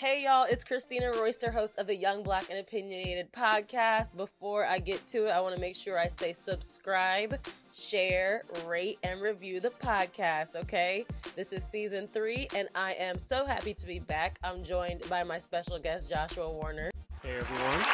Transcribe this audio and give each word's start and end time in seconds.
Hey 0.00 0.24
y'all, 0.24 0.46
it's 0.48 0.64
Christina 0.64 1.10
Royster, 1.10 1.50
host 1.50 1.78
of 1.78 1.86
the 1.86 1.94
Young 1.94 2.22
Black 2.22 2.48
and 2.48 2.58
Opinionated 2.58 3.30
podcast. 3.32 4.16
Before 4.16 4.64
I 4.64 4.78
get 4.78 5.06
to 5.08 5.26
it, 5.26 5.30
I 5.30 5.42
want 5.42 5.54
to 5.54 5.60
make 5.60 5.76
sure 5.76 5.98
I 5.98 6.08
say 6.08 6.32
subscribe, 6.32 7.38
share, 7.70 8.44
rate, 8.66 8.96
and 9.02 9.20
review 9.20 9.60
the 9.60 9.68
podcast, 9.68 10.56
okay? 10.56 11.04
This 11.36 11.52
is 11.52 11.62
season 11.62 12.08
three, 12.14 12.48
and 12.56 12.66
I 12.74 12.94
am 12.94 13.18
so 13.18 13.44
happy 13.44 13.74
to 13.74 13.86
be 13.86 13.98
back. 13.98 14.38
I'm 14.42 14.64
joined 14.64 15.02
by 15.10 15.22
my 15.22 15.38
special 15.38 15.78
guest, 15.78 16.08
Joshua 16.08 16.50
Warner. 16.50 16.90
Hey 17.22 17.36
everyone. 17.36 17.84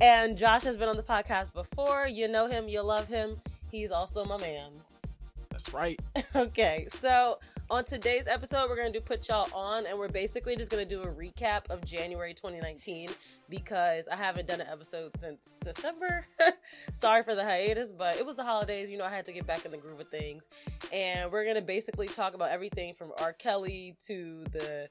And 0.00 0.38
Josh 0.38 0.62
has 0.62 0.76
been 0.76 0.88
on 0.88 0.96
the 0.96 1.02
podcast 1.02 1.52
before. 1.52 2.06
You 2.06 2.28
know 2.28 2.46
him, 2.46 2.68
you 2.68 2.80
love 2.80 3.08
him. 3.08 3.38
He's 3.72 3.90
also 3.90 4.24
my 4.24 4.38
man's. 4.38 5.18
That's 5.50 5.74
right. 5.74 5.98
Okay, 6.36 6.86
so 6.90 7.38
on 7.68 7.84
today's 7.84 8.26
episode, 8.26 8.68
we're 8.68 8.76
going 8.76 8.92
to 8.92 8.98
do 8.98 9.02
Put 9.02 9.28
Y'all 9.28 9.48
On, 9.52 9.86
and 9.86 9.98
we're 9.98 10.08
basically 10.08 10.56
just 10.56 10.70
going 10.70 10.86
to 10.86 10.94
do 10.94 11.02
a 11.02 11.06
recap 11.06 11.68
of 11.68 11.84
January 11.84 12.32
2019 12.32 13.08
because 13.48 14.08
I 14.08 14.16
haven't 14.16 14.46
done 14.46 14.60
an 14.60 14.68
episode 14.70 15.16
since 15.16 15.58
December. 15.64 16.26
Sorry 16.92 17.24
for 17.24 17.34
the 17.34 17.42
hiatus, 17.42 17.90
but 17.92 18.16
it 18.16 18.26
was 18.26 18.36
the 18.36 18.44
holidays. 18.44 18.88
You 18.88 18.98
know, 18.98 19.04
I 19.04 19.10
had 19.10 19.26
to 19.26 19.32
get 19.32 19.46
back 19.46 19.64
in 19.64 19.72
the 19.72 19.78
groove 19.78 19.98
of 20.00 20.08
things. 20.08 20.48
And 20.92 21.30
we're 21.32 21.44
going 21.44 21.56
to 21.56 21.62
basically 21.62 22.06
talk 22.06 22.34
about 22.34 22.50
everything 22.50 22.94
from 22.94 23.12
R. 23.20 23.32
Kelly 23.32 23.96
to 24.06 24.44
the 24.52 24.88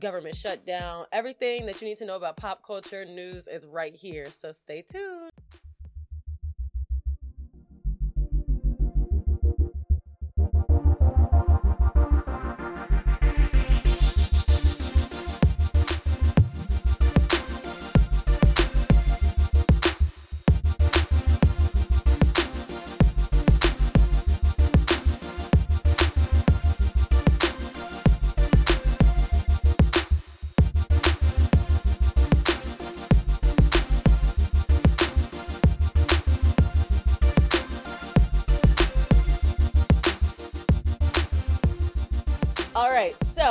government 0.00 0.34
shutdown. 0.34 1.06
Everything 1.12 1.66
that 1.66 1.80
you 1.80 1.86
need 1.86 1.96
to 1.98 2.06
know 2.06 2.16
about 2.16 2.36
pop 2.36 2.66
culture 2.66 3.04
news 3.04 3.46
is 3.46 3.66
right 3.66 3.94
here. 3.94 4.30
So 4.30 4.50
stay 4.52 4.82
tuned. 4.82 5.30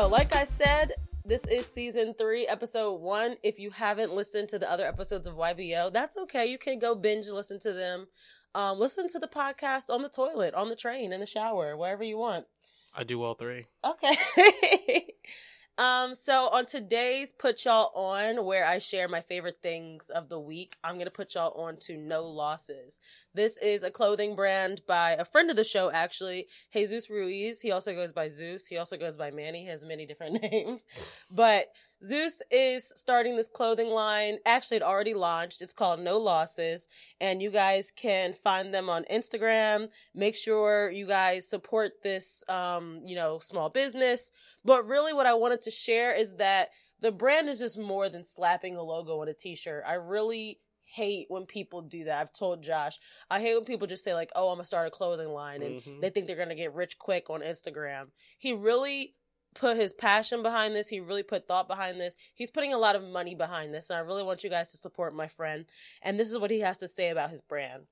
So, 0.05 0.11
like 0.11 0.35
I 0.35 0.43
said, 0.43 0.91
this 1.25 1.47
is 1.47 1.65
season 1.65 2.13
three, 2.13 2.45
episode 2.45 3.01
one. 3.01 3.37
If 3.41 3.57
you 3.57 3.71
haven't 3.71 4.13
listened 4.13 4.49
to 4.49 4.59
the 4.59 4.71
other 4.71 4.85
episodes 4.85 5.25
of 5.25 5.33
YBO, 5.33 5.91
that's 5.91 6.15
okay. 6.15 6.45
You 6.45 6.59
can 6.59 6.77
go 6.77 6.93
binge 6.93 7.27
listen 7.27 7.57
to 7.61 7.73
them. 7.73 8.05
Um, 8.53 8.77
listen 8.77 9.07
to 9.07 9.17
the 9.17 9.27
podcast 9.27 9.89
on 9.89 10.03
the 10.03 10.09
toilet, 10.09 10.53
on 10.53 10.69
the 10.69 10.75
train, 10.75 11.11
in 11.11 11.21
the 11.21 11.25
shower, 11.25 11.75
wherever 11.75 12.03
you 12.03 12.19
want. 12.19 12.45
I 12.93 13.03
do 13.03 13.23
all 13.23 13.33
three. 13.33 13.65
Okay. 13.83 14.15
um, 15.77 16.15
so 16.15 16.49
on 16.49 16.65
today's 16.65 17.33
Put 17.33 17.65
Y'all 17.65 17.91
On, 17.95 18.45
where 18.45 18.65
I 18.65 18.79
share 18.79 19.07
my 19.07 19.21
favorite 19.21 19.59
things 19.61 20.09
of 20.09 20.29
the 20.29 20.39
week, 20.39 20.77
I'm 20.83 20.97
gonna 20.97 21.11
put 21.11 21.35
y'all 21.35 21.51
on 21.61 21.77
to 21.81 21.97
No 21.97 22.23
Lawses. 22.23 23.01
This 23.33 23.57
is 23.57 23.83
a 23.83 23.91
clothing 23.91 24.35
brand 24.35 24.81
by 24.87 25.11
a 25.11 25.25
friend 25.25 25.49
of 25.49 25.57
the 25.57 25.63
show, 25.65 25.91
actually, 25.91 26.47
Jesus 26.71 27.09
Ruiz. 27.09 27.59
He 27.59 27.71
also 27.71 27.93
goes 27.93 28.13
by 28.13 28.29
Zeus. 28.29 28.67
He 28.67 28.77
also 28.77 28.95
goes 28.95 29.17
by 29.17 29.31
Manny. 29.31 29.63
He 29.63 29.67
has 29.67 29.83
many 29.83 30.05
different 30.05 30.41
names. 30.51 30.87
But 31.29 31.67
Zeus 32.03 32.41
is 32.51 32.91
starting 32.95 33.35
this 33.35 33.47
clothing 33.47 33.89
line. 33.89 34.37
Actually, 34.45 34.77
it 34.77 34.83
already 34.83 35.13
launched. 35.13 35.61
It's 35.61 35.73
called 35.73 35.99
No 35.99 36.19
Lawses. 36.19 36.87
And 37.21 37.41
you 37.41 37.49
guys 37.49 37.91
can 37.91 38.33
find 38.33 38.73
them 38.73 38.89
on 38.89 39.05
Instagram. 39.11 39.89
Make 40.13 40.35
sure 40.35 40.89
you 40.91 41.07
guys 41.07 41.47
support 41.49 42.03
this, 42.03 42.43
um, 42.49 43.01
you 43.05 43.15
know, 43.15 43.39
small 43.39 43.69
business. 43.69 44.31
But 44.63 44.85
really, 44.87 45.13
what 45.13 45.25
I 45.25 45.33
wanted 45.33 45.61
to 45.63 45.71
share 45.71 46.11
is 46.15 46.35
that 46.35 46.69
the 47.01 47.11
brand 47.11 47.49
is 47.49 47.59
just 47.59 47.77
more 47.79 48.09
than 48.09 48.23
slapping 48.23 48.75
a 48.75 48.81
logo 48.83 49.21
on 49.21 49.27
a 49.27 49.33
t 49.33 49.55
shirt. 49.55 49.83
I 49.87 49.93
really 49.93 50.59
hate 50.87 51.25
when 51.29 51.45
people 51.45 51.81
do 51.81 52.03
that. 52.05 52.21
I've 52.21 52.31
told 52.33 52.61
Josh, 52.63 52.99
I 53.29 53.41
hate 53.41 53.55
when 53.55 53.65
people 53.65 53.87
just 53.87 54.03
say, 54.03 54.13
like, 54.13 54.31
oh, 54.35 54.49
I'm 54.49 54.55
going 54.55 54.61
to 54.61 54.65
start 54.65 54.87
a 54.87 54.91
clothing 54.91 55.29
line 55.29 55.61
and 55.61 55.81
Mhm. 55.81 56.01
they 56.01 56.09
think 56.09 56.25
they're 56.27 56.35
going 56.35 56.49
to 56.49 56.55
get 56.55 56.73
rich 56.73 56.97
quick 56.99 57.29
on 57.29 57.41
Instagram. 57.41 58.11
He 58.37 58.53
really 58.53 59.15
put 59.55 59.77
his 59.77 59.93
passion 59.93 60.43
behind 60.43 60.75
this. 60.75 60.89
He 60.89 60.99
really 60.99 61.23
put 61.23 61.47
thought 61.47 61.67
behind 61.67 61.99
this. 61.99 62.15
He's 62.33 62.51
putting 62.51 62.73
a 62.73 62.77
lot 62.77 62.95
of 62.95 63.03
money 63.03 63.33
behind 63.33 63.73
this. 63.73 63.89
And 63.89 63.97
I 63.97 64.01
really 64.01 64.23
want 64.23 64.43
you 64.43 64.49
guys 64.49 64.67
to 64.71 64.77
support 64.77 65.15
my 65.15 65.27
friend. 65.27 65.65
And 66.01 66.19
this 66.19 66.29
is 66.29 66.37
what 66.37 66.51
he 66.51 66.59
has 66.59 66.77
to 66.79 66.87
say 66.87 67.09
about 67.09 67.31
his 67.31 67.41
brand. 67.41 67.83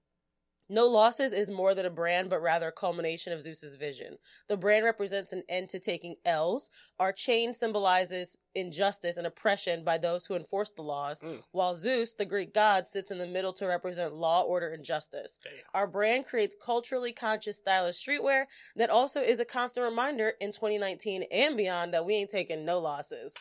No 0.70 0.90
Lawses 0.90 1.34
is 1.34 1.52
more 1.52 1.76
than 1.76 1.86
a 1.86 1.90
brand, 1.90 2.30
but 2.30 2.42
rather 2.42 2.70
a 2.70 2.72
culmination 2.72 3.34
of 3.34 3.42
Zeus's 3.42 3.76
vision. 3.76 4.18
The 4.48 4.58
brand 4.58 4.86
represents 4.86 5.34
an 5.34 5.44
end 5.50 5.70
to 5.70 5.80
taking 5.80 6.16
L's. 6.26 6.72
Our 7.00 7.12
chain 7.12 7.54
symbolizes 7.54 8.38
injustice 8.56 9.18
and 9.18 9.26
oppression 9.28 9.84
by 9.84 9.98
those 9.98 10.26
who 10.26 10.36
enforce 10.36 10.70
the 10.70 10.82
laws, 10.84 11.22
Mm. 11.22 11.44
while 11.52 11.74
Zeus, 11.76 12.14
the 12.14 12.26
Greek 12.26 12.54
god, 12.54 12.86
sits 12.88 13.12
in 13.12 13.18
the 13.18 13.28
middle 13.28 13.54
to 13.54 13.66
represent 13.68 14.14
law, 14.14 14.42
order, 14.44 14.70
and 14.72 14.84
justice. 14.84 15.40
Damn. 15.44 15.54
Our 15.74 15.88
brand 15.88 16.26
creates 16.26 16.56
culturally 16.56 17.12
conscious, 17.14 17.58
stylish 17.58 18.04
streetwear 18.06 18.46
that 18.76 18.90
also 18.90 19.22
is 19.22 19.40
a 19.40 19.46
constant 19.46 19.84
reminder 19.86 20.34
in 20.40 20.52
2019 20.52 21.24
and 21.32 21.58
beyond 21.58 21.94
that 21.94 22.06
we 22.06 22.14
ain't 22.16 22.30
taking 22.30 22.66
no 22.66 22.80
losses. 22.80 23.36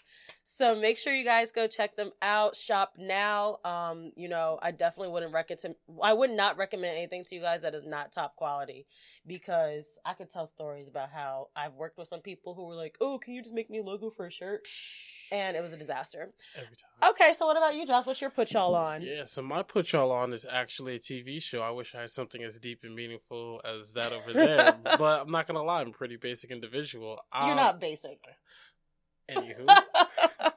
So 0.45 0.75
make 0.75 0.99
sure 0.99 1.15
you 1.15 1.25
guys 1.25 1.53
go 1.53 1.67
check 1.67 1.97
them 1.97 2.13
out. 2.21 2.57
Shop 2.57 2.97
now. 2.99 3.59
Um, 3.65 4.13
you 4.17 4.29
know, 4.29 4.59
I 4.63 4.71
definitely 4.71 5.13
wouldn't 5.13 5.33
recommend. 5.33 5.77
I 6.03 6.13
would 6.13 6.31
not 6.31 6.57
recommend 6.57 6.97
anything 6.97 7.25
to 7.27 7.35
you 7.35 7.41
guys 7.41 7.63
that 7.63 7.75
is 7.75 7.85
not 7.85 8.13
top 8.13 8.37
quality 8.37 8.87
because 9.27 9.99
I 10.05 10.15
could 10.15 10.31
tell 10.31 10.47
stories 10.47 10.89
about 10.89 11.11
how 11.11 11.49
I've 11.55 11.75
worked 11.75 11.99
with 11.99 12.09
some 12.09 12.21
people 12.21 12.55
who 12.55 12.65
were 12.67 12.75
like, 12.75 12.97
"Oh, 13.01 13.19
can 13.19 13.35
you 13.35 13.43
just 13.43 13.55
make 13.55 13.71
me 13.71 13.79
a 13.79 13.83
logo 13.83 14.11
for 14.11 14.27
a 14.27 14.31
shirt?" 14.31 14.67
And 15.33 15.57
it 15.57 15.63
was 15.63 15.73
a 15.73 15.79
disaster. 15.79 16.31
Every 16.55 16.77
time. 16.77 17.11
Okay, 17.11 17.33
so 17.33 17.47
what 17.47 17.57
about 17.57 17.75
you, 17.75 17.87
Josh? 17.87 18.05
What's 18.05 18.21
your 18.21 18.29
put 18.29 18.53
y'all 18.53 18.75
on? 18.75 19.01
Yeah, 19.01 19.25
so 19.25 19.41
my 19.41 19.63
put 19.63 19.91
y'all 19.93 20.13
on 20.13 20.33
is 20.35 20.45
actually 20.49 20.97
a 20.97 20.99
TV 20.99 21.43
show. 21.43 21.63
I 21.63 21.71
wish 21.71 21.95
I 21.95 22.03
had 22.03 22.11
something 22.11 22.43
as 22.43 22.59
deep 22.59 22.81
and 22.85 22.95
meaningful 22.95 23.63
as 23.65 23.95
that 23.95 24.13
over 24.13 24.33
there, 24.35 24.77
but 24.99 25.23
I'm 25.23 25.31
not 25.31 25.47
gonna 25.47 25.63
lie, 25.63 25.81
I'm 25.81 25.89
a 25.89 25.93
pretty 25.93 26.17
basic 26.17 26.51
individual. 26.51 27.19
You're 27.35 27.51
Um, 27.53 27.57
not 27.57 27.81
basic. 27.81 28.21
Anywho, 29.31 29.67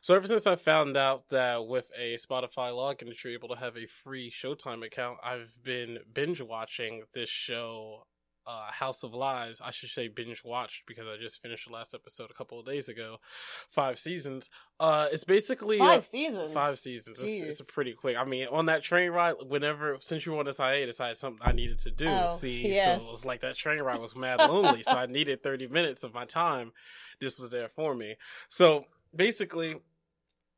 so 0.00 0.14
ever 0.14 0.26
since 0.26 0.46
I 0.46 0.54
found 0.54 0.96
out 0.96 1.28
that 1.30 1.66
with 1.66 1.90
a 1.98 2.14
Spotify 2.14 2.70
login 2.70 3.06
that 3.08 3.24
you're 3.24 3.32
able 3.32 3.48
to 3.48 3.56
have 3.56 3.76
a 3.76 3.86
free 3.86 4.30
Showtime 4.30 4.86
account, 4.86 5.18
I've 5.24 5.58
been 5.64 5.98
binge 6.12 6.40
watching 6.40 7.02
this 7.12 7.28
show, 7.28 8.06
uh, 8.50 8.70
House 8.72 9.02
of 9.02 9.14
Lies. 9.14 9.60
I 9.64 9.70
should 9.70 9.90
say 9.90 10.08
binge 10.08 10.42
watched 10.44 10.82
because 10.86 11.06
I 11.06 11.16
just 11.20 11.40
finished 11.42 11.68
the 11.68 11.72
last 11.72 11.94
episode 11.94 12.30
a 12.30 12.34
couple 12.34 12.58
of 12.58 12.66
days 12.66 12.88
ago. 12.88 13.18
Five 13.68 13.98
seasons. 13.98 14.50
Uh, 14.78 15.08
it's 15.12 15.24
basically 15.24 15.76
a- 15.76 15.80
Five 15.80 16.06
seasons. 16.06 16.52
Five 16.52 16.78
seasons. 16.78 17.20
It's, 17.20 17.42
it's 17.42 17.60
a 17.60 17.64
pretty 17.64 17.92
quick. 17.92 18.16
I 18.16 18.24
mean, 18.24 18.48
on 18.50 18.66
that 18.66 18.82
train 18.82 19.10
ride, 19.10 19.34
whenever 19.46 19.98
since 20.00 20.24
you 20.26 20.32
were 20.32 20.38
on 20.38 20.46
this 20.46 20.58
hiatus, 20.58 21.00
I 21.00 21.08
had 21.08 21.16
something 21.16 21.46
I 21.46 21.52
needed 21.52 21.78
to 21.80 21.90
do. 21.90 22.08
Oh, 22.08 22.34
See, 22.36 22.68
yes. 22.68 23.02
so 23.02 23.08
it 23.08 23.10
was 23.10 23.24
like 23.24 23.40
that 23.40 23.56
train 23.56 23.80
ride 23.80 24.00
was 24.00 24.16
mad 24.16 24.38
lonely, 24.38 24.82
so 24.82 24.92
I 24.92 25.06
needed 25.18 25.42
thirty 25.42 25.68
minutes 25.68 26.02
of 26.02 26.14
my 26.14 26.24
time. 26.24 26.72
This 27.20 27.38
was 27.38 27.50
there 27.50 27.68
for 27.68 27.94
me. 27.94 28.16
So 28.48 28.86
basically, 29.14 29.76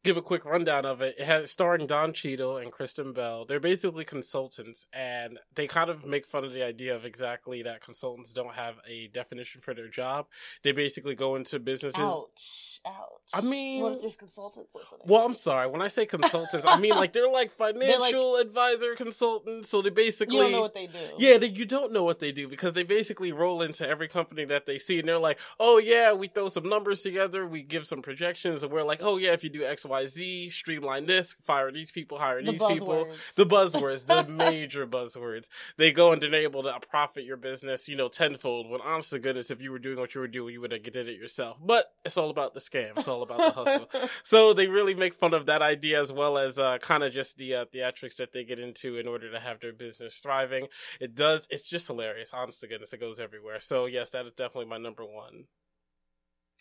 give 0.05 0.17
a 0.17 0.23
quick 0.23 0.45
rundown 0.45 0.85
of 0.85 1.01
it. 1.01 1.15
It 1.19 1.25
has 1.25 1.51
starring 1.51 1.87
Don 1.87 2.13
Cheadle 2.13 2.57
and 2.57 2.73
Kristen 2.73 3.13
Bell. 3.13 3.45
They're 3.45 3.61
basically 3.61 4.05
consultants, 4.05 4.87
and 4.93 5.39
they 5.55 5.67
kind 5.67 5.91
of 5.91 6.05
make 6.05 6.27
fun 6.27 6.45
of 6.45 6.53
the 6.53 6.63
idea 6.65 6.95
of 6.95 7.05
exactly 7.05 7.63
that 7.63 7.81
consultants 7.83 8.33
don't 8.33 8.55
have 8.55 8.77
a 8.89 9.09
definition 9.09 9.61
for 9.61 9.75
their 9.75 9.89
job. 9.89 10.27
They 10.63 10.73
basically 10.73 11.15
go 11.15 11.37
into 11.37 11.59
businesses. 11.59 12.01
Ouch. 12.01 12.81
Ouch. 12.85 12.99
I 13.33 13.41
mean- 13.43 13.83
what 13.83 13.93
if 13.95 14.01
there's 14.01 14.17
consultants 14.17 14.75
listening? 14.75 15.03
Well, 15.05 15.25
I'm 15.25 15.35
sorry. 15.35 15.69
When 15.69 15.81
I 15.83 15.89
say 15.89 16.05
consultants, 16.05 16.67
I 16.67 16.79
mean 16.81 16.97
like 16.97 17.13
they're 17.13 17.31
like 17.31 17.53
financial 17.57 18.37
advisor 18.37 18.97
consultants. 18.97 19.69
So 19.69 19.83
they 19.83 19.91
basically 19.91 20.37
you 20.37 20.43
don't 20.43 20.53
know 20.53 20.63
what 20.63 20.75
they 20.75 20.87
do. 20.89 20.99
yeah, 21.19 21.39
they, 21.39 21.47
you 21.49 21.65
don't 21.65 21.93
know 21.93 22.03
what 22.03 22.19
they 22.19 22.33
do 22.33 22.49
because 22.49 22.73
they 22.73 22.83
basically 22.83 23.33
roll 23.33 23.63
into 23.63 23.89
every 23.89 24.09
company 24.09 24.45
that 24.47 24.67
they 24.67 24.79
see 24.79 24.99
and 24.99 25.09
they're 25.09 25.19
like, 25.19 25.39
oh 25.61 25.79
yeah, 25.79 26.13
we 26.13 26.27
throw 26.27 26.49
some 26.49 26.69
numbers 26.69 27.03
together, 27.03 27.47
we 27.47 27.63
give 27.63 27.87
some 27.87 28.03
projections, 28.03 28.65
and 28.65 28.73
we're 28.73 28.83
like, 28.83 28.99
oh 29.03 29.17
yeah, 29.17 29.33
if 29.33 29.45
you 29.45 29.51
do 29.51 29.65
X, 29.65 29.85
Y, 29.93 30.07
Z, 30.07 30.51
streamline 30.51 31.05
this, 31.05 31.37
fire 31.43 31.71
these 31.71 31.91
people, 31.91 32.17
hire 32.19 32.43
The 32.43 32.53
these 32.53 32.63
people. 32.63 33.09
The 33.37 33.45
buzzwords, 33.45 34.07
the 34.07 34.25
major 34.33 34.87
buzzwords. 34.87 35.51
They 35.77 35.93
go 35.93 36.13
and 36.13 36.23
they're 36.23 36.35
able 36.35 36.63
to 36.63 36.81
profit 36.89 37.25
your 37.25 37.37
business, 37.37 37.91
you 37.91 37.97
know, 37.97 38.09
tenfold. 38.09 38.71
When 38.71 38.81
honest 38.81 39.11
to 39.11 39.19
goodness, 39.19 39.51
if 39.51 39.61
you 39.61 39.71
were 39.71 39.79
doing 39.79 39.99
what 39.99 40.15
you 40.15 40.23
were 40.23 40.29
doing, 40.29 40.55
you 40.55 40.63
would 40.63 40.73
have 40.73 40.83
did 40.83 41.09
it 41.09 41.19
yourself. 41.19 41.59
But 41.63 41.93
it's 42.07 42.17
all 42.17 42.31
about 42.31 42.55
the 42.55 42.61
scam. 42.61 42.97
It's 42.97 43.07
all 43.07 43.23
about 43.23 43.39
the 43.39 43.51
hustle. 43.51 43.91
So 44.23 44.55
they 44.55 44.69
really 44.69 44.95
make 44.95 45.13
fun 45.13 45.35
of 45.35 45.45
that 45.47 45.61
idea 45.61 46.01
as 46.01 46.11
well 46.11 46.39
as 46.39 46.59
uh, 46.59 46.79
kind 46.79 47.03
of 47.03 47.13
just 47.13 47.37
the 47.37 47.55
uh, 47.55 47.65
theatrics 47.67 48.17
that 48.17 48.33
they 48.33 48.45
get 48.45 48.59
into 48.59 48.97
in 48.97 49.07
order 49.07 49.31
to 49.31 49.41
have 49.41 49.61
their 49.61 49.75
business 49.75 50.17
thriving. 50.19 50.69
It 51.01 51.15
does. 51.15 51.47
It's 51.51 51.69
just 51.69 51.87
hilarious. 51.87 52.33
Honest 52.33 52.61
to 52.63 52.69
goodness, 52.69 52.95
it 52.95 53.01
goes 53.01 53.21
everywhere. 53.21 53.61
So 53.61 53.85
yes, 53.85 54.09
that 54.11 54.25
is 54.25 54.33
definitely 54.33 54.71
my 54.71 54.79
number 54.79 55.05
one. 55.05 55.45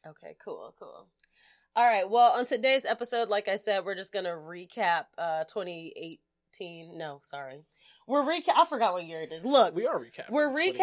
Okay, 0.06 0.36
cool, 0.44 0.74
cool. 0.80 1.08
All 1.76 1.86
right. 1.86 2.10
Well, 2.10 2.34
on 2.38 2.46
today's 2.46 2.84
episode, 2.86 3.30
like 3.30 3.48
I 3.48 3.56
said, 3.56 3.86
we're 3.86 3.96
just 3.96 4.12
gonna 4.14 4.30
recap 4.32 5.06
uh 5.18 5.46
2018. 5.46 6.98
No, 6.98 7.20
sorry. 7.24 7.64
We're 8.08 8.24
recap 8.24 8.58
I 8.58 8.66
forgot 8.66 8.92
what 8.94 9.06
year 9.06 9.22
it 9.22 9.32
is. 9.32 9.46
Look, 9.46 9.74
We 9.74 9.88
are 9.88 9.98
recapping. 9.98 10.30
we're 10.32 10.50
2018. 10.50 10.76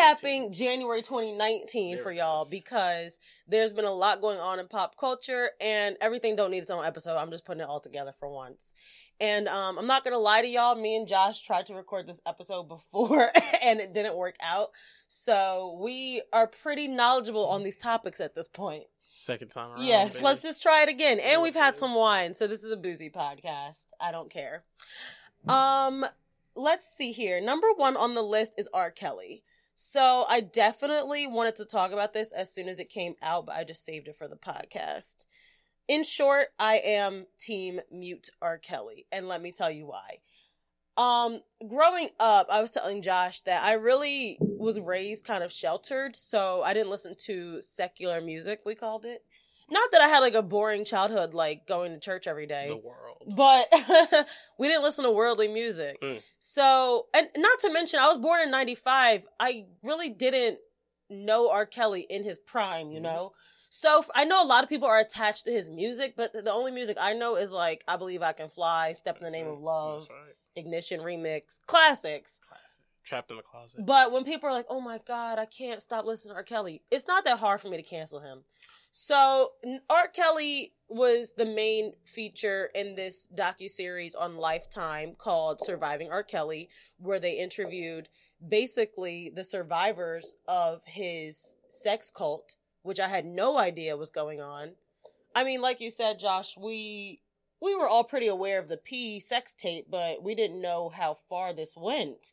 recapping 0.49 0.53
January 0.55 1.03
2019 1.03 1.97
There 1.97 2.03
for 2.03 2.11
y'all 2.11 2.45
is. 2.45 2.49
because 2.51 3.21
there's 3.47 3.75
been 3.75 3.85
a 3.85 3.93
lot 3.93 4.23
going 4.23 4.39
on 4.41 4.59
in 4.61 4.67
pop 4.69 4.97
culture 4.97 5.51
and 5.61 5.97
everything 6.01 6.37
don't 6.37 6.51
need 6.51 6.63
its 6.63 6.71
own 6.71 6.87
episode. 6.87 7.19
I'm 7.19 7.31
just 7.31 7.45
putting 7.45 7.61
it 7.61 7.69
all 7.69 7.81
together 7.81 8.15
for 8.19 8.31
once. 8.31 8.75
And 9.21 9.47
um, 9.49 9.79
I'm 9.79 9.87
not 9.87 10.05
gonna 10.05 10.17
lie 10.19 10.41
to 10.41 10.49
y'all. 10.49 10.75
Me 10.75 10.97
and 10.97 11.07
Josh 11.07 11.43
tried 11.43 11.67
to 11.67 11.75
record 11.75 12.07
this 12.07 12.21
episode 12.27 12.63
before 12.67 13.31
and 13.63 13.79
it 13.79 13.93
didn't 13.93 14.17
work 14.17 14.37
out. 14.41 14.69
So 15.07 15.79
we 15.83 16.23
are 16.33 16.47
pretty 16.47 16.89
knowledgeable 16.89 17.47
on 17.47 17.63
these 17.63 17.77
topics 17.77 18.21
at 18.23 18.35
this 18.35 18.49
point. 18.49 18.85
Second 19.21 19.49
time 19.49 19.73
around. 19.73 19.85
Yes, 19.85 20.15
baby. 20.15 20.27
let's 20.27 20.43
just 20.43 20.63
try 20.63 20.85
it 20.85 20.89
again. 20.89 21.19
And 21.19 21.43
we've 21.43 21.53
had 21.53 21.77
some 21.77 21.93
wine, 21.93 22.35
so 22.35 22.47
this 22.47 22.63
is 22.63 22.71
a 22.71 22.77
boozy 22.77 23.11
podcast. 23.11 23.87
I 24.01 24.13
don't 24.13 24.31
care. 24.31 24.63
Um, 25.49 26.07
let's 26.55 26.89
see 26.89 27.11
here. 27.11 27.41
Number 27.41 27.67
one 27.75 27.97
on 27.97 28.15
the 28.15 28.23
list 28.23 28.55
is 28.59 28.69
R. 28.73 28.93
Kelly. 28.93 29.43
So 29.75 30.25
I 30.29 30.41
definitely 30.41 31.27
wanted 31.27 31.57
to 31.57 31.65
talk 31.65 31.91
about 31.91 32.13
this 32.13 32.31
as 32.31 32.53
soon 32.53 32.69
as 32.69 32.79
it 32.79 32.91
came 32.91 33.17
out, 33.21 33.47
but 33.47 33.57
I 33.57 33.65
just 33.65 33.85
saved 33.85 34.07
it 34.07 34.15
for 34.15 34.29
the 34.29 34.37
podcast. 34.37 35.27
In 35.89 36.05
short, 36.05 36.49
I 36.57 36.77
am 36.77 37.27
team 37.41 37.81
mute 37.91 38.31
R. 38.41 38.57
Kelly, 38.57 39.07
and 39.11 39.27
let 39.27 39.43
me 39.43 39.51
tell 39.51 39.71
you 39.71 39.87
why. 39.87 40.19
Um, 40.99 41.43
growing 41.69 42.11
up, 42.19 42.49
I 42.51 42.61
was 42.61 42.73
telling 42.73 43.03
Josh 43.03 43.43
that 43.43 43.63
I 43.63 43.75
really 43.75 44.37
was 44.41 44.81
raised 44.81 45.25
kind 45.25 45.45
of 45.45 45.53
sheltered, 45.53 46.17
so 46.17 46.63
I 46.65 46.75
didn't 46.75 46.91
listen 46.91 47.15
to 47.27 47.61
secular 47.63 48.21
music, 48.21 48.63
we 48.67 48.75
called 48.75 49.05
it. 49.05 49.25
Not 49.71 49.93
that 49.93 50.01
I 50.01 50.09
had 50.09 50.21
like 50.21 50.35
a 50.35 50.43
boring 50.43 50.85
childhood, 50.85 51.35
like 51.35 51.67
going 51.69 51.93
to 51.93 52.01
church 52.01 52.27
every 52.27 52.47
day 52.47 52.69
the 52.69 52.77
world. 52.77 53.35
but 53.37 53.69
we 54.59 54.67
didn't 54.67 54.83
listen 54.83 55.05
to 55.05 55.11
worldly 55.13 55.47
music. 55.47 56.01
Mm. 56.03 56.23
So, 56.41 57.07
and 57.15 57.29
not 57.37 57.59
to 57.61 57.73
mention, 57.73 58.01
I 58.01 58.09
was 58.09 58.17
born 58.17 58.41
in 58.41 58.51
'95. 58.51 59.23
I 59.39 59.67
really 59.85 60.09
didn't 60.09 60.59
know 61.11 61.51
R. 61.51 61.67
Kelly 61.67 62.07
in 62.09 62.25
his 62.25 62.39
prime, 62.39 62.91
you 62.91 62.99
Mhm. 62.99 63.03
know. 63.05 63.33
So 63.71 64.03
I 64.15 64.25
know 64.25 64.43
a 64.43 64.47
lot 64.47 64.65
of 64.65 64.71
people 64.71 64.89
are 64.89 64.99
attached 64.99 65.45
to 65.45 65.53
his 65.53 65.69
music, 65.69 66.15
but 66.17 66.33
the 66.33 66.51
only 66.53 66.71
music 66.73 66.97
I 66.99 67.13
know 67.13 67.37
is 67.37 67.53
like 67.53 67.85
"I 67.87 67.99
Believe 67.99 68.23
I 68.23 68.33
Can 68.33 68.49
Fly," 68.49 68.95
"Step 68.95 69.19
in 69.19 69.23
the 69.23 69.31
Name 69.31 69.47
of 69.47 69.61
Love," 69.61 70.09
That's 70.09 70.11
right. 70.11 70.35
"Ignition" 70.59 71.01
remix, 71.01 71.65
classics. 71.67 72.41
Classic. 72.47 72.85
Trapped 73.05 73.31
in 73.31 73.39
the 73.39 73.43
closet. 73.43 73.87
But 73.87 74.13
when 74.13 74.25
people 74.25 74.51
are 74.51 74.53
like, 74.53 74.67
"Oh 74.69 74.83
my 74.83 74.99
god, 74.99 75.39
I 75.39 75.47
can't 75.47 75.81
stop 75.81 76.05
listening 76.05 76.33
to 76.33 76.37
R. 76.37 76.43
Kelly," 76.43 76.83
it's 76.91 77.07
not 77.07 77.25
that 77.25 77.39
hard 77.39 77.61
for 77.61 77.69
me 77.69 77.79
to 77.79 77.83
cancel 77.83 78.21
him. 78.21 78.45
So 78.91 79.53
R. 79.89 80.09
Kelly 80.09 80.75
was 80.89 81.35
the 81.35 81.47
main 81.47 81.95
feature 82.05 82.71
in 82.75 82.95
this 82.95 83.29
docu 83.35 83.71
series 83.71 84.15
on 84.15 84.37
Lifetime 84.37 85.15
called 85.15 85.61
"Surviving 85.65 86.11
R. 86.11 86.23
Kelly," 86.23 86.69
where 86.99 87.21
they 87.21 87.39
interviewed 87.39 88.09
basically 88.47 89.31
the 89.31 89.45
survivors 89.45 90.35
of 90.47 90.85
his 90.85 91.57
sex 91.69 92.11
cult, 92.11 92.57
which 92.83 93.01
I 93.01 93.09
had 93.09 93.25
no 93.25 93.59
idea 93.59 93.97
was 93.97 94.11
going 94.11 94.41
on. 94.41 94.77
I 95.35 95.45
mean, 95.45 95.61
like 95.61 95.81
you 95.81 95.91
said, 95.91 96.19
Josh, 96.19 96.57
we 96.57 97.21
we 97.61 97.75
were 97.75 97.89
all 97.89 98.05
pretty 98.05 98.29
aware 98.29 98.59
of 98.59 98.69
the 98.69 98.77
P 98.77 99.21
sex 99.21 99.55
tape, 99.55 99.87
but 99.91 100.23
we 100.23 100.35
didn't 100.35 100.61
know 100.61 100.89
how 100.89 101.19
far 101.29 101.53
this 101.53 101.77
went. 101.77 102.33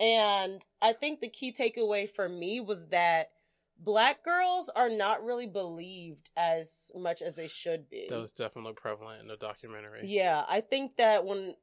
And 0.00 0.64
I 0.80 0.92
think 0.92 1.20
the 1.20 1.28
key 1.28 1.52
takeaway 1.52 2.08
for 2.08 2.28
me 2.28 2.60
was 2.60 2.88
that 2.88 3.30
black 3.78 4.24
girls 4.24 4.68
are 4.68 4.88
not 4.88 5.24
really 5.24 5.46
believed 5.46 6.30
as 6.36 6.90
much 6.94 7.22
as 7.22 7.34
they 7.34 7.48
should 7.48 7.88
be. 7.88 8.06
That 8.08 8.20
was 8.20 8.32
definitely 8.32 8.74
prevalent 8.74 9.22
in 9.22 9.28
the 9.28 9.36
documentary. 9.36 10.00
Yeah, 10.04 10.44
I 10.48 10.60
think 10.60 10.96
that 10.96 11.24
when 11.24 11.54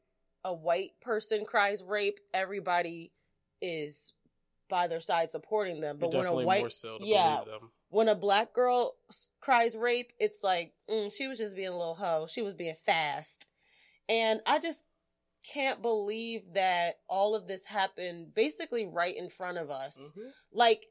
a 0.43 0.53
white 0.53 0.91
person 1.01 1.45
cries 1.45 1.83
rape, 1.83 2.19
everybody 2.33 3.11
is 3.61 4.13
by 4.69 4.87
their 4.87 5.01
side 5.01 5.31
supporting 5.31 5.81
them. 5.81 5.97
But 5.99 6.13
when 6.13 6.25
a 6.25 6.33
white 6.33 6.61
more 6.61 6.69
so 6.69 6.97
to 6.97 7.05
yeah. 7.05 7.41
When 7.89 8.07
a 8.07 8.15
black 8.15 8.53
girl 8.53 8.95
cries 9.39 9.75
rape, 9.75 10.13
it's 10.19 10.43
like 10.43 10.73
mm, 10.89 11.15
she 11.15 11.27
was 11.27 11.37
just 11.37 11.55
being 11.55 11.69
a 11.69 11.77
little 11.77 11.95
hoe. 11.95 12.27
She 12.27 12.41
was 12.41 12.53
being 12.53 12.75
fast, 12.85 13.47
and 14.07 14.41
I 14.45 14.59
just 14.59 14.85
can't 15.53 15.81
believe 15.81 16.53
that 16.53 16.99
all 17.07 17.35
of 17.35 17.47
this 17.47 17.65
happened 17.65 18.33
basically 18.35 18.85
right 18.85 19.15
in 19.15 19.29
front 19.29 19.57
of 19.57 19.69
us. 19.69 20.13
Mhm. 20.15 20.31
Like 20.51 20.87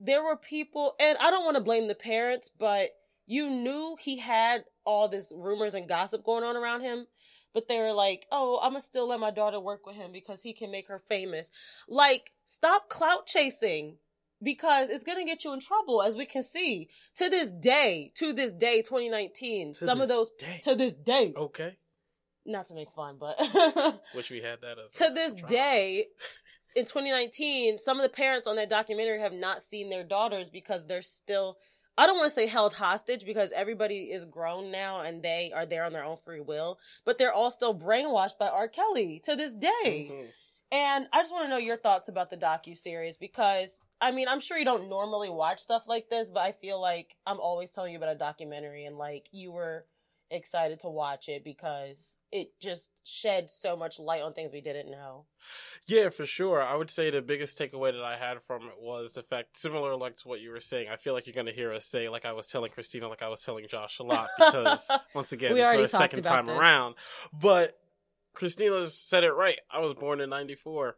there 0.00 0.22
were 0.22 0.36
people, 0.36 0.96
and 0.98 1.16
I 1.18 1.30
don't 1.30 1.44
want 1.44 1.56
to 1.56 1.62
blame 1.62 1.86
the 1.86 1.94
parents, 1.94 2.50
but 2.58 2.90
you 3.26 3.48
knew 3.48 3.96
he 4.00 4.18
had 4.18 4.64
all 4.84 5.08
this 5.08 5.32
rumors 5.34 5.74
and 5.74 5.88
gossip 5.88 6.24
going 6.24 6.44
on 6.44 6.56
around 6.56 6.82
him. 6.82 7.06
But 7.52 7.68
they 7.68 7.78
were 7.78 7.92
like, 7.92 8.26
"Oh, 8.32 8.58
I'm 8.60 8.72
gonna 8.72 8.80
still 8.80 9.06
let 9.06 9.20
my 9.20 9.30
daughter 9.30 9.60
work 9.60 9.86
with 9.86 9.94
him 9.94 10.10
because 10.10 10.42
he 10.42 10.52
can 10.52 10.72
make 10.72 10.88
her 10.88 10.98
famous." 10.98 11.52
Like, 11.86 12.32
stop 12.44 12.88
clout 12.88 13.26
chasing 13.26 13.98
because 14.44 14.90
it's 14.90 15.02
going 15.04 15.18
to 15.18 15.24
get 15.24 15.44
you 15.44 15.52
in 15.52 15.60
trouble 15.60 16.02
as 16.02 16.14
we 16.16 16.26
can 16.26 16.42
see 16.42 16.88
to 17.16 17.28
this 17.28 17.50
day 17.50 18.12
to 18.14 18.32
this 18.32 18.52
day 18.52 18.82
2019 18.82 19.72
To 19.74 19.84
some 19.84 20.00
of 20.00 20.08
those 20.08 20.30
day. 20.38 20.60
to 20.64 20.74
this 20.74 20.92
day 20.92 21.32
Okay. 21.36 21.76
not 22.46 22.66
to 22.66 22.74
make 22.74 22.90
fun 22.94 23.16
but 23.18 23.36
Wish 24.14 24.30
we 24.30 24.40
had 24.42 24.60
that 24.60 24.76
as 24.78 24.92
to 24.92 25.10
this 25.14 25.34
day 25.46 26.06
in 26.76 26.84
2019 26.84 27.78
some 27.78 27.98
of 27.98 28.02
the 28.02 28.08
parents 28.08 28.46
on 28.46 28.56
that 28.56 28.68
documentary 28.70 29.18
have 29.20 29.32
not 29.32 29.62
seen 29.62 29.90
their 29.90 30.04
daughters 30.04 30.50
because 30.50 30.86
they're 30.86 31.02
still 31.02 31.56
I 31.96 32.06
don't 32.06 32.16
want 32.16 32.28
to 32.28 32.34
say 32.34 32.48
held 32.48 32.74
hostage 32.74 33.24
because 33.24 33.52
everybody 33.52 34.10
is 34.10 34.24
grown 34.24 34.72
now 34.72 35.02
and 35.02 35.22
they 35.22 35.52
are 35.54 35.64
there 35.64 35.84
on 35.84 35.92
their 35.92 36.02
own 36.02 36.16
free 36.24 36.40
will, 36.40 36.80
but 37.04 37.18
they're 37.18 37.32
all 37.32 37.52
still 37.52 37.72
brainwashed 37.72 38.36
by 38.36 38.48
R. 38.48 38.66
Kelly 38.66 39.20
to 39.22 39.36
this 39.36 39.54
day. 39.54 40.08
Mhm. 40.10 40.28
And 40.72 41.06
I 41.12 41.20
just 41.22 41.32
want 41.32 41.44
to 41.44 41.48
know 41.50 41.56
your 41.56 41.76
thoughts 41.76 42.08
about 42.08 42.30
the 42.30 42.36
docu 42.36 42.76
series 42.76 43.16
because 43.16 43.80
I 44.04 44.10
mean 44.10 44.28
I'm 44.28 44.40
sure 44.40 44.58
you 44.58 44.66
don't 44.66 44.90
normally 44.90 45.30
watch 45.30 45.60
stuff 45.60 45.88
like 45.88 46.10
this, 46.10 46.28
but 46.28 46.40
I 46.40 46.52
feel 46.52 46.78
like 46.80 47.16
I'm 47.26 47.40
always 47.40 47.70
telling 47.70 47.92
you 47.92 47.98
about 47.98 48.14
a 48.14 48.18
documentary 48.18 48.84
and 48.84 48.98
like 48.98 49.28
you 49.32 49.50
were 49.50 49.86
excited 50.30 50.80
to 50.80 50.88
watch 50.88 51.28
it 51.28 51.42
because 51.42 52.18
it 52.30 52.50
just 52.60 52.90
shed 53.04 53.50
so 53.50 53.76
much 53.76 53.98
light 53.98 54.20
on 54.20 54.34
things 54.34 54.50
we 54.52 54.60
didn't 54.60 54.90
know. 54.90 55.24
Yeah, 55.86 56.10
for 56.10 56.26
sure. 56.26 56.62
I 56.62 56.74
would 56.76 56.90
say 56.90 57.10
the 57.10 57.22
biggest 57.22 57.58
takeaway 57.58 57.92
that 57.92 58.04
I 58.04 58.16
had 58.16 58.42
from 58.42 58.64
it 58.64 58.74
was 58.78 59.14
the 59.14 59.22
fact, 59.22 59.56
similar 59.56 59.96
like 59.96 60.16
to 60.18 60.28
what 60.28 60.40
you 60.40 60.50
were 60.50 60.60
saying. 60.60 60.88
I 60.90 60.96
feel 60.96 61.14
like 61.14 61.26
you're 61.26 61.34
going 61.34 61.46
to 61.46 61.52
hear 61.52 61.72
us 61.72 61.86
say, 61.86 62.08
like 62.08 62.26
I 62.26 62.32
was 62.32 62.46
telling 62.46 62.70
Christina, 62.70 63.08
like 63.08 63.22
I 63.22 63.28
was 63.28 63.42
telling 63.42 63.66
Josh 63.68 64.00
a 64.00 64.02
lot, 64.02 64.28
because 64.38 64.90
once 65.14 65.32
again, 65.32 65.52
We 65.52 65.60
this 65.60 65.64
is 65.64 65.68
already 65.68 65.82
our 65.84 65.88
second 65.88 66.22
time 66.22 66.46
this. 66.46 66.56
around. 66.56 66.96
But 67.32 67.78
Christina 68.34 68.86
said 68.88 69.24
it 69.24 69.32
right. 69.32 69.60
I 69.70 69.80
was 69.80 69.94
born 69.94 70.20
in 70.20 70.30
'94. 70.30 70.96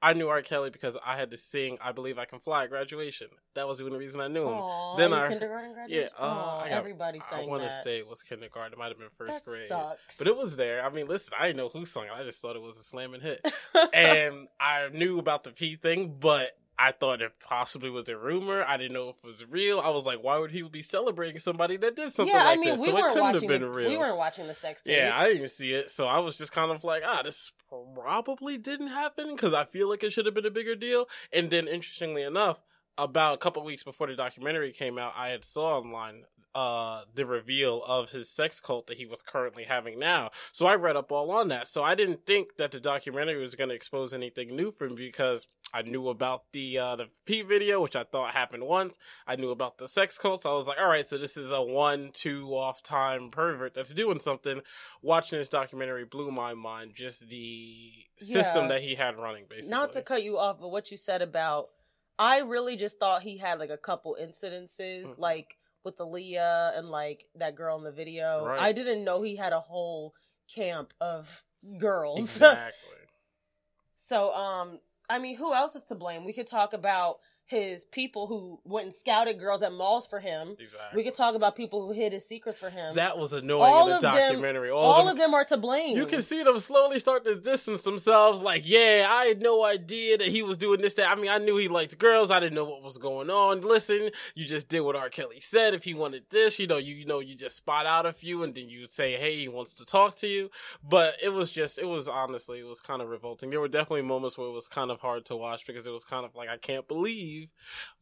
I 0.00 0.12
knew 0.12 0.28
R. 0.28 0.42
Kelly 0.42 0.70
because 0.70 0.96
I 1.04 1.16
had 1.16 1.30
to 1.32 1.36
sing 1.36 1.78
"I 1.80 1.92
Believe 1.92 2.18
I 2.18 2.24
Can 2.24 2.38
Fly" 2.38 2.64
at 2.64 2.70
graduation. 2.70 3.28
That 3.54 3.66
was 3.66 3.78
the 3.78 3.84
only 3.84 3.98
reason 3.98 4.20
I 4.20 4.28
knew 4.28 4.42
him. 4.46 4.54
Aw, 4.54 4.96
Then 4.96 5.12
I- 5.12 5.28
kindergarten 5.28 5.72
graduation? 5.74 6.10
yeah, 6.18 6.24
uh, 6.24 6.60
I 6.64 6.68
got- 6.68 6.78
everybody 6.78 7.20
I 7.32 7.44
want 7.44 7.64
to 7.64 7.72
say 7.72 7.98
it 7.98 8.06
was 8.06 8.22
kindergarten. 8.22 8.72
It 8.74 8.78
might 8.78 8.88
have 8.88 8.98
been 8.98 9.08
first 9.16 9.32
that 9.32 9.44
grade. 9.44 9.68
sucks. 9.68 10.18
But 10.18 10.26
it 10.28 10.36
was 10.36 10.56
there. 10.56 10.84
I 10.84 10.90
mean, 10.90 11.08
listen, 11.08 11.34
I 11.38 11.46
didn't 11.48 11.56
know 11.58 11.68
who 11.68 11.84
sung 11.84 12.04
it. 12.04 12.12
I 12.12 12.22
just 12.22 12.40
thought 12.40 12.54
it 12.54 12.62
was 12.62 12.76
a 12.76 12.82
slamming 12.82 13.20
hit. 13.20 13.44
and 13.92 14.48
I 14.60 14.88
knew 14.92 15.18
about 15.18 15.42
the 15.44 15.50
P 15.50 15.74
thing, 15.76 16.16
but 16.20 16.56
I 16.80 16.92
thought 16.92 17.20
it 17.20 17.32
possibly 17.40 17.90
was 17.90 18.08
a 18.08 18.16
rumor. 18.16 18.62
I 18.64 18.76
didn't 18.76 18.92
know 18.92 19.08
if 19.08 19.16
it 19.24 19.26
was 19.26 19.44
real. 19.44 19.80
I 19.80 19.90
was 19.90 20.06
like, 20.06 20.22
why 20.22 20.38
would 20.38 20.52
he 20.52 20.62
be 20.62 20.80
celebrating 20.82 21.40
somebody 21.40 21.76
that 21.78 21.96
did 21.96 22.12
something 22.12 22.32
yeah, 22.32 22.44
like 22.44 22.56
I 22.56 22.60
mean, 22.60 22.70
this? 22.76 22.80
we 22.82 22.86
so 22.86 22.96
it 22.98 23.02
couldn't 23.14 23.32
have 23.34 23.48
been 23.48 23.62
the, 23.62 23.68
real. 23.68 23.88
we 23.88 23.96
weren't 23.96 24.16
watching 24.16 24.46
the 24.46 24.54
sex 24.54 24.84
tape. 24.84 24.96
yeah, 24.96 25.10
I 25.12 25.32
didn't 25.32 25.48
see 25.48 25.72
it, 25.74 25.90
so 25.90 26.06
I 26.06 26.20
was 26.20 26.38
just 26.38 26.52
kind 26.52 26.70
of 26.70 26.84
like, 26.84 27.02
ah, 27.04 27.22
this 27.24 27.50
probably 27.94 28.58
didn't 28.58 28.88
happen 28.88 29.34
because 29.34 29.54
I 29.54 29.64
feel 29.64 29.88
like 29.88 30.02
it 30.02 30.12
should 30.12 30.26
have 30.26 30.34
been 30.34 30.46
a 30.46 30.50
bigger 30.50 30.74
deal. 30.74 31.06
And 31.32 31.50
then, 31.50 31.68
interestingly 31.68 32.22
enough, 32.22 32.60
about 32.98 33.34
a 33.34 33.38
couple 33.38 33.64
weeks 33.64 33.84
before 33.84 34.06
the 34.08 34.16
documentary 34.16 34.72
came 34.72 34.98
out, 34.98 35.14
I 35.16 35.28
had 35.28 35.44
saw 35.44 35.78
online 35.78 36.24
uh 36.54 37.02
the 37.14 37.26
reveal 37.26 37.82
of 37.84 38.10
his 38.10 38.30
sex 38.30 38.58
cult 38.58 38.86
that 38.86 38.96
he 38.96 39.04
was 39.04 39.20
currently 39.20 39.64
having 39.64 39.98
now. 39.98 40.30
So 40.50 40.66
I 40.66 40.76
read 40.76 40.96
up 40.96 41.12
all 41.12 41.30
on 41.30 41.48
that. 41.48 41.68
So 41.68 41.82
I 41.82 41.94
didn't 41.94 42.24
think 42.24 42.56
that 42.56 42.70
the 42.70 42.80
documentary 42.80 43.40
was 43.40 43.54
going 43.54 43.68
to 43.68 43.74
expose 43.74 44.14
anything 44.14 44.56
new 44.56 44.72
for 44.72 44.88
me 44.88 44.96
because 44.96 45.46
I 45.74 45.82
knew 45.82 46.08
about 46.08 46.44
the 46.52 46.78
uh 46.78 46.96
the 46.96 47.08
P 47.26 47.42
video, 47.42 47.82
which 47.82 47.96
I 47.96 48.04
thought 48.04 48.32
happened 48.32 48.64
once. 48.64 48.98
I 49.26 49.36
knew 49.36 49.50
about 49.50 49.76
the 49.76 49.88
sex 49.88 50.16
cult, 50.16 50.42
so 50.42 50.50
I 50.50 50.54
was 50.54 50.66
like, 50.66 50.78
all 50.80 50.88
right, 50.88 51.06
so 51.06 51.18
this 51.18 51.36
is 51.36 51.52
a 51.52 51.62
one, 51.62 52.10
two 52.14 52.48
off 52.54 52.82
time 52.82 53.30
pervert 53.30 53.74
that's 53.74 53.92
doing 53.92 54.18
something. 54.18 54.62
Watching 55.02 55.38
this 55.38 55.50
documentary 55.50 56.06
blew 56.06 56.30
my 56.30 56.54
mind. 56.54 56.92
Just 56.94 57.28
the 57.28 57.92
system 58.18 58.68
that 58.68 58.80
he 58.80 58.94
had 58.94 59.18
running, 59.18 59.44
basically. 59.48 59.70
Not 59.70 59.92
to 59.92 60.02
cut 60.02 60.22
you 60.22 60.38
off, 60.38 60.58
but 60.58 60.70
what 60.70 60.90
you 60.90 60.96
said 60.96 61.20
about, 61.20 61.68
I 62.18 62.38
really 62.38 62.76
just 62.76 62.98
thought 62.98 63.22
he 63.22 63.36
had 63.38 63.58
like 63.58 63.70
a 63.70 63.76
couple 63.78 64.16
incidences, 64.20 65.06
Mhm. 65.14 65.18
like 65.18 65.56
with 65.84 65.98
Aaliyah 65.98 66.76
and 66.76 66.90
like 66.90 67.26
that 67.36 67.54
girl 67.54 67.78
in 67.78 67.84
the 67.84 67.92
video. 67.92 68.44
Right. 68.44 68.60
I 68.60 68.72
didn't 68.72 69.04
know 69.04 69.22
he 69.22 69.36
had 69.36 69.52
a 69.52 69.60
whole 69.60 70.14
camp 70.52 70.92
of 71.00 71.44
girls. 71.78 72.18
exactly. 72.20 72.90
So, 73.94 74.32
um, 74.32 74.80
I 75.08 75.18
mean, 75.18 75.36
who 75.36 75.54
else 75.54 75.74
is 75.74 75.84
to 75.84 75.94
blame? 75.94 76.24
We 76.24 76.32
could 76.32 76.46
talk 76.46 76.72
about 76.72 77.20
his 77.48 77.84
people 77.86 78.26
who 78.26 78.60
went 78.64 78.84
and 78.84 78.94
scouted 78.94 79.38
girls 79.38 79.62
at 79.62 79.72
malls 79.72 80.06
for 80.06 80.20
him. 80.20 80.54
Exactly. 80.58 80.96
We 80.96 81.02
could 81.04 81.14
talk 81.14 81.34
about 81.34 81.56
people 81.56 81.86
who 81.86 81.92
hid 81.92 82.12
his 82.12 82.26
secrets 82.26 82.58
for 82.58 82.68
him. 82.70 82.94
That 82.96 83.16
was 83.18 83.32
annoying 83.32 83.62
All 83.62 83.84
in 83.84 83.90
the 83.90 83.96
of 83.96 84.02
them- 84.02 84.12
documentary. 84.14 84.70
all 84.70 84.82
all, 84.82 85.08
of 85.08 85.16
them 85.16 85.32
are 85.34 85.44
to 85.46 85.56
blame. 85.56 85.96
You 85.96 86.06
can 86.06 86.20
see 86.22 86.42
them 86.42 86.58
slowly 86.58 86.98
start 86.98 87.24
to 87.24 87.34
distance 87.40 87.82
themselves. 87.82 88.40
Like, 88.42 88.62
yeah, 88.66 89.06
I 89.08 89.24
had 89.24 89.40
no 89.40 89.64
idea 89.64 90.18
that 90.18 90.28
he 90.28 90.42
was 90.42 90.56
doing 90.56 90.80
this. 90.82 90.94
That 90.94 91.10
I 91.10 91.14
mean, 91.20 91.30
I 91.30 91.38
knew 91.38 91.56
he 91.56 91.68
liked 91.68 91.96
girls. 91.98 92.30
I 92.30 92.38
didn't 92.38 92.54
know 92.54 92.64
what 92.64 92.82
was 92.82 92.98
going 92.98 93.30
on. 93.30 93.62
Listen, 93.62 94.10
you 94.34 94.44
just 94.44 94.68
did 94.68 94.80
what 94.80 94.94
R. 94.96 95.08
Kelly 95.08 95.40
said. 95.40 95.72
If 95.72 95.84
he 95.84 95.94
wanted 95.94 96.24
this, 96.30 96.58
you 96.58 96.66
know, 96.66 96.76
you, 96.76 96.94
you 96.94 97.06
know, 97.06 97.20
you 97.20 97.34
just 97.34 97.56
spot 97.56 97.86
out 97.86 98.04
a 98.04 98.12
few, 98.12 98.42
and 98.42 98.54
then 98.54 98.68
you 98.68 98.86
say, 98.86 99.16
hey, 99.16 99.36
he 99.38 99.48
wants 99.48 99.74
to 99.76 99.84
talk 99.86 100.16
to 100.16 100.26
you. 100.26 100.50
But 100.86 101.14
it 101.22 101.32
was 101.32 101.50
just, 101.50 101.78
it 101.78 101.86
was 101.86 102.08
honestly, 102.08 102.58
it 102.60 102.66
was 102.66 102.80
kind 102.80 103.00
of 103.00 103.08
revolting. 103.08 103.48
There 103.50 103.60
were 103.60 103.68
definitely 103.68 104.02
moments 104.02 104.36
where 104.36 104.48
it 104.48 104.52
was 104.52 104.68
kind 104.68 104.90
of 104.90 105.00
hard 105.00 105.24
to 105.26 105.36
watch 105.36 105.66
because 105.66 105.86
it 105.86 105.92
was 105.92 106.04
kind 106.04 106.24
of 106.26 106.34
like, 106.34 106.48
I 106.50 106.56
can't 106.58 106.86
believe 106.88 107.37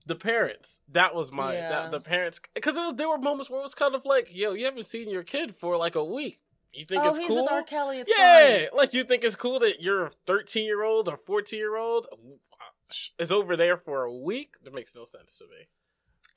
the 0.04 0.14
parents. 0.14 0.80
That 0.88 1.14
was 1.14 1.32
my 1.32 1.54
Yeah. 1.54 1.68
that, 1.68 1.90
the 1.90 2.00
parents 2.00 2.40
because 2.54 2.74
there 2.96 3.08
were 3.08 3.18
moments 3.18 3.50
where 3.50 3.60
it 3.60 3.62
was 3.62 3.74
kind 3.74 3.94
of 3.94 4.04
like, 4.04 4.34
yo, 4.34 4.52
you 4.52 4.64
haven't 4.64 4.84
seen 4.84 5.08
your 5.08 5.22
kid 5.22 5.54
for 5.54 5.76
like 5.76 5.94
a 5.94 6.04
week. 6.04 6.40
You 6.72 6.84
think 6.84 7.04
oh, 7.04 7.08
it's 7.08 7.18
he's 7.18 7.28
cool? 7.28 7.42
with 7.42 7.52
R. 7.52 7.62
Kelly. 7.62 8.00
It's 8.00 8.12
yeah, 8.16 8.66
fine. 8.68 8.68
like 8.76 8.92
you 8.92 9.02
think 9.02 9.24
it's 9.24 9.36
cool 9.36 9.58
that 9.60 9.80
your 9.80 10.10
13 10.26 10.64
year 10.64 10.82
old 10.82 11.08
or 11.08 11.16
14 11.16 11.58
year 11.58 11.76
old 11.76 12.06
is 13.18 13.32
over 13.32 13.56
there 13.56 13.76
for 13.76 14.04
a 14.04 14.12
week? 14.12 14.54
That 14.62 14.74
makes 14.74 14.94
no 14.94 15.04
sense 15.04 15.36
to 15.38 15.44
me. 15.44 15.68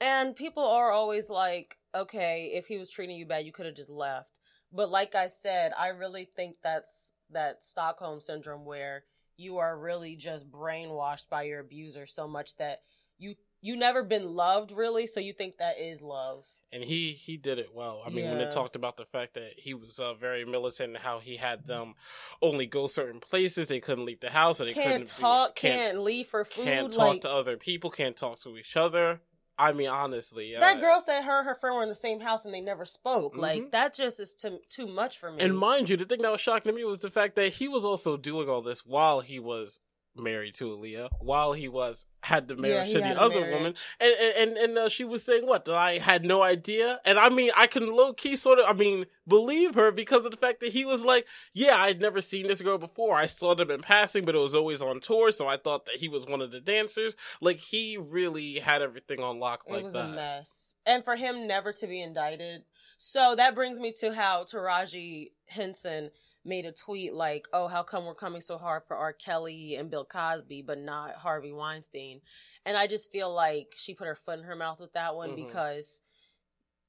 And 0.01 0.35
people 0.35 0.65
are 0.65 0.91
always 0.91 1.29
like, 1.29 1.77
okay, 1.93 2.51
if 2.53 2.67
he 2.67 2.77
was 2.77 2.89
treating 2.89 3.17
you 3.17 3.25
bad, 3.25 3.45
you 3.45 3.51
could 3.51 3.65
have 3.65 3.75
just 3.75 3.89
left. 3.89 4.39
But 4.71 4.89
like 4.89 5.15
I 5.15 5.27
said, 5.27 5.73
I 5.77 5.87
really 5.89 6.25
think 6.35 6.55
that's 6.63 7.13
that 7.31 7.63
Stockholm 7.63 8.21
syndrome 8.21 8.65
where 8.65 9.03
you 9.39 9.57
are 9.59 9.77
really 9.77 10.15
just 10.15 10.49
brainwashed 10.51 11.29
by 11.29 11.43
your 11.43 11.61
abuser 11.61 12.05
so 12.05 12.27
much 12.27 12.55
that 12.57 12.81
you 13.17 13.35
you 13.61 13.75
never 13.75 14.03
been 14.03 14.35
loved 14.35 14.71
really, 14.71 15.05
so 15.05 15.19
you 15.19 15.33
think 15.33 15.57
that 15.57 15.77
is 15.79 16.01
love. 16.01 16.45
And 16.71 16.83
he 16.83 17.11
he 17.13 17.35
did 17.35 17.57
it 17.59 17.69
well. 17.73 18.01
I 18.05 18.09
mean, 18.09 18.25
when 18.29 18.39
Yeah. 18.39 18.45
they 18.45 18.49
talked 18.51 18.75
about 18.75 18.95
the 18.95 19.05
fact 19.05 19.33
that 19.33 19.53
he 19.57 19.73
was 19.73 19.99
uh, 19.99 20.13
very 20.13 20.45
militant 20.45 20.89
and 20.95 20.97
how 20.97 21.19
he 21.19 21.35
had 21.37 21.65
them 21.65 21.95
only 22.41 22.67
go 22.67 22.87
certain 22.87 23.19
places, 23.19 23.67
they 23.67 23.79
couldn't 23.81 24.05
leave 24.05 24.19
the 24.21 24.29
house, 24.29 24.61
or 24.61 24.65
they 24.65 24.73
Can't 24.73 24.85
couldn't 24.87 25.15
be- 25.17 25.21
talk, 25.21 25.55
can't, 25.55 25.99
leave 26.01 26.27
for 26.27 26.45
food. 26.45 26.63
can't 26.65 26.93
talk 26.93 27.07
like 27.07 27.21
to 27.21 27.29
other 27.31 27.57
people, 27.57 27.89
can't 27.89 28.15
talk 28.15 28.39
to 28.41 28.55
each 28.57 28.77
other. 28.77 29.19
I 29.59 29.73
mean, 29.73 29.89
honestly, 29.89 30.55
uh, 30.55 30.61
that 30.61 30.79
girl 30.79 31.01
said 31.01 31.21
her 31.23 31.39
and 31.39 31.47
her 31.47 31.53
friend 31.53 31.75
were 31.75 31.83
in 31.83 31.89
the 31.89 31.95
same 31.95 32.21
house 32.21 32.45
and 32.45 32.53
they 32.53 32.61
never 32.61 32.85
spoke. 32.85 33.35
Mhm. 33.35 33.39
Like 33.41 33.71
that 33.71 33.93
just 33.93 34.19
is 34.19 34.33
too 34.33 34.59
too 34.69 34.87
much 34.87 35.17
for 35.19 35.31
me. 35.31 35.43
And 35.43 35.57
mind 35.57 35.89
you, 35.89 35.97
the 35.97 36.05
thing 36.05 36.21
that 36.21 36.31
was 36.31 36.39
shocking 36.39 36.71
to 36.71 36.75
me 36.75 36.85
was 36.85 37.01
the 37.01 37.11
fact 37.11 37.35
that 37.35 37.49
he 37.53 37.67
was 37.67 37.83
also 37.83 38.15
doing 38.15 38.47
all 38.49 38.61
this 38.61 38.85
while 38.85 39.19
he 39.19 39.37
was 39.37 39.81
married 40.19 40.53
to 40.55 40.65
Aaliyah, 40.65 41.09
while 41.19 41.53
he 41.53 41.67
was 41.67 42.05
had 42.21 42.47
the 42.47 42.55
marriage 42.55 42.87
he 42.87 42.93
to 42.93 43.03
had 43.03 43.15
the 43.15 43.21
other 43.21 43.41
marriage. 43.41 43.53
woman, 43.53 43.73
and 43.99 44.13
and 44.19 44.35
and, 44.37 44.57
and 44.57 44.77
uh, 44.77 44.89
she 44.89 45.03
was 45.03 45.23
saying 45.23 45.45
what 45.45 45.65
that 45.65 45.75
I 45.75 45.97
had 45.97 46.25
no 46.25 46.41
idea, 46.41 46.99
and 47.05 47.17
I 47.17 47.29
mean 47.29 47.51
I 47.55 47.67
can 47.67 47.95
low 47.95 48.13
key 48.13 48.35
sort 48.35 48.59
of 48.59 48.65
I 48.67 48.73
mean 48.73 49.05
believe 49.27 49.75
her 49.75 49.91
because 49.91 50.25
of 50.25 50.31
the 50.31 50.37
fact 50.37 50.59
that 50.59 50.71
he 50.71 50.85
was 50.85 51.05
like, 51.05 51.25
yeah, 51.53 51.75
I'd 51.75 52.01
never 52.01 52.21
seen 52.21 52.47
this 52.47 52.61
girl 52.61 52.77
before. 52.77 53.15
I 53.15 53.27
saw 53.27 53.55
them 53.55 53.71
in 53.71 53.81
passing, 53.81 54.25
but 54.25 54.35
it 54.35 54.39
was 54.39 54.55
always 54.55 54.81
on 54.81 54.99
tour, 54.99 55.31
so 55.31 55.47
I 55.47 55.57
thought 55.57 55.85
that 55.85 55.95
he 55.95 56.09
was 56.09 56.25
one 56.25 56.41
of 56.41 56.51
the 56.51 56.59
dancers. 56.59 57.15
Like 57.41 57.57
he 57.57 57.97
really 57.97 58.59
had 58.59 58.81
everything 58.81 59.21
on 59.21 59.39
lock 59.39 59.63
like 59.67 59.81
it 59.81 59.83
was 59.85 59.93
that. 59.93 60.05
a 60.05 60.13
mess. 60.13 60.75
And 60.85 61.03
for 61.03 61.15
him 61.15 61.47
never 61.47 61.71
to 61.73 61.87
be 61.87 62.01
indicted. 62.01 62.63
So 62.97 63.33
that 63.37 63.55
brings 63.55 63.79
me 63.79 63.93
to 63.99 64.13
how 64.13 64.43
Taraji 64.43 65.31
Henson 65.47 66.11
made 66.49 66.65
a 66.65 66.71
tweet 66.73 67.13
like, 67.13 67.47
oh, 67.53 67.67
how 67.67 67.83
come 67.83 68.05
we're 68.05 68.15
coming 68.15 68.41
so 68.41 68.57
hard 68.57 68.83
for 68.87 68.97
R. 68.97 69.13
Kelly 69.13 69.75
and 69.75 69.89
Bill 69.89 70.03
Cosby, 70.03 70.63
but 70.63 70.79
not 70.79 71.13
Harvey 71.13 71.53
Weinstein? 71.53 72.19
And 72.65 72.75
I 72.75 72.87
just 72.87 73.11
feel 73.11 73.33
like 73.33 73.67
she 73.77 73.93
put 73.93 74.07
her 74.07 74.15
foot 74.15 74.39
in 74.39 74.45
her 74.45 74.55
mouth 74.55 74.81
with 74.81 74.93
that 74.93 75.15
one 75.15 75.31
Mhm. 75.31 75.35
because. 75.47 76.01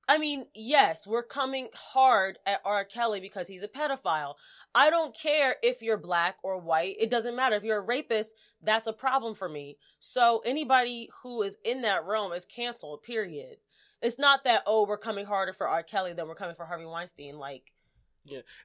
I 0.08 0.18
mean, 0.18 0.46
yes, 0.56 1.06
we're 1.06 1.22
coming 1.22 1.68
hard 1.72 2.40
at 2.44 2.62
R. 2.64 2.84
Kelly 2.84 3.20
because 3.20 3.46
he's 3.46 3.62
a 3.62 3.68
pedophile. 3.68 4.34
I 4.74 4.90
don't 4.90 5.14
care 5.14 5.54
if 5.62 5.82
you're 5.82 5.96
black 5.98 6.36
or 6.42 6.58
white. 6.58 6.96
It 6.98 7.10
doesn't 7.10 7.36
matter. 7.36 7.54
If 7.54 7.62
you're 7.62 7.78
a 7.78 7.80
rapist, 7.80 8.34
that's 8.60 8.88
a 8.88 8.92
problem 8.92 9.36
for 9.36 9.48
me. 9.48 9.78
So 10.00 10.42
anybody 10.44 11.10
who 11.22 11.42
is 11.42 11.58
in 11.64 11.82
that 11.82 12.06
realm 12.06 12.32
is 12.32 12.44
canceled, 12.44 13.04
period. 13.04 13.58
It's 14.02 14.18
not 14.18 14.42
that, 14.42 14.64
oh, 14.66 14.84
we're 14.84 14.98
coming 14.98 15.26
harder 15.26 15.52
for 15.52 15.68
R. 15.68 15.84
Kelly 15.84 16.12
than 16.12 16.26
we're 16.26 16.34
coming 16.34 16.56
for 16.56 16.64
Harvey 16.64 16.86
Weinstein. 16.86 17.38
Like, 17.38 17.72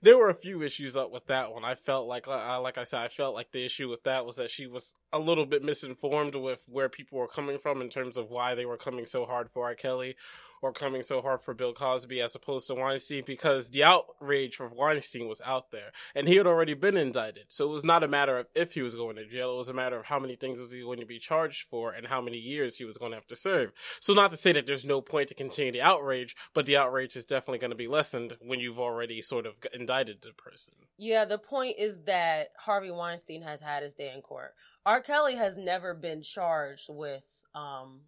there 0.02 0.18
were 0.18 0.30
a 0.30 0.36
few 0.36 0.62
issues 0.62 0.96
up 0.96 1.12
with 1.12 1.28
that 1.28 1.52
one. 1.52 1.64
I 1.64 1.76
felt 1.76 2.08
like, 2.08 2.28
like 2.28 2.78
I 2.78 2.84
said, 2.84 3.02
I 3.02 3.08
felt 3.08 3.36
like 3.36 3.52
the 3.52 3.66
issue 3.66 3.90
with 3.90 4.04
that 4.04 4.26
was 4.26 4.36
that 4.36 4.52
she 4.52 4.68
was 4.68 4.96
a 5.14 5.20
little 5.20 5.46
bit 5.46 5.64
misinformed 5.64 6.36
with 6.36 6.60
where 6.68 6.90
people 6.90 7.20
were 7.20 7.28
coming 7.28 7.58
from 7.58 7.82
in 7.82 7.90
terms 7.90 8.18
of 8.18 8.30
why 8.30 8.56
they 8.56 8.66
were 8.66 8.78
coming 8.78 9.06
so 9.06 9.26
hard 9.26 9.50
for 9.52 9.66
R. 9.66 9.76
Kelly 9.76 10.16
or 10.62 10.72
coming 10.72 11.04
so 11.04 11.22
hard 11.22 11.42
for 11.42 11.54
Bill 11.54 11.74
Cosby 11.74 12.22
as 12.22 12.34
opposed 12.34 12.68
to 12.68 12.76
Weinstein 12.76 13.24
because 13.26 13.70
the 13.70 13.84
outrage 13.84 14.56
for 14.56 14.68
Weinstein 14.68 15.28
was 15.28 15.42
out 15.46 15.70
there 15.70 15.92
and 16.16 16.28
he 16.28 16.38
had 16.38 16.48
already 16.48 16.74
been 16.74 16.98
indicted. 16.98 17.46
So 17.50 17.66
it 17.66 17.72
was 17.72 17.84
not 17.84 18.04
a 18.04 18.08
matter 18.08 18.40
of 18.40 18.48
if 18.56 18.74
he 18.74 18.82
was 18.82 18.96
going 18.96 19.16
to 19.18 19.28
jail. 19.28 19.54
It 19.54 19.58
was 19.58 19.70
a 19.70 19.74
matter 19.74 19.98
of 20.00 20.06
how 20.06 20.18
many 20.18 20.36
things 20.36 20.60
was 20.60 20.72
he 20.72 20.82
going 20.82 21.00
to 21.02 21.06
be 21.06 21.20
charged 21.20 21.68
for 21.70 21.92
and 21.92 22.08
how 22.08 22.20
many 22.20 22.38
years 22.38 22.78
he 22.78 22.86
was 22.86 22.98
going 22.98 23.12
to 23.12 23.18
have 23.18 23.28
to 23.28 23.36
serve. 23.36 23.74
So 24.00 24.14
not 24.14 24.32
to 24.32 24.38
say 24.38 24.54
that 24.54 24.66
there's 24.66 24.86
no 24.86 25.02
point 25.02 25.28
to 25.30 25.36
continue 25.36 25.72
the 25.72 25.82
outrage, 25.82 26.36
but 26.54 26.66
the 26.66 26.78
outrage 26.78 27.16
is 27.16 27.26
definitely 27.26 27.60
going 27.60 27.70
to 27.70 27.78
be 27.78 27.88
lessened 27.88 28.36
when 28.42 28.60
you've 28.60 28.80
already 28.80 29.22
sort 29.22 29.45
of 29.46 29.56
indicted 29.74 30.18
the 30.22 30.32
person. 30.34 30.74
yeah, 30.98 31.26
the 31.26 31.38
point 31.38 31.76
is 31.78 32.04
that 32.04 32.50
Harvey 32.60 32.92
Weinstein 32.92 33.42
has 33.42 33.62
had 33.62 33.84
his 33.84 33.94
day 33.96 34.12
in 34.14 34.22
court. 34.22 34.54
R. 34.86 35.02
Kelly 35.02 35.36
has 35.36 35.58
never 35.58 35.94
been 35.94 36.22
charged 36.22 36.88
with, 36.90 37.24
um, 37.54 38.02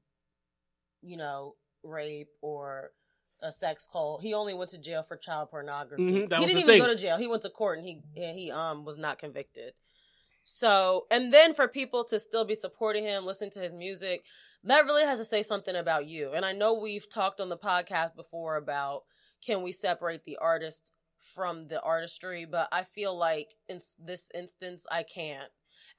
you 1.01 1.17
know, 1.17 1.55
rape 1.83 2.29
or 2.41 2.91
a 3.41 3.51
sex 3.51 3.87
cult. 3.91 4.21
He 4.21 4.33
only 4.33 4.53
went 4.53 4.71
to 4.71 4.77
jail 4.79 5.03
for 5.03 5.15
child 5.15 5.51
pornography. 5.51 6.03
Mhm, 6.03 6.29
that 6.29 6.39
he 6.39 6.45
didn't 6.45 6.59
even 6.59 6.67
thing. 6.67 6.81
go 6.81 6.87
to 6.87 6.95
jail. 6.95 7.17
He 7.17 7.27
went 7.27 7.43
to 7.43 7.49
court 7.49 7.77
and 7.77 7.87
he 7.87 8.01
and 8.15 8.37
he 8.37 8.51
um 8.51 8.83
was 8.83 8.97
not 8.97 9.19
convicted. 9.19 9.73
So, 10.43 11.07
and 11.11 11.33
then 11.33 11.53
for 11.53 11.67
people 11.67 12.05
to 12.05 12.19
still 12.21 12.45
be 12.45 12.55
supporting 12.55 13.03
him, 13.03 13.25
listen 13.25 13.49
to 13.51 13.59
his 13.59 13.73
music, 13.73 14.23
that 14.63 14.85
really 14.85 15.03
has 15.03 15.19
to 15.19 15.25
say 15.25 15.43
something 15.43 15.75
about 15.75 16.07
you. 16.07 16.31
And 16.31 16.45
I 16.45 16.53
know 16.53 16.73
we've 16.73 17.09
talked 17.09 17.41
on 17.41 17.49
the 17.49 17.57
podcast 17.57 18.15
before 18.15 18.55
about 18.55 19.03
can 19.45 19.61
we 19.61 19.73
separate 19.73 20.23
the 20.23 20.37
artist 20.37 20.93
from 21.19 21.67
the 21.67 21.81
artistry, 21.81 22.45
but 22.45 22.67
I 22.71 22.83
feel 22.83 23.17
like 23.17 23.55
in 23.67 23.79
this 23.99 24.31
instance 24.33 24.85
I 24.91 25.03
can't. 25.03 25.49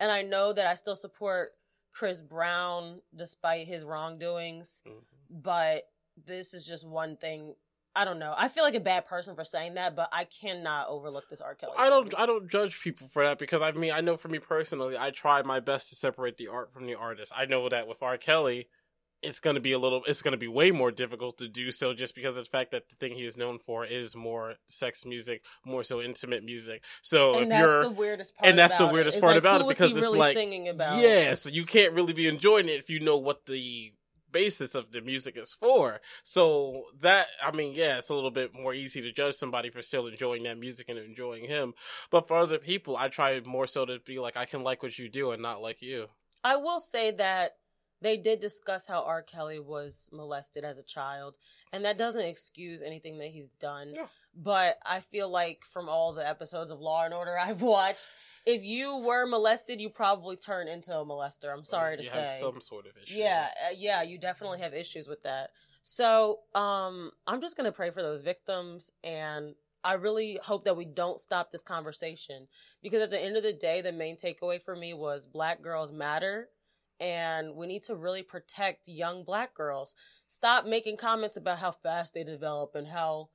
And 0.01 0.11
I 0.11 0.23
know 0.23 0.53
that 0.53 0.67
I 0.67 0.75
still 0.75 0.97
support 0.97 1.53
Chris 1.93 2.21
Brown 2.21 3.01
despite 3.15 3.67
his 3.67 3.85
wrongdoings, 3.85 4.83
mm-hmm. 4.87 4.99
but 5.31 5.85
this 6.27 6.55
is 6.55 6.67
just 6.67 6.87
one 6.87 7.17
thing. 7.17 7.55
I 7.97 8.05
don't 8.05 8.19
know. 8.19 8.35
I 8.37 8.49
feel 8.49 8.63
like 8.63 8.75
a 8.75 8.81
bad 8.81 9.07
person 9.07 9.35
for 9.35 9.45
saying 9.45 9.75
that, 9.75 9.97
but 9.97 10.09
I 10.13 10.25
cannot 10.25 10.89
overlook 10.89 11.29
this 11.29 11.41
R. 11.41 11.55
Kelly. 11.55 11.73
I 11.77 11.89
don't. 11.89 12.15
I 12.17 12.27
don't 12.27 12.49
judge 12.49 12.81
people 12.81 13.09
for 13.09 13.25
that 13.25 13.39
because 13.39 13.61
I 13.61 13.73
mean 13.73 13.93
I 13.93 14.01
know 14.01 14.17
for 14.17 14.29
me 14.29 14.39
personally 14.39 14.97
I 14.97 15.11
try 15.11 15.43
my 15.43 15.59
best 15.59 15.89
to 15.89 15.97
separate 15.97 16.37
the 16.37 16.49
art 16.49 16.73
from 16.73 16.87
the 16.87 16.95
artist. 16.95 17.33
I 17.35 17.47
know 17.47 17.69
that 17.69 17.89
with 17.89 18.03
R. 18.03 18.17
Kelly 18.17 18.69
it's 19.23 19.41
going 19.41 19.55
to 19.55 19.61
be 19.61 19.73
a 19.73 19.79
little 19.79 20.03
it's 20.07 20.23
going 20.23 20.33
to 20.33 20.39
be 20.39 20.49
way 20.49 20.71
more 20.71 20.91
difficult 20.91 21.39
to 21.39 21.49
do 21.49 21.71
so 21.71 21.93
just 21.93 22.15
because 22.15 22.37
of 22.37 22.45
the 22.45 22.51
fact 22.51 22.71
that 22.71 22.89
the 22.89 22.97
thing 22.97 23.15
he 23.15 23.25
is 23.25 23.37
known 23.37 23.59
for 23.59 23.85
is 23.85 24.15
more 24.15 24.55
sex 24.67 25.05
music, 25.05 25.43
more 25.65 25.83
so 25.83 26.01
intimate 26.01 26.45
music. 26.45 26.85
So 27.03 27.35
and 27.35 27.43
if 27.45 27.49
that's 27.49 27.61
you're 27.61 27.83
the 27.85 27.91
weirdest 27.91 28.37
part. 28.37 28.49
and 28.49 28.59
that's 28.59 28.75
the 28.77 28.87
weirdest 28.87 29.17
It's 29.17 29.21
part 29.23 29.35
like, 29.35 29.43
about 29.43 29.61
it 29.63 29.69
because 29.69 29.91
it's 29.91 30.01
really 30.01 30.19
like 30.19 30.35
singing 30.35 30.69
about. 30.69 31.01
yeah, 31.01 31.35
so 31.35 31.51
you 31.51 31.65
can't 31.65 31.95
really 31.95 32.13
be 32.13 32.29
enjoying 32.29 32.69
it 32.69 32.79
if 32.79 32.91
you 32.91 33.01
know 33.01 33.17
what 33.17 33.47
the 33.47 33.93
basis 34.31 34.75
of 34.75 34.93
the 34.93 35.01
music 35.01 35.37
is 35.37 35.55
for. 35.55 36.01
So 36.23 36.85
that 37.01 37.27
I 37.43 37.51
mean, 37.51 37.75
yeah, 37.75 37.99
it's 37.99 38.11
a 38.11 38.15
little 38.15 38.31
bit 38.31 38.55
more 38.55 38.75
easy 38.75 39.01
to 39.03 39.13
judge 39.13 39.35
somebody 39.35 39.71
for 39.71 39.83
still 39.83 40.07
enjoying 40.07 40.45
that 40.45 40.59
music 40.59 40.89
and 40.89 40.99
enjoying 40.99 41.45
him. 41.47 41.75
But 42.11 42.29
for 42.29 42.37
other 42.37 42.59
people, 42.59 42.97
I 42.97 43.09
try 43.09 43.41
more 43.41 43.67
so 43.67 43.85
to 43.85 43.99
be 44.05 44.19
like 44.19 44.37
I 44.37 44.45
can 44.45 44.63
like 44.63 44.83
what 44.83 44.99
you 44.99 45.09
do 45.09 45.31
and 45.33 45.43
not 45.43 45.63
like 45.63 45.83
you. 45.83 46.07
I 46.45 46.57
will 46.57 46.81
say 46.81 47.11
that 47.13 47.57
they 48.01 48.17
did 48.17 48.41
discuss 48.41 48.87
how 48.87 49.03
R. 49.03 49.23
Kelly 49.23 49.59
was 49.59 50.09
molested 50.13 50.65
as 50.65 50.79
a 50.79 50.83
child, 50.83 51.39
and 51.73 51.85
that 51.85 51.99
doesn't 51.99 52.23
excuse 52.23 52.81
anything 52.83 53.19
that 53.19 53.29
he's 53.29 53.49
done. 53.61 53.93
Yeah. 53.95 54.07
But 54.35 54.79
I 54.87 55.01
feel 55.01 55.29
like 55.29 55.65
from 55.65 55.89
all 55.89 56.13
the 56.13 56.27
episodes 56.27 56.71
of 56.71 56.81
Law 56.81 57.05
and 57.05 57.15
Order 57.15 57.37
I've 57.41 57.63
watched, 57.63 58.09
if 58.47 58.63
you 58.63 58.99
were 58.99 59.27
molested, 59.27 59.81
you 59.81 59.91
probably 59.91 60.37
turn 60.37 60.69
into 60.69 60.97
a 60.97 61.05
molester. 61.05 61.53
I'm 61.53 61.65
sorry 61.65 61.97
to 61.97 62.03
you 62.03 62.09
say. 62.09 62.21
have 62.21 62.29
some 62.29 62.61
sort 62.61 62.87
of 62.87 62.93
issue. 63.03 63.19
Yeah, 63.19 63.49
uh, 63.67 63.75
yeah, 63.77 64.03
you 64.03 64.19
definitely 64.19 64.61
have 64.61 64.75
issues 64.75 65.09
with 65.09 65.23
that. 65.25 65.51
So, 65.83 66.41
um, 66.55 67.11
I'm 67.27 67.41
just 67.41 67.57
gonna 67.57 67.73
pray 67.73 67.91
for 67.91 68.03
those 68.03 68.21
victims, 68.21 68.93
and 69.03 69.55
I 69.85 69.95
really 69.95 70.39
hope 70.43 70.65
that 70.65 70.77
we 70.77 70.85
don't 70.85 71.21
stop 71.21 71.51
this 71.51 71.63
conversation 71.63 72.49
because 72.83 73.03
at 73.03 73.11
the 73.11 73.21
end 73.21 73.37
of 73.37 73.43
the 73.43 73.53
day, 73.53 73.81
the 73.81 73.93
main 73.93 74.17
takeaway 74.17 74.63
for 74.63 74.75
me 74.75 74.93
was 74.93 75.27
Black 75.27 75.63
girls 75.63 75.93
matter, 75.93 76.49
and 77.01 77.55
we 77.55 77.67
need 77.67 77.83
to 77.85 77.95
really 77.95 78.23
protect 78.23 78.89
young 78.89 79.25
Black 79.25 79.55
girls. 79.55 79.95
Stop 80.27 80.67
making 80.67 80.97
comments 80.97 81.37
about 81.37 81.59
how 81.59 81.71
fast 81.71 82.15
they 82.15 82.25
develop 82.25 82.75
and 82.75 82.89
how 82.89 83.29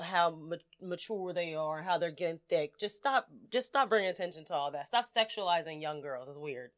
how 0.00 0.30
ma- 0.30 0.56
mature 0.80 1.32
they 1.32 1.54
are 1.54 1.78
and 1.78 1.86
how 1.86 1.98
they're 1.98 2.10
getting 2.10 2.40
thick. 2.48 2.78
Just 2.78 2.96
stop. 2.96 3.28
Just 3.50 3.66
stop 3.68 3.88
bringing 3.88 4.10
attention 4.10 4.44
to 4.46 4.54
all 4.54 4.70
that. 4.70 4.86
Stop 4.86 5.04
sexualizing 5.04 5.82
young 5.82 6.00
girls. 6.00 6.28
It's 6.28 6.38
weird. 6.38 6.70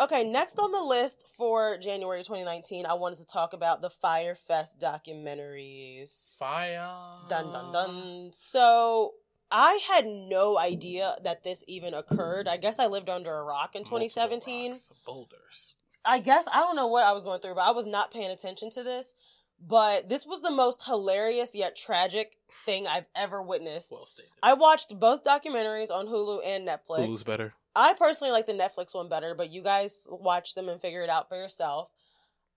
Okay, 0.00 0.24
next 0.24 0.58
on 0.58 0.72
the 0.72 0.80
list 0.80 1.26
for 1.36 1.76
January 1.76 2.20
2019, 2.20 2.86
I 2.86 2.94
wanted 2.94 3.18
to 3.18 3.26
talk 3.26 3.52
about 3.52 3.82
the 3.82 3.90
Fyre 3.90 4.34
Fest 4.34 4.80
documentaries. 4.80 6.38
Fire. 6.38 6.88
Dun 7.28 7.52
dun 7.52 7.70
dun. 7.70 8.30
So 8.32 9.12
I 9.50 9.80
had 9.88 10.06
no 10.06 10.58
idea 10.58 11.16
that 11.24 11.42
this 11.42 11.64
even 11.66 11.94
occurred. 11.94 12.46
I 12.46 12.56
guess 12.56 12.78
I 12.78 12.86
lived 12.86 13.08
under 13.08 13.34
a 13.34 13.42
rock 13.42 13.74
in 13.74 13.84
2017. 13.84 14.70
rocks, 14.70 14.90
boulders. 15.04 15.74
I 16.04 16.20
guess 16.20 16.46
I 16.50 16.60
don't 16.60 16.76
know 16.76 16.86
what 16.86 17.04
I 17.04 17.12
was 17.12 17.24
going 17.24 17.40
through, 17.40 17.54
but 17.56 17.66
I 17.66 17.72
was 17.72 17.86
not 17.86 18.12
paying 18.12 18.30
attention 18.30 18.70
to 18.70 18.82
this. 18.82 19.14
But 19.62 20.08
this 20.08 20.24
was 20.24 20.40
the 20.40 20.50
most 20.50 20.86
hilarious 20.86 21.54
yet 21.54 21.76
tragic 21.76 22.38
thing 22.64 22.86
I've 22.86 23.04
ever 23.14 23.42
witnessed. 23.42 23.90
Well 23.92 24.06
stated. 24.06 24.30
I 24.42 24.54
watched 24.54 24.98
both 24.98 25.22
documentaries 25.22 25.90
on 25.90 26.06
Hulu 26.06 26.40
and 26.46 26.66
Netflix. 26.66 27.06
Who's 27.06 27.24
better? 27.24 27.52
I 27.76 27.92
personally 27.92 28.32
like 28.32 28.46
the 28.46 28.54
Netflix 28.54 28.94
one 28.94 29.08
better, 29.08 29.34
but 29.34 29.50
you 29.50 29.62
guys 29.62 30.06
watch 30.10 30.54
them 30.54 30.68
and 30.68 30.80
figure 30.80 31.02
it 31.02 31.10
out 31.10 31.28
for 31.28 31.36
yourself. 31.36 31.90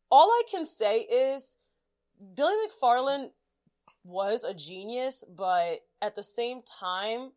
All 0.09 0.29
I 0.29 0.43
can 0.49 0.63
say 0.63 0.99
is 0.99 1.57
Billy 2.35 2.53
McFarland 2.67 3.31
was 4.03 4.43
a 4.43 4.53
genius, 4.53 5.23
but 5.23 5.81
at 6.01 6.15
the 6.15 6.23
same 6.23 6.61
time, 6.61 7.31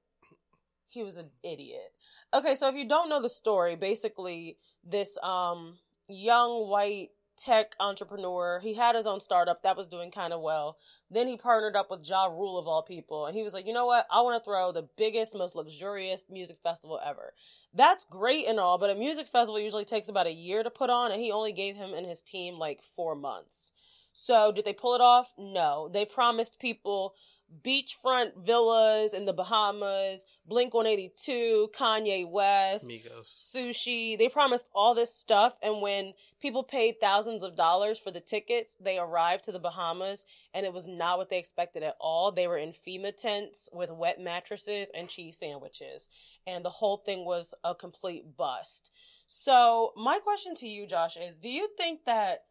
he 0.89 1.03
was 1.03 1.17
an 1.17 1.31
idiot. 1.43 1.93
Okay, 2.33 2.55
so 2.55 2.69
if 2.69 2.75
you 2.75 2.89
don't 2.89 3.09
know 3.09 3.21
the 3.21 3.29
story, 3.29 3.77
basically 3.77 4.59
this 4.85 5.19
um 5.23 5.79
young 6.09 6.69
white 6.69 7.09
tech 7.37 7.75
entrepreneur, 7.81 8.61
he 8.61 8.75
had 8.75 8.95
his 8.95 9.07
own 9.07 9.21
startup 9.21 9.63
that 9.63 9.77
was 9.77 9.87
doing 9.87 10.11
kind 10.11 10.33
of 10.33 10.41
well. 10.41 10.79
Then 11.11 11.29
he 11.29 11.37
partnered 11.37 11.77
up 11.77 11.91
with 11.91 12.09
Ja 12.09 12.27
Rule 12.27 12.59
of 12.59 12.67
all 12.67 12.83
people, 12.83 13.27
and 13.27 13.37
he 13.37 13.43
was 13.43 13.53
like, 13.53 13.67
you 13.67 13.73
know 13.73 13.87
what? 13.87 14.07
I 14.11 14.23
want 14.23 14.43
to 14.43 14.45
throw 14.45 14.73
the 14.73 14.89
biggest, 14.97 15.35
most 15.35 15.55
luxurious 15.55 16.25
music 16.31 16.59
festival 16.63 16.99
ever. 17.05 17.35
That's 17.75 18.05
great 18.05 18.47
and 18.49 18.59
all, 18.59 18.79
but 18.79 18.91
a 18.91 18.95
music 18.95 19.27
festival 19.27 19.61
usually 19.61 19.85
takes 19.85 20.09
about 20.09 20.27
a 20.27 20.33
year 20.33 20.63
to 20.63 20.71
put 20.71 20.91
on, 20.91 21.13
and 21.13 21.21
he 21.21 21.31
only 21.31 21.53
gave 21.53 21.77
him 21.77 21.93
and 21.93 22.07
his 22.07 22.23
team 22.23 22.59
like 22.59 22.83
four 22.83 23.15
months. 23.15 23.73
So 24.19 24.51
did 24.51 24.65
they 24.65 24.73
pull 24.73 24.95
it 24.95 25.03
off? 25.03 25.35
No. 25.37 25.91
They 25.93 26.07
promised 26.07 26.59
people 26.59 27.15
beachfront 27.63 28.45
villas 28.45 29.13
in 29.13 29.27
the 29.27 29.35
Bahamas, 29.35 30.25
Blink 30.47 30.73
182, 30.73 31.69
Kanye 31.79 32.29
West, 32.29 32.89
Migos. 32.89 33.27
sushi. 33.55 34.19
They 34.19 34.31
promised 34.31 34.71
all 34.75 34.95
this 34.95 35.15
stuff, 35.15 35.59
and 35.63 35.83
when 35.83 36.15
people 36.41 36.65
paid 36.65 36.99
thousands 36.99 37.43
of 37.43 37.57
dollars 37.57 37.99
for 37.99 38.11
the 38.11 38.21
tickets, 38.21 38.77
they 38.81 38.99
arrived 38.99 39.45
to 39.45 39.53
the 39.53 39.61
Bahamas, 39.61 40.25
and 40.55 40.65
it 40.65 40.73
was 40.73 40.89
not 40.89 41.19
what 41.19 41.29
they 41.29 41.39
expected 41.39 41.83
at 41.83 41.97
all. 42.01 42.33
They 42.33 42.49
were 42.49 42.59
in 42.59 42.73
FEMA 42.73 43.15
tents 43.15 43.69
with 43.71 43.91
wet 43.91 44.19
mattresses 44.19 44.91
and 44.95 45.11
cheese 45.11 45.37
sandwiches, 45.39 46.09
and 46.47 46.65
the 46.65 46.71
whole 46.71 46.97
thing 46.97 47.27
was 47.27 47.55
a 47.63 47.75
complete 47.75 48.37
bust. 48.37 48.91
So, 49.27 49.93
my 49.95 50.19
question 50.19 50.55
to 50.57 50.67
you, 50.67 50.87
Josh, 50.87 51.17
is 51.17 51.37
do 51.37 51.51
you 51.51 51.69
think 51.77 52.07
that 52.07 52.45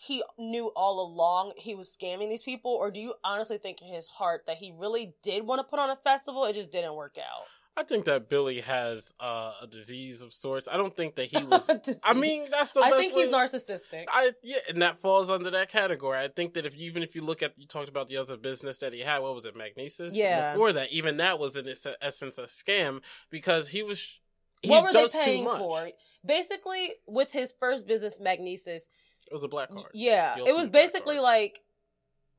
he 0.00 0.22
knew 0.38 0.70
all 0.76 1.04
along 1.04 1.54
he 1.56 1.74
was 1.74 1.94
scamming 2.00 2.28
these 2.28 2.42
people, 2.42 2.70
or 2.70 2.88
do 2.92 3.00
you 3.00 3.14
honestly 3.24 3.58
think 3.58 3.82
in 3.82 3.88
his 3.88 4.06
heart 4.06 4.44
that 4.46 4.56
he 4.58 4.72
really 4.76 5.14
did 5.24 5.44
want 5.44 5.58
to 5.58 5.64
put 5.64 5.80
on 5.80 5.90
a 5.90 5.96
festival? 5.96 6.44
It 6.44 6.52
just 6.54 6.70
didn't 6.70 6.94
work 6.94 7.16
out. 7.18 7.44
I 7.76 7.82
think 7.82 8.04
that 8.04 8.28
Billy 8.28 8.60
has 8.60 9.12
uh, 9.18 9.54
a 9.62 9.66
disease 9.66 10.22
of 10.22 10.32
sorts. 10.32 10.68
I 10.70 10.76
don't 10.76 10.96
think 10.96 11.16
that 11.16 11.26
he 11.26 11.36
was. 11.44 11.68
I 12.04 12.14
mean, 12.14 12.48
that's 12.48 12.70
the 12.70 12.80
I 12.80 12.90
think 12.92 13.14
way- 13.14 13.26
he's 13.26 13.34
narcissistic. 13.34 14.04
I 14.08 14.32
yeah, 14.44 14.58
and 14.68 14.82
that 14.82 15.00
falls 15.00 15.30
under 15.30 15.50
that 15.50 15.68
category. 15.68 16.18
I 16.18 16.28
think 16.28 16.54
that 16.54 16.64
if 16.64 16.76
even 16.76 17.02
if 17.02 17.16
you 17.16 17.22
look 17.22 17.42
at 17.42 17.58
you 17.58 17.66
talked 17.66 17.88
about 17.88 18.08
the 18.08 18.18
other 18.18 18.36
business 18.36 18.78
that 18.78 18.92
he 18.92 19.00
had, 19.00 19.18
what 19.18 19.34
was 19.34 19.46
it, 19.46 19.56
Magnises? 19.56 20.10
Yeah. 20.12 20.52
Before 20.52 20.72
that, 20.74 20.92
even 20.92 21.16
that 21.16 21.40
was 21.40 21.56
in 21.56 21.66
its 21.66 21.86
essence 22.00 22.38
a 22.38 22.44
scam 22.44 23.00
because 23.30 23.70
he 23.70 23.82
was. 23.82 24.20
He 24.62 24.70
what 24.70 24.82
were 24.82 24.92
they 24.92 25.06
paying 25.20 25.44
for? 25.44 25.88
Basically, 26.26 26.90
with 27.06 27.30
his 27.32 27.52
first 27.60 27.86
business, 27.86 28.18
Magnises, 28.18 28.88
It 29.30 29.34
was 29.34 29.42
a 29.44 29.48
black 29.48 29.70
card. 29.70 29.86
yeah, 29.92 30.36
it 30.38 30.54
was 30.56 30.68
basically 30.68 31.18
like, 31.18 31.60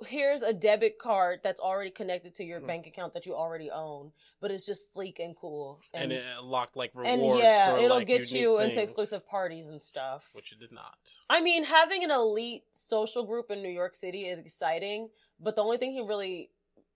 here's 0.06 0.42
a 0.42 0.54
debit 0.54 0.98
card 0.98 1.42
that's 1.44 1.60
already 1.60 1.92
connected 1.92 2.34
to 2.36 2.44
your 2.44 2.62
Mhm. 2.62 2.68
bank 2.68 2.88
account 2.88 3.14
that 3.16 3.26
you 3.26 3.36
already 3.36 3.70
own, 3.70 4.14
but 4.40 4.50
it's 4.50 4.66
just 4.66 4.94
sleek 4.94 5.20
and 5.20 5.36
cool, 5.36 5.82
and, 5.94 6.04
and 6.04 6.14
it 6.14 6.44
locked 6.44 6.76
like 6.78 6.92
rewards. 6.96 7.10
and 7.32 7.38
yeah, 7.40 7.74
for, 7.76 7.82
it'll 7.84 7.98
like, 7.98 8.08
get 8.08 8.32
you 8.32 8.60
into 8.60 8.82
exclusive 8.82 9.28
parties 9.28 9.68
and 9.68 9.82
stuff. 9.82 10.30
which 10.34 10.52
it 10.54 10.60
did 10.60 10.72
not. 10.72 11.16
I 11.30 11.42
mean, 11.42 11.66
having 11.66 12.04
an 12.04 12.12
elite 12.12 12.64
social 12.72 13.24
group 13.24 13.52
in 13.52 13.62
New 13.62 13.70
York 13.70 13.94
City 13.96 14.26
is 14.28 14.40
exciting, 14.40 15.10
but 15.40 15.56
the 15.58 15.64
only 15.64 15.78
thing 15.78 15.92
he 15.92 16.02
really 16.02 16.50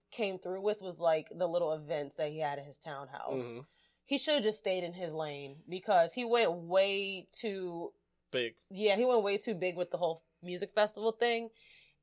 came 0.10 0.40
through 0.40 0.62
with 0.62 0.80
was 0.82 1.00
like 1.00 1.28
the 1.36 1.48
little 1.48 1.74
events 1.74 2.16
that 2.16 2.30
he 2.30 2.40
had 2.40 2.58
at 2.60 2.66
his 2.66 2.78
townhouse. 2.78 3.34
Mhm. 3.60 3.66
He 4.06 4.18
should 4.18 4.36
have 4.36 4.44
just 4.44 4.60
stayed 4.60 4.84
in 4.84 4.94
his 4.94 5.12
lane 5.14 5.64
because 5.68 6.14
he 6.14 6.24
went 6.24 6.52
way 6.52 7.28
too 7.32 7.94
Big. 8.34 8.56
yeah, 8.70 8.96
he 8.96 9.06
went 9.06 9.24
way 9.24 9.38
too 9.38 9.56
big 9.56 9.78
with 9.78 9.92
the 9.92 9.98
whole 9.98 10.24
music 10.42 10.72
festival 10.74 11.12
thing. 11.12 11.50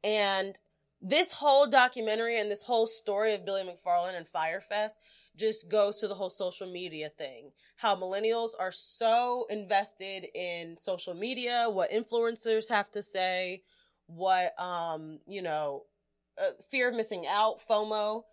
And 0.03 0.59
this 1.03 1.33
whole 1.33 1.67
documentary 1.67 2.39
and 2.39 2.51
this 2.51 2.63
whole 2.63 2.87
story 2.87 3.35
of 3.35 3.45
Billy 3.45 3.63
McFarland 3.63 4.17
and 4.17 4.27
Fyrefest 4.27 4.93
just 5.37 5.71
goes 5.71 5.97
to 5.99 6.09
the 6.09 6.15
whole 6.15 6.29
social 6.29 6.71
media 6.71 7.09
thing. 7.09 7.53
How 7.77 7.97
millennials 7.97 8.51
are 8.59 8.73
so 8.73 9.47
invested 9.49 10.27
in 10.35 10.77
social 10.77 11.15
media, 11.15 11.69
what 11.71 11.91
influencers 11.91 12.69
have 12.69 12.91
to 12.93 13.03
say, 13.03 13.63
what 14.07 14.59
um, 14.61 15.21
you 15.27 15.41
know, 15.41 15.85
uh, 16.39 16.53
fear 16.71 16.89
of 16.89 16.95
missing 16.95 17.27
out, 17.27 17.61
FOMO. 17.67 18.25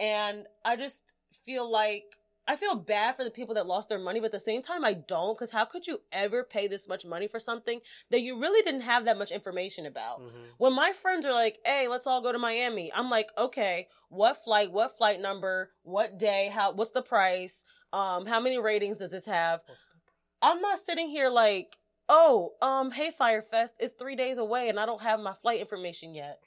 And 0.00 0.46
I 0.64 0.76
just 0.76 1.14
feel 1.44 1.70
like 1.70 2.16
I 2.48 2.56
feel 2.56 2.76
bad 2.76 3.16
for 3.16 3.24
the 3.24 3.30
people 3.30 3.54
that 3.56 3.66
lost 3.66 3.88
their 3.88 3.98
money, 3.98 4.20
but 4.20 4.26
at 4.26 4.32
the 4.32 4.40
same 4.40 4.62
time, 4.62 4.84
I 4.84 4.92
don't. 4.94 5.36
Because 5.36 5.50
how 5.50 5.64
could 5.64 5.86
you 5.86 6.00
ever 6.12 6.44
pay 6.44 6.68
this 6.68 6.88
much 6.88 7.04
money 7.04 7.26
for 7.26 7.40
something 7.40 7.80
that 8.10 8.20
you 8.20 8.38
really 8.38 8.62
didn't 8.62 8.82
have 8.82 9.04
that 9.04 9.18
much 9.18 9.30
information 9.30 9.84
about? 9.86 10.20
Mhm. 10.20 10.54
When 10.58 10.72
my 10.72 10.92
friends 10.92 11.26
are 11.26 11.32
like, 11.32 11.60
"Hey, 11.64 11.88
let's 11.88 12.06
all 12.06 12.20
go 12.20 12.32
to 12.32 12.38
Miami," 12.38 12.92
I'm 12.92 13.10
like, 13.10 13.36
"Okay, 13.36 13.88
what 14.08 14.36
flight? 14.36 14.70
What 14.70 14.96
flight 14.96 15.20
number? 15.20 15.74
What 15.82 16.18
day? 16.18 16.48
How? 16.48 16.72
What's 16.72 16.92
the 16.92 17.02
price? 17.02 17.64
Um, 17.92 18.26
how 18.26 18.40
many 18.40 18.58
ratings 18.58 18.98
does 18.98 19.10
this 19.10 19.26
have?" 19.26 19.62
I'm 20.42 20.60
not 20.60 20.78
sitting 20.78 21.08
here 21.08 21.28
like, 21.30 21.78
"Oh, 22.08 22.56
um, 22.62 22.92
hey, 22.92 23.10
Fyrefest, 23.10 23.74
it's 23.80 23.94
three 23.94 24.16
days 24.16 24.38
away, 24.38 24.68
and 24.68 24.78
I 24.78 24.86
don't 24.86 25.02
have 25.02 25.20
my 25.20 25.34
flight 25.34 25.60
information 25.60 26.14
yet." 26.14 26.45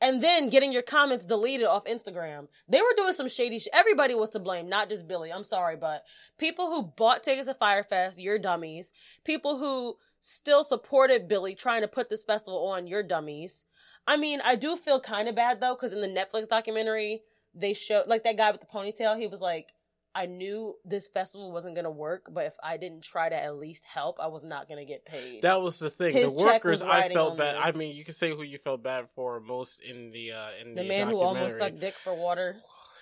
And 0.00 0.22
then 0.22 0.48
getting 0.48 0.72
your 0.72 0.82
comments 0.82 1.24
deleted 1.26 1.66
off 1.66 1.84
Instagram. 1.84 2.48
They 2.68 2.80
were 2.80 2.94
doing 2.96 3.12
some 3.12 3.28
shady 3.28 3.58
shit. 3.58 3.72
Everybody 3.74 4.14
was 4.14 4.30
to 4.30 4.38
blame, 4.38 4.68
not 4.68 4.88
just 4.88 5.06
Billy. 5.06 5.30
I'm 5.30 5.44
sorry, 5.44 5.76
but 5.76 6.04
people 6.38 6.68
who 6.68 6.82
bought 6.82 7.22
tickets 7.22 7.48
to 7.48 7.54
Fyrefest, 7.54 8.14
you're 8.16 8.38
dummies. 8.38 8.92
People 9.24 9.58
who 9.58 9.96
still 10.20 10.64
supported 10.64 11.28
Billy 11.28 11.54
trying 11.54 11.82
to 11.82 11.88
put 11.88 12.08
this 12.08 12.24
festival 12.24 12.66
on, 12.66 12.86
you're 12.86 13.02
dummies. 13.02 13.66
I 14.06 14.16
mean, 14.16 14.40
I 14.42 14.54
do 14.54 14.74
feel 14.76 15.00
kind 15.00 15.28
of 15.28 15.36
bad 15.36 15.60
though, 15.60 15.74
because 15.74 15.92
in 15.92 16.00
the 16.00 16.08
Netflix 16.08 16.48
documentary, 16.48 17.22
they 17.54 17.74
showed, 17.74 18.06
like 18.06 18.24
that 18.24 18.36
guy 18.36 18.50
with 18.50 18.60
the 18.60 18.66
ponytail, 18.66 19.18
he 19.18 19.26
was 19.26 19.40
like, 19.40 19.72
I 20.14 20.26
knew 20.26 20.76
this 20.84 21.06
festival 21.06 21.52
wasn't 21.52 21.74
going 21.74 21.84
to 21.84 21.90
work, 21.90 22.28
but 22.30 22.46
if 22.46 22.54
I 22.62 22.76
didn't 22.76 23.02
try 23.02 23.28
to 23.28 23.36
at 23.36 23.56
least 23.56 23.84
help, 23.84 24.18
I 24.20 24.28
was 24.28 24.42
not 24.42 24.68
going 24.68 24.78
to 24.78 24.84
get 24.84 25.04
paid. 25.04 25.42
That 25.42 25.60
was 25.60 25.78
the 25.78 25.90
thing. 25.90 26.14
His 26.14 26.34
the 26.34 26.44
workers, 26.44 26.82
I 26.82 27.08
felt 27.08 27.36
bad. 27.36 27.56
I 27.56 27.72
mean, 27.72 27.94
you 27.94 28.04
can 28.04 28.14
say 28.14 28.30
who 28.30 28.42
you 28.42 28.58
felt 28.58 28.82
bad 28.82 29.08
for 29.14 29.40
most 29.40 29.80
in 29.80 30.10
the 30.10 30.32
uh 30.32 30.48
in 30.60 30.74
the 30.74 30.82
the, 30.82 30.88
man 30.88 31.08
who 31.08 31.20
almost 31.20 31.58
sucked 31.58 31.80
dick 31.80 31.94
for 31.94 32.14
water. 32.14 32.56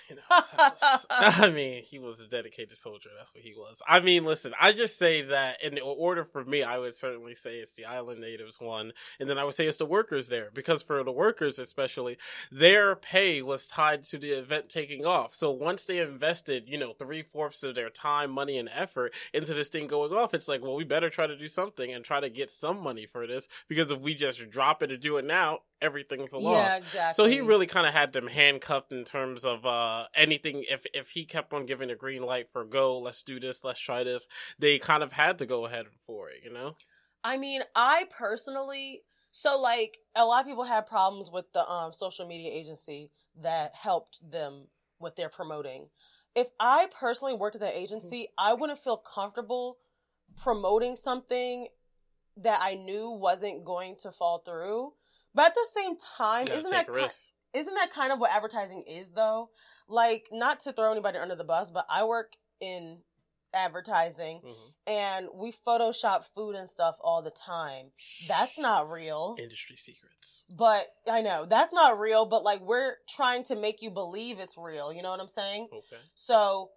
You 0.10 0.16
know, 0.16 0.22
was- 0.56 1.06
I 1.10 1.50
mean, 1.50 1.82
he 1.82 1.98
was 1.98 2.20
a 2.20 2.28
dedicated 2.28 2.76
soldier. 2.76 3.08
That's 3.18 3.34
what 3.34 3.42
he 3.42 3.54
was. 3.56 3.82
I 3.88 3.98
mean, 4.00 4.24
listen, 4.24 4.52
I 4.60 4.72
just 4.72 4.98
say 4.98 5.22
that 5.22 5.62
in 5.64 5.78
order 5.80 6.24
for 6.24 6.44
me, 6.44 6.62
I 6.62 6.78
would 6.78 6.94
certainly 6.94 7.34
say 7.34 7.56
it's 7.56 7.74
the 7.74 7.86
island 7.86 8.20
natives 8.20 8.60
one, 8.60 8.92
and 9.18 9.28
then 9.28 9.36
I 9.38 9.44
would 9.44 9.54
say 9.54 9.66
it's 9.66 9.78
the 9.78 9.86
workers 9.86 10.28
there 10.28 10.50
because 10.54 10.82
for 10.82 11.02
the 11.02 11.10
workers 11.12 11.58
especially, 11.58 12.18
their 12.52 12.94
pay 12.94 13.42
was 13.42 13.66
tied 13.66 14.04
to 14.04 14.18
the 14.18 14.30
event 14.30 14.68
taking 14.68 15.04
off. 15.04 15.34
So 15.34 15.50
once 15.50 15.84
they 15.84 15.98
invested, 15.98 16.68
you 16.68 16.78
know, 16.78 16.92
three 16.92 17.22
fourths 17.22 17.62
of 17.64 17.74
their 17.74 17.90
time, 17.90 18.30
money, 18.30 18.58
and 18.58 18.68
effort 18.72 19.12
into 19.32 19.54
this 19.54 19.68
thing 19.68 19.86
going 19.88 20.12
off, 20.12 20.34
it's 20.34 20.48
like, 20.48 20.62
well, 20.62 20.76
we 20.76 20.84
better 20.84 21.10
try 21.10 21.26
to 21.26 21.36
do 21.36 21.48
something 21.48 21.92
and 21.92 22.04
try 22.04 22.20
to 22.20 22.30
get 22.30 22.50
some 22.50 22.80
money 22.80 23.06
for 23.06 23.26
this 23.26 23.48
because 23.68 23.90
if 23.90 23.98
we 24.00 24.14
just 24.14 24.48
drop 24.50 24.82
it 24.82 24.92
and 24.92 25.02
do 25.02 25.16
it 25.16 25.24
now, 25.24 25.60
everything's 25.80 26.32
a 26.32 26.38
loss. 26.38 26.72
Yeah, 26.72 26.76
exactly. 26.76 27.14
So 27.14 27.30
he 27.30 27.40
really 27.40 27.66
kind 27.66 27.86
of 27.86 27.92
had 27.92 28.12
them 28.12 28.26
handcuffed 28.26 28.92
in 28.92 29.04
terms 29.04 29.44
of 29.44 29.64
uh, 29.66 30.06
anything. 30.14 30.64
If 30.68 30.86
if 30.94 31.10
he 31.10 31.24
kept 31.24 31.52
on 31.52 31.66
giving 31.66 31.90
a 31.90 31.96
green 31.96 32.22
light 32.22 32.48
for 32.52 32.64
go, 32.64 32.98
let's 32.98 33.22
do 33.22 33.40
this, 33.40 33.64
let's 33.64 33.80
try 33.80 34.04
this, 34.04 34.26
they 34.58 34.78
kind 34.78 35.02
of 35.02 35.12
had 35.12 35.38
to 35.38 35.46
go 35.46 35.66
ahead 35.66 35.86
for 36.06 36.30
it. 36.30 36.40
You 36.44 36.52
know, 36.52 36.76
I 37.22 37.36
mean, 37.36 37.62
I 37.74 38.06
personally 38.16 39.02
so 39.32 39.60
like 39.60 39.98
a 40.14 40.24
lot 40.24 40.40
of 40.40 40.46
people 40.46 40.64
had 40.64 40.86
problems 40.86 41.30
with 41.30 41.52
the 41.52 41.68
um 41.68 41.92
social 41.92 42.26
media 42.26 42.50
agency 42.50 43.10
that 43.42 43.74
helped 43.74 44.18
them 44.30 44.68
with 44.98 45.16
their 45.16 45.28
promoting. 45.28 45.88
If 46.34 46.48
I 46.60 46.88
personally 46.98 47.34
worked 47.34 47.56
at 47.56 47.62
that 47.62 47.74
agency, 47.74 48.28
I 48.36 48.54
wouldn't 48.54 48.78
feel 48.78 48.98
comfortable 48.98 49.78
promoting 50.36 50.96
something 50.96 51.68
that 52.36 52.60
I 52.62 52.74
knew 52.74 53.10
wasn't 53.10 53.64
going 53.64 53.96
to 54.00 54.12
fall 54.12 54.38
through. 54.38 54.92
But 55.37 55.46
at 55.49 55.55
the 55.55 55.66
same 55.72 55.96
time, 55.99 56.49
isn't 56.49 56.70
that 56.70 56.87
ki- 56.87 56.92
isn't 57.53 57.75
that 57.75 57.92
kind 57.92 58.11
of 58.12 58.18
what 58.18 58.33
advertising 58.33 58.83
is 58.83 59.11
though? 59.12 59.51
Like 59.87 60.29
not 60.33 60.59
to 60.61 60.72
throw 60.72 60.90
anybody 60.90 61.18
under 61.18 61.37
the 61.37 61.44
bus, 61.44 61.70
but 61.70 61.87
I 61.88 62.03
work 62.05 62.33
in 62.61 63.03
advertising 63.55 64.40
Mhm. 64.42 64.75
and 64.87 65.29
we 65.33 65.53
photoshop 65.53 66.25
food 66.35 66.55
and 66.57 66.68
stuff 66.68 66.96
all 67.01 67.22
the 67.22 67.31
time. 67.31 67.92
That's 68.29 68.59
not 68.59 68.90
real. 68.90 69.37
industry 69.38 69.77
secrets. 69.77 70.44
But 70.51 70.88
I 71.09 71.22
know 71.22 71.46
that's 71.46 71.72
not 71.72 71.99
real, 71.99 72.27
but 72.27 72.42
like 72.42 72.61
we're 72.61 72.96
trying 73.09 73.44
to 73.44 73.57
make 73.57 73.81
you 73.83 73.90
believe 73.90 74.38
it's 74.38 74.57
real. 74.59 74.92
You 74.92 75.03
know 75.03 75.11
what 75.11 75.20
I'm 75.20 75.29
saying? 75.29 75.68
Okay. 75.72 76.01
So 76.14 76.72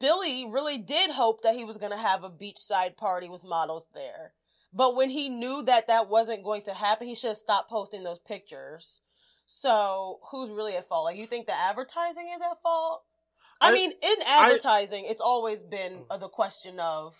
Billy 0.00 0.46
really 0.46 0.78
did 0.78 1.10
hope 1.10 1.42
that 1.42 1.54
he 1.56 1.64
was 1.64 1.76
going 1.78 1.92
to 1.92 1.98
have 1.98 2.22
a 2.24 2.30
beachside 2.30 2.96
party 2.96 3.28
with 3.28 3.42
models 3.44 3.86
there. 3.94 4.34
But 4.78 4.94
when 4.94 5.10
he 5.10 5.28
knew 5.28 5.64
that 5.64 5.88
that 5.88 6.08
wasn't 6.08 6.44
going 6.44 6.62
to 6.62 6.72
happen, 6.72 7.08
he 7.08 7.16
should 7.16 7.30
have 7.30 7.36
stopped 7.36 7.68
posting 7.68 8.04
those 8.04 8.20
pictures. 8.20 9.02
So 9.44 10.20
who's 10.30 10.50
really 10.50 10.76
at 10.76 10.86
fault? 10.86 11.04
Like 11.06 11.16
you 11.16 11.26
think 11.26 11.48
the 11.48 11.58
advertising 11.58 12.30
is 12.32 12.40
at 12.40 12.62
fault? 12.62 13.02
I, 13.60 13.70
I- 13.70 13.72
mean, 13.72 13.90
in 13.90 14.16
advertising, 14.24 15.04
it's 15.08 15.20
always 15.20 15.64
been 15.64 16.04
uh, 16.08 16.16
the 16.18 16.28
question 16.28 16.78
of 16.78 17.16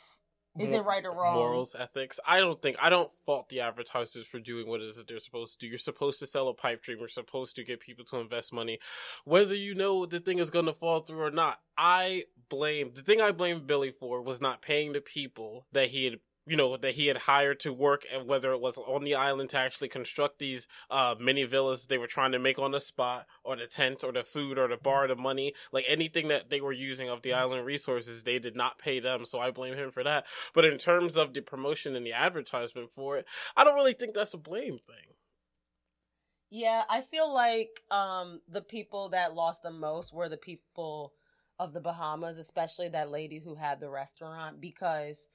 is 0.57 0.73
it 0.73 0.85
right 0.85 1.05
or 1.05 1.13
wrong? 1.13 1.35
Morals, 1.35 1.75
ethics. 1.79 2.21
I 2.27 2.39
don't 2.39 2.61
think 2.63 2.77
I 2.81 2.91
don't 2.91 3.11
fault 3.27 3.49
the 3.49 3.61
advertisers 3.61 4.27
for 4.27 4.39
doing 4.39 4.69
what 4.69 4.81
it 4.81 4.89
is 4.89 4.97
that 4.97 5.09
they're 5.09 5.19
supposed 5.19 5.55
to 5.55 5.67
do. 5.67 5.69
You're 5.69 5.79
supposed 5.79 6.19
to 6.21 6.27
sell 6.27 6.49
a 6.49 6.55
pipe 6.55 6.83
dream. 6.83 6.99
You're 6.99 7.09
supposed 7.09 7.57
to 7.57 7.65
get 7.65 7.81
people 7.81 8.05
to 8.07 8.19
invest 8.19 8.53
money, 8.53 8.79
whether 9.25 9.55
you 9.55 9.75
know 9.75 10.07
the 10.07 10.21
thing 10.21 10.39
is 10.39 10.51
going 10.51 10.67
to 10.67 10.73
fall 10.73 11.01
through 11.01 11.23
or 11.23 11.31
not. 11.31 11.59
I 11.77 12.25
blame 12.49 12.93
the 12.95 13.03
thing 13.03 13.21
I 13.21 13.33
blamed 13.33 13.67
Billy 13.67 13.91
for 13.91 14.23
was 14.23 14.41
not 14.41 14.63
paying 14.63 14.93
the 14.93 15.01
people 15.01 15.67
that 15.73 15.89
he 15.89 16.05
had. 16.05 16.21
You 16.49 16.57
know 16.57 16.79
that 16.79 16.95
he 16.95 17.09
had 17.09 17.19
hired 17.19 17.61
to 17.61 17.75
work, 17.75 18.07
and 18.11 18.27
whether 18.27 18.53
it 18.53 18.61
was 18.61 18.79
on 18.79 19.05
the 19.05 19.15
island 19.15 19.51
to 19.51 19.59
actually 19.59 19.89
construct 19.89 20.39
these 20.39 20.67
uh, 20.91 21.15
mini 21.21 21.45
villas 21.45 21.87
they 21.87 21.99
were 21.99 22.07
trying 22.07 22.33
to 22.33 22.39
make 22.39 22.59
on 22.59 22.71
the 22.71 22.81
spot, 22.81 23.27
or 23.45 23.55
the 23.57 23.67
tents, 23.67 24.03
or 24.03 24.13
the 24.13 24.25
food, 24.25 24.59
or 24.59 24.67
the 24.67 24.79
bar, 24.79 25.07
the 25.07 25.15
money, 25.15 25.53
like 25.73 25.85
anything 25.87 26.29
that 26.29 26.49
they 26.49 26.63
were 26.63 26.73
using 26.73 27.11
of 27.11 27.21
the 27.21 27.35
island 27.35 27.67
resources, 27.67 28.23
they 28.23 28.39
did 28.39 28.57
not 28.57 28.79
pay 28.79 28.99
them. 28.99 29.27
So 29.27 29.39
I 29.41 29.51
blame 29.51 29.75
him 29.75 29.91
for 29.91 30.03
that. 30.05 30.27
But 30.55 30.65
in 30.65 30.79
terms 30.79 31.19
of 31.19 31.35
the 31.35 31.43
promotion 31.43 31.95
and 31.95 32.07
the 32.07 32.15
advertisement 32.15 32.91
for 32.95 33.19
it, 33.19 33.27
I 33.55 33.65
don't 33.65 33.75
really 33.75 33.93
think 33.93 34.15
that's 34.15 34.35
a 34.35 34.39
blame 34.39 34.79
thing. 34.79 35.15
Yeah, 36.51 36.85
I 36.89 37.03
feel 37.03 37.33
like 37.33 37.83
um 37.91 38.41
the 38.49 38.63
people 38.63 39.11
that 39.11 39.35
lost 39.35 39.63
the 39.63 39.71
most 39.71 40.15
were 40.15 40.29
the 40.29 40.37
people 40.39 41.13
of 41.59 41.73
the 41.73 41.81
Bahamas, 41.81 42.39
especially 42.39 42.89
that 42.91 43.11
lady 43.11 43.39
who 43.39 43.55
had 43.55 43.81
the 43.81 43.91
restaurant 43.91 44.61
because 44.61 45.29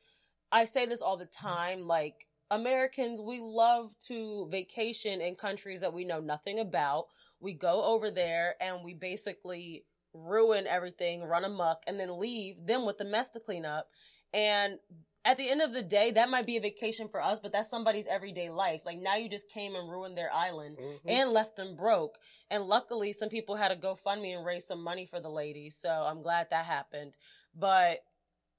I 0.53 0.65
say 0.65 0.85
this 0.85 1.01
all 1.01 1.17
the 1.17 1.25
mm-hmm. 1.25 1.47
time 1.47 1.87
like 1.87 2.27
Americans 2.51 3.19
we 3.19 3.39
love 3.41 3.93
to 4.07 4.47
vacation 4.51 5.19
in 5.19 5.35
countries 5.35 5.81
that 5.81 5.93
we 5.93 6.05
know 6.05 6.19
nothing 6.19 6.59
about. 6.59 7.07
We 7.41 7.53
go 7.53 7.83
over 7.83 8.11
there 8.11 8.55
and 8.61 8.83
we 8.83 8.93
basically 8.93 9.85
ruin 10.13 10.67
everything, 10.67 11.23
run 11.23 11.43
amok 11.43 11.81
and 11.87 11.99
then 11.99 12.19
leave 12.19 12.67
them 12.67 12.85
with 12.85 12.99
the 12.99 13.05
mess 13.05 13.31
to 13.31 13.39
clean 13.39 13.65
up. 13.65 13.89
And 14.33 14.77
at 15.25 15.37
the 15.37 15.49
end 15.49 15.61
of 15.61 15.73
the 15.73 15.81
day, 15.81 16.11
that 16.11 16.29
might 16.29 16.45
be 16.45 16.57
a 16.57 16.61
vacation 16.61 17.07
for 17.07 17.23
us, 17.23 17.39
but 17.41 17.51
that's 17.51 17.69
somebody's 17.69 18.05
everyday 18.07 18.49
life. 18.49 18.81
Like 18.85 18.99
now 18.99 19.15
you 19.15 19.29
just 19.29 19.49
came 19.49 19.73
and 19.73 19.89
ruined 19.89 20.17
their 20.17 20.31
island 20.31 20.77
mm-hmm. 20.77 21.09
and 21.09 21.31
left 21.31 21.55
them 21.55 21.75
broke. 21.75 22.17
And 22.51 22.65
luckily, 22.65 23.13
some 23.13 23.29
people 23.29 23.55
had 23.55 23.71
a 23.71 23.75
GoFundMe 23.75 24.35
and 24.35 24.45
raised 24.45 24.67
some 24.67 24.83
money 24.83 25.05
for 25.05 25.19
the 25.19 25.29
ladies. 25.29 25.75
So 25.75 25.89
I'm 25.89 26.21
glad 26.21 26.47
that 26.51 26.65
happened. 26.65 27.13
But 27.55 28.03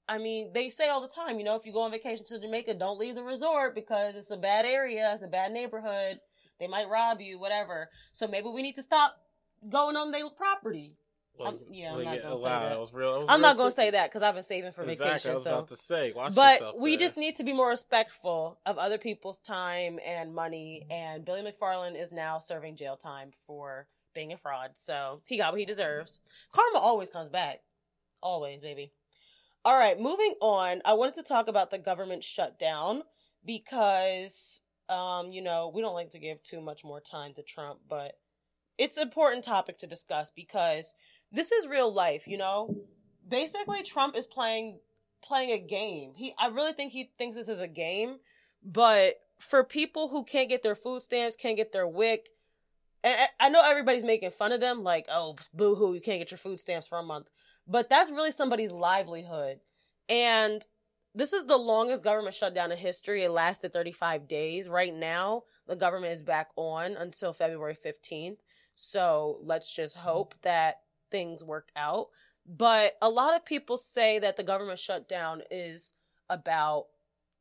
I 0.07 0.17
mean, 0.19 0.51
they 0.53 0.69
say 0.69 0.89
all 0.89 1.01
the 1.01 1.07
time, 1.07 1.39
you 1.39 1.45
know, 1.45 1.55
if 1.55 1.65
you 1.65 1.73
go 1.73 1.81
on 1.81 1.91
vacation 1.91 2.25
to 2.27 2.39
Jamaica, 2.39 2.75
don't 2.75 2.99
leave 2.99 3.15
the 3.15 3.23
resort 3.23 3.73
because 3.73 4.15
it's 4.15 4.31
a 4.31 4.37
bad 4.37 4.65
area, 4.65 5.11
it's 5.13 5.23
a 5.23 5.27
bad 5.27 5.51
neighborhood. 5.51 6.19
They 6.59 6.67
might 6.67 6.89
rob 6.89 7.21
you, 7.21 7.39
whatever. 7.39 7.89
So 8.13 8.27
maybe 8.27 8.47
we 8.49 8.61
need 8.61 8.75
to 8.75 8.83
stop 8.83 9.17
going 9.67 9.95
on 9.95 10.11
their 10.11 10.29
property. 10.29 10.93
Well, 11.37 11.49
I'm- 11.49 11.59
yeah, 11.69 11.91
I'm 11.93 12.03
not 12.03 12.21
gonna 12.21 12.37
say 12.37 12.43
wow, 12.43 12.59
that. 12.69 12.79
was 12.79 12.93
real. 12.93 13.13
that 13.13 13.19
was 13.21 13.29
I'm 13.29 13.39
real 13.39 13.41
not 13.41 13.57
going 13.57 13.69
to 13.71 13.75
quick. 13.75 13.85
say 13.87 13.91
that 13.91 14.09
because 14.09 14.21
I've 14.23 14.35
been 14.35 14.43
saving 14.43 14.71
for 14.71 14.83
exactly, 14.83 15.05
I 15.05 15.09
vacation. 15.09 15.33
was 15.33 15.43
So 15.43 15.53
about 15.55 15.67
to 15.67 15.75
say, 15.77 16.13
watch 16.13 16.33
but 16.33 16.79
we 16.79 16.91
there. 16.91 16.99
just 17.07 17.17
need 17.17 17.35
to 17.37 17.43
be 17.43 17.51
more 17.51 17.67
respectful 17.69 18.57
of 18.65 18.77
other 18.77 18.97
people's 18.97 19.39
time 19.39 19.99
and 20.05 20.33
money. 20.33 20.85
And 20.89 21.25
Billy 21.25 21.41
McFarland 21.41 21.99
is 21.99 22.11
now 22.13 22.39
serving 22.39 22.77
jail 22.77 22.95
time 22.95 23.31
for 23.47 23.87
being 24.13 24.31
a 24.31 24.37
fraud. 24.37 24.71
So 24.75 25.23
he 25.25 25.35
got 25.35 25.51
what 25.51 25.59
he 25.59 25.65
deserves. 25.65 26.21
Karma 26.53 26.79
always 26.79 27.09
comes 27.09 27.27
back. 27.27 27.63
Always, 28.23 28.61
baby. 28.61 28.93
All 29.65 29.75
right, 29.75 29.99
moving 29.99 30.35
on. 30.41 30.83
I 30.85 30.93
wanted 30.93 31.15
to 31.15 31.23
talk 31.23 31.47
about 31.47 31.71
the 31.71 31.79
government 31.79 32.23
shutdown 32.23 33.01
because, 33.43 34.61
um, 34.89 35.31
you 35.31 35.41
know, 35.41 35.71
we 35.73 35.81
don't 35.81 35.95
like 35.95 36.11
to 36.11 36.19
give 36.19 36.43
too 36.43 36.61
much 36.61 36.83
more 36.83 37.01
time 37.01 37.33
to 37.33 37.41
Trump, 37.41 37.79
but 37.89 38.19
it's 38.77 38.95
an 38.97 39.01
important 39.01 39.43
topic 39.43 39.79
to 39.79 39.87
discuss 39.87 40.29
because 40.29 40.93
this 41.31 41.51
is 41.51 41.67
real 41.67 41.91
life, 41.91 42.27
you 42.27 42.37
know? 42.37 42.75
Basically, 43.27 43.81
Trump 43.81 44.15
is 44.15 44.27
playing 44.27 44.81
playing 45.23 45.49
a 45.49 45.57
game. 45.57 46.13
He 46.15 46.35
I 46.37 46.49
really 46.49 46.73
think 46.73 46.91
he 46.91 47.09
thinks 47.17 47.35
this 47.35 47.49
is 47.49 47.59
a 47.59 47.67
game, 47.67 48.17
but 48.63 49.15
for 49.39 49.63
people 49.63 50.09
who 50.09 50.23
can't 50.23 50.47
get 50.47 50.61
their 50.61 50.75
food 50.75 51.01
stamps, 51.01 51.35
can't 51.35 51.57
get 51.57 51.73
their 51.73 51.87
WIC, 51.87 52.29
and 53.03 53.29
I- 53.39 53.49
know 53.49 53.63
everybody's 53.63 54.03
making 54.03 54.29
fun 54.29 54.51
of 54.51 54.61
them, 54.61 54.83
like, 54.83 55.07
oh, 55.09 55.37
boo 55.55 55.73
hoo, 55.73 55.95
you 55.95 56.01
can't 56.01 56.19
get 56.19 56.29
your 56.29 56.37
food 56.37 56.59
stamps 56.59 56.87
for 56.87 56.99
a 56.99 57.03
month. 57.03 57.29
But 57.67 57.89
that's 57.89 58.11
really 58.11 58.31
somebody's 58.31 58.71
livelihood. 58.71 59.59
And 60.07 60.65
this 61.15 61.33
is 61.33 61.45
the 61.45 61.57
longest 61.57 62.03
government 62.03 62.35
shutdown 62.35 62.71
in 62.71 62.77
history. 62.77 63.23
It 63.23 63.31
lasted 63.31 63.73
35 63.73 64.27
days. 64.27 64.67
Right 64.67 64.93
now, 64.93 65.43
the 65.65 65.75
government 65.75 66.13
is 66.13 66.21
back 66.21 66.49
on 66.55 66.95
until 66.97 67.33
February 67.33 67.77
15th. 67.83 68.37
So 68.75 69.39
let's 69.41 69.73
just 69.73 69.95
hope 69.95 70.35
that 70.41 70.81
things 71.09 71.43
work 71.43 71.69
out. 71.75 72.07
But 72.45 72.97
a 73.01 73.09
lot 73.09 73.35
of 73.35 73.45
people 73.45 73.77
say 73.77 74.19
that 74.19 74.35
the 74.35 74.43
government 74.43 74.77
shutdown 74.77 75.41
is 75.49 75.93
about 76.29 76.87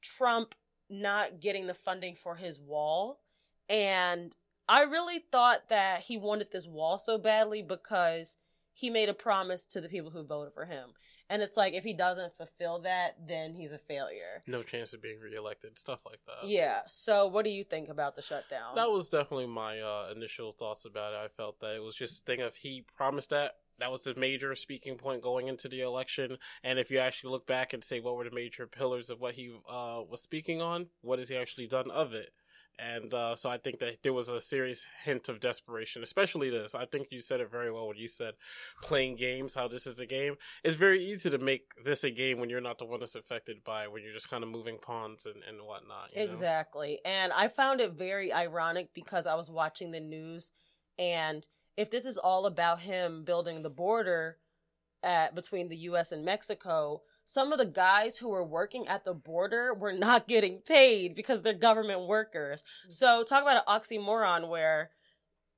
Trump 0.00 0.54
not 0.88 1.40
getting 1.40 1.66
the 1.66 1.74
funding 1.74 2.14
for 2.14 2.36
his 2.36 2.60
wall. 2.60 3.20
And 3.68 4.34
I 4.68 4.82
really 4.82 5.18
thought 5.32 5.68
that 5.68 6.00
he 6.00 6.16
wanted 6.16 6.50
this 6.50 6.66
wall 6.66 6.98
so 6.98 7.18
badly 7.18 7.62
because 7.62 8.36
he 8.74 8.90
made 8.90 9.08
a 9.08 9.14
promise 9.14 9.64
to 9.66 9.80
the 9.80 9.88
people 9.88 10.10
who 10.10 10.24
voted 10.24 10.52
for 10.52 10.66
him. 10.66 10.90
And 11.30 11.40
it's 11.40 11.56
like 11.56 11.72
if 11.72 11.84
he 11.84 11.94
doesn't 11.94 12.36
fulfill 12.36 12.80
that, 12.80 13.16
then 13.26 13.54
he's 13.54 13.72
a 13.72 13.78
failure. 13.78 14.42
no 14.46 14.62
chance 14.62 14.92
of 14.92 15.00
being 15.00 15.20
reelected, 15.20 15.78
stuff 15.78 16.00
like 16.04 16.20
that. 16.26 16.46
Yeah. 16.46 16.80
So 16.86 17.26
what 17.26 17.44
do 17.44 17.50
you 17.50 17.64
think 17.64 17.88
about 17.88 18.14
the 18.16 18.22
shutdown? 18.22 18.74
That 18.74 18.90
was 18.90 19.08
definitely 19.08 19.46
my 19.46 19.80
uh, 19.80 20.12
initial 20.14 20.52
thoughts 20.52 20.84
about 20.84 21.14
it. 21.14 21.16
I 21.16 21.28
felt 21.28 21.60
that 21.60 21.74
it 21.76 21.82
was 21.82 21.94
just 21.94 22.22
a 22.22 22.24
thing 22.24 22.42
of 22.42 22.56
he 22.56 22.84
promised 22.96 23.30
that. 23.30 23.52
That 23.78 23.90
was 23.90 24.04
the 24.04 24.14
major 24.14 24.54
speaking 24.54 24.96
point 24.96 25.22
going 25.22 25.48
into 25.48 25.68
the 25.68 25.80
election. 25.80 26.38
And 26.62 26.78
if 26.78 26.90
you 26.90 26.98
actually 26.98 27.30
look 27.30 27.46
back 27.46 27.72
and 27.72 27.82
say 27.82 28.00
what 28.00 28.16
were 28.16 28.24
the 28.24 28.30
major 28.30 28.66
pillars 28.66 29.10
of 29.10 29.20
what 29.20 29.34
he 29.34 29.56
uh, 29.68 30.02
was 30.08 30.22
speaking 30.22 30.60
on, 30.62 30.88
what 31.00 31.18
has 31.18 31.28
he 31.28 31.36
actually 31.36 31.66
done 31.66 31.90
of 31.90 32.12
it? 32.12 32.30
And 32.78 33.14
uh, 33.14 33.36
so 33.36 33.48
I 33.50 33.58
think 33.58 33.78
that 33.78 34.02
there 34.02 34.12
was 34.12 34.28
a 34.28 34.40
serious 34.40 34.86
hint 35.04 35.28
of 35.28 35.40
desperation, 35.40 36.02
especially 36.02 36.50
this. 36.50 36.74
I 36.74 36.86
think 36.86 37.08
you 37.10 37.20
said 37.20 37.40
it 37.40 37.50
very 37.50 37.70
well 37.70 37.88
when 37.88 37.96
you 37.96 38.08
said 38.08 38.34
playing 38.82 39.16
games, 39.16 39.54
how 39.54 39.68
this 39.68 39.86
is 39.86 40.00
a 40.00 40.06
game. 40.06 40.34
It's 40.64 40.76
very 40.76 41.04
easy 41.04 41.30
to 41.30 41.38
make 41.38 41.72
this 41.84 42.04
a 42.04 42.10
game 42.10 42.38
when 42.40 42.50
you're 42.50 42.60
not 42.60 42.78
the 42.78 42.84
one 42.84 43.00
that's 43.00 43.14
affected 43.14 43.62
by 43.64 43.84
it, 43.84 43.92
when 43.92 44.02
you're 44.02 44.12
just 44.12 44.28
kind 44.28 44.42
of 44.42 44.50
moving 44.50 44.78
pawns 44.82 45.26
and, 45.26 45.36
and 45.48 45.64
whatnot. 45.66 46.10
you 46.12 46.24
know? 46.24 46.30
Exactly. 46.30 46.98
And 47.04 47.32
I 47.32 47.48
found 47.48 47.80
it 47.80 47.92
very 47.92 48.32
ironic 48.32 48.88
because 48.94 49.26
I 49.26 49.34
was 49.34 49.50
watching 49.50 49.92
the 49.92 50.00
news 50.00 50.50
and 50.98 51.46
if 51.76 51.90
this 51.90 52.06
is 52.06 52.18
all 52.18 52.46
about 52.46 52.80
him 52.80 53.24
building 53.24 53.62
the 53.62 53.70
border 53.70 54.38
at 55.02 55.34
between 55.34 55.68
the 55.68 55.76
US 55.76 56.12
and 56.12 56.24
Mexico, 56.24 57.02
some 57.24 57.52
of 57.52 57.58
the 57.58 57.64
guys 57.64 58.18
who 58.18 58.28
were 58.28 58.44
working 58.44 58.86
at 58.88 59.04
the 59.04 59.14
border 59.14 59.72
were 59.74 59.92
not 59.92 60.28
getting 60.28 60.58
paid 60.58 61.14
because 61.14 61.42
they're 61.42 61.54
government 61.54 62.06
workers. 62.06 62.64
So 62.88 63.22
talk 63.24 63.42
about 63.42 63.64
an 63.66 63.80
oxymoron 63.80 64.48
where 64.48 64.90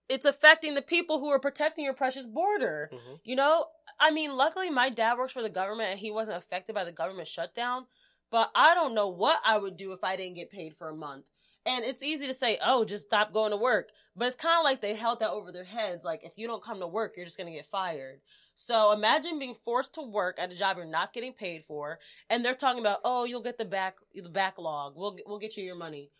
it's 0.09 0.25
affecting 0.25 0.75
the 0.75 0.83
people 0.83 1.19
who 1.19 1.29
are 1.29 1.41
protecting 1.41 1.85
your 1.85 1.95
precious 1.95 2.27
border. 2.27 2.91
Mhm. 2.93 3.21
You 3.25 3.37
know, 3.37 3.67
I 3.99 4.11
mean, 4.11 4.37
luckily 4.37 4.71
my 4.71 4.89
dad 4.89 5.19
works 5.19 5.33
for 5.33 5.43
the 5.43 5.49
government 5.49 5.91
and 5.91 5.99
he 5.99 6.11
wasn't 6.11 6.37
affected 6.37 6.75
by 6.75 6.85
the 6.85 6.93
government 6.93 7.29
shutdown. 7.29 7.87
But 8.31 8.51
I 8.55 8.75
don't 8.75 8.95
know 8.95 9.09
what 9.09 9.41
I 9.45 9.57
would 9.59 9.77
do 9.77 9.93
if 9.93 10.03
I 10.03 10.17
didn't 10.17 10.35
get 10.37 10.51
paid 10.51 10.77
for 10.77 10.89
a 10.89 10.95
month. 10.95 11.25
And 11.65 11.85
it's 11.85 12.03
easy 12.03 12.27
to 12.29 12.35
say, 12.35 12.59
oh, 12.65 12.85
just 12.85 13.07
stop 13.07 13.33
going 13.33 13.51
to 13.51 13.57
work. 13.57 13.91
But 14.15 14.27
it's 14.27 14.37
kind 14.37 14.57
of 14.59 14.65
like 14.65 14.81
they 14.81 14.95
held 14.95 15.21
that 15.21 15.31
over 15.31 15.51
their 15.51 15.65
heads. 15.65 16.05
Like, 16.05 16.23
if 16.23 16.33
you 16.37 16.47
don't 16.47 16.63
come 16.63 16.79
to 16.79 16.87
work, 16.87 17.15
you're 17.17 17.27
just 17.27 17.37
going 17.37 17.49
to 17.53 17.57
get 17.57 17.67
fired. 17.67 18.21
So 18.59 18.93
imagine 18.93 19.39
being 19.39 19.55
forced 19.55 19.95
to 19.95 20.03
work 20.03 20.39
at 20.39 20.51
a 20.51 20.57
job 20.57 20.79
you're 20.79 20.87
not 20.87 21.13
getting 21.13 21.35
paid 21.35 21.65
for. 21.69 21.99
And 22.31 22.43
they're 22.43 22.55
talking 22.55 22.81
about, 22.81 23.01
oh, 23.05 23.25
you'll 23.25 23.43
get 23.43 23.59
the 23.59 23.67
back, 23.67 23.99
the 24.15 24.31
backlog. 24.31 24.95
We'll, 24.97 25.19
we'll 25.27 25.39
get 25.39 25.59
you 25.59 25.65
your 25.65 25.77
money. 25.77 26.11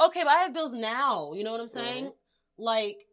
Okay, 0.00 0.22
but 0.22 0.30
I 0.30 0.36
have 0.42 0.54
bills 0.54 0.72
now. 0.72 1.32
You 1.34 1.42
know 1.42 1.50
what 1.50 1.60
I'm 1.60 1.68
saying? 1.68 2.12
Like, 2.56 3.06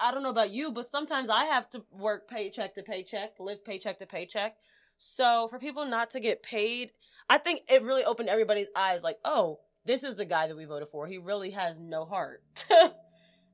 I 0.00 0.10
don't 0.10 0.22
know 0.22 0.30
about 0.30 0.50
you, 0.50 0.72
but 0.72 0.86
sometimes 0.86 1.28
I 1.28 1.44
have 1.44 1.68
to 1.70 1.84
work 1.90 2.26
paycheck 2.26 2.74
to 2.76 2.82
paycheck, 2.82 3.38
live 3.38 3.62
paycheck 3.62 3.98
to 3.98 4.06
paycheck. 4.06 4.56
So 4.96 5.46
for 5.48 5.58
people 5.58 5.84
not 5.84 6.08
to 6.10 6.20
get 6.20 6.42
paid, 6.42 6.92
I 7.28 7.36
think 7.36 7.60
it 7.68 7.82
really 7.82 8.04
opened 8.04 8.30
everybody's 8.30 8.68
eyes 8.74 9.02
like, 9.02 9.18
oh, 9.26 9.60
this 9.84 10.02
is 10.02 10.16
the 10.16 10.24
guy 10.24 10.46
that 10.46 10.56
we 10.56 10.64
voted 10.64 10.88
for. 10.88 11.06
He 11.06 11.18
really 11.18 11.50
has 11.50 11.78
no 11.78 12.06
heart. 12.06 12.42
so 12.56 12.94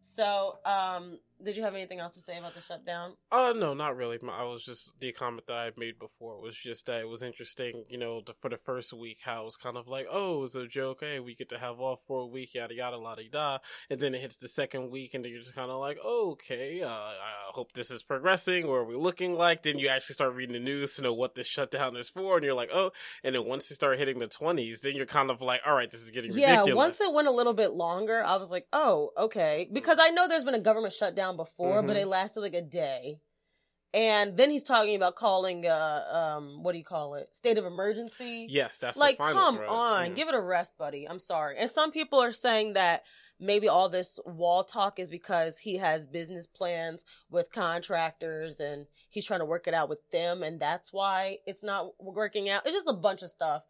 So, 0.02 0.58
um, 0.64 1.18
did 1.44 1.56
you 1.56 1.62
have 1.62 1.74
anything 1.74 2.00
else 2.00 2.12
to 2.12 2.20
say 2.20 2.38
about 2.38 2.54
the 2.54 2.60
shutdown? 2.60 3.14
Uh, 3.30 3.52
no, 3.56 3.74
not 3.74 3.96
really. 3.96 4.18
I 4.30 4.44
was 4.44 4.64
just 4.64 4.92
the 5.00 5.12
comment 5.12 5.46
that 5.46 5.56
I 5.56 5.70
made 5.76 5.98
before 5.98 6.40
was 6.40 6.56
just 6.56 6.86
that 6.86 7.00
it 7.00 7.08
was 7.08 7.22
interesting, 7.22 7.84
you 7.88 7.98
know, 7.98 8.22
the, 8.24 8.34
for 8.40 8.48
the 8.48 8.58
first 8.58 8.92
week, 8.92 9.20
how 9.24 9.42
it 9.42 9.44
was 9.44 9.56
kind 9.56 9.76
of 9.76 9.88
like, 9.88 10.06
oh, 10.10 10.38
it 10.38 10.40
was 10.40 10.56
a 10.56 10.66
joke. 10.66 10.98
Hey, 11.00 11.20
we 11.20 11.34
get 11.34 11.48
to 11.50 11.58
have 11.58 11.80
off 11.80 12.00
for 12.06 12.20
a 12.20 12.26
week, 12.26 12.54
yada 12.54 12.74
yada, 12.74 12.96
la 12.96 13.14
da. 13.14 13.22
Da 13.30 13.58
and 13.88 14.00
then 14.00 14.14
it 14.14 14.20
hits 14.20 14.36
the 14.36 14.48
second 14.48 14.90
week, 14.90 15.14
and 15.14 15.24
then 15.24 15.32
you're 15.32 15.40
just 15.40 15.54
kind 15.54 15.70
of 15.70 15.80
like, 15.80 15.98
oh, 16.02 16.32
okay, 16.32 16.82
uh, 16.82 16.88
I 16.88 17.50
hope 17.52 17.72
this 17.72 17.90
is 17.90 18.02
progressing. 18.02 18.66
Where 18.66 18.80
are 18.80 18.84
we 18.84 18.96
looking 18.96 19.34
like? 19.34 19.62
Then 19.62 19.78
you 19.78 19.88
actually 19.88 20.14
start 20.14 20.34
reading 20.34 20.54
the 20.54 20.60
news 20.60 20.96
to 20.96 21.02
know 21.02 21.12
what 21.12 21.34
this 21.34 21.46
shutdown 21.46 21.96
is 21.96 22.08
for, 22.08 22.36
and 22.36 22.44
you're 22.44 22.54
like, 22.54 22.70
oh. 22.72 22.92
And 23.24 23.34
then 23.34 23.46
once 23.46 23.70
you 23.70 23.74
start 23.74 23.98
hitting 23.98 24.18
the 24.18 24.26
twenties, 24.26 24.80
then 24.80 24.94
you're 24.94 25.06
kind 25.06 25.30
of 25.30 25.40
like, 25.40 25.60
all 25.66 25.74
right, 25.74 25.90
this 25.90 26.02
is 26.02 26.10
getting 26.10 26.32
yeah, 26.32 26.50
ridiculous. 26.50 26.68
Yeah, 26.68 26.74
once 26.74 27.00
it 27.00 27.12
went 27.12 27.28
a 27.28 27.32
little 27.32 27.54
bit 27.54 27.72
longer, 27.72 28.22
I 28.22 28.36
was 28.36 28.50
like, 28.50 28.66
oh, 28.72 29.10
okay, 29.16 29.68
because 29.72 29.98
I 30.00 30.10
know 30.10 30.28
there's 30.28 30.44
been 30.44 30.54
a 30.54 30.60
government 30.60 30.94
shutdown 30.94 31.29
before, 31.36 31.82
but 31.82 31.96
Mhm. 31.96 32.00
it 32.02 32.06
lasted 32.06 32.40
like 32.40 32.54
a 32.54 32.62
day. 32.62 33.20
And 33.92 34.36
then 34.36 34.50
he's 34.50 34.62
talking 34.62 34.94
about 34.94 35.16
calling, 35.16 35.66
uh, 35.66 36.36
um, 36.38 36.62
what 36.62 36.72
do 36.72 36.78
you 36.78 36.84
call 36.84 37.14
it? 37.16 37.34
State 37.34 37.58
of 37.58 37.64
emergency. 37.64 38.46
yes, 38.48 38.78
that's 38.78 38.96
like, 38.96 39.16
the 39.18 39.24
final 39.24 39.42
come 39.42 39.56
threat. 39.56 39.68
on, 39.68 40.06
Yeah. 40.06 40.12
give 40.12 40.28
it 40.28 40.34
a 40.34 40.40
rest, 40.40 40.78
buddy. 40.78 41.08
I'm 41.08 41.18
sorry. 41.18 41.56
And 41.58 41.68
some 41.68 41.90
people 41.90 42.22
are 42.22 42.32
saying 42.32 42.74
that 42.74 43.04
maybe 43.40 43.66
all 43.68 43.88
this 43.88 44.20
wall 44.24 44.62
talk 44.62 45.00
is 45.00 45.10
because 45.10 45.58
he 45.58 45.78
has 45.78 46.06
business 46.06 46.46
plans 46.46 47.04
with 47.30 47.50
contractors 47.50 48.60
and 48.60 48.86
he's 49.08 49.24
trying 49.26 49.40
to 49.40 49.44
work 49.46 49.66
it 49.66 49.74
out 49.74 49.88
with 49.88 50.08
them, 50.10 50.44
and 50.44 50.60
that's 50.60 50.92
why 50.92 51.38
it's 51.44 51.64
not 51.64 52.00
working 52.00 52.48
out. 52.48 52.64
It's 52.66 52.74
just 52.74 52.86
a 52.88 52.92
bunch 52.92 53.22
of 53.22 53.30
stuff. 53.30 53.64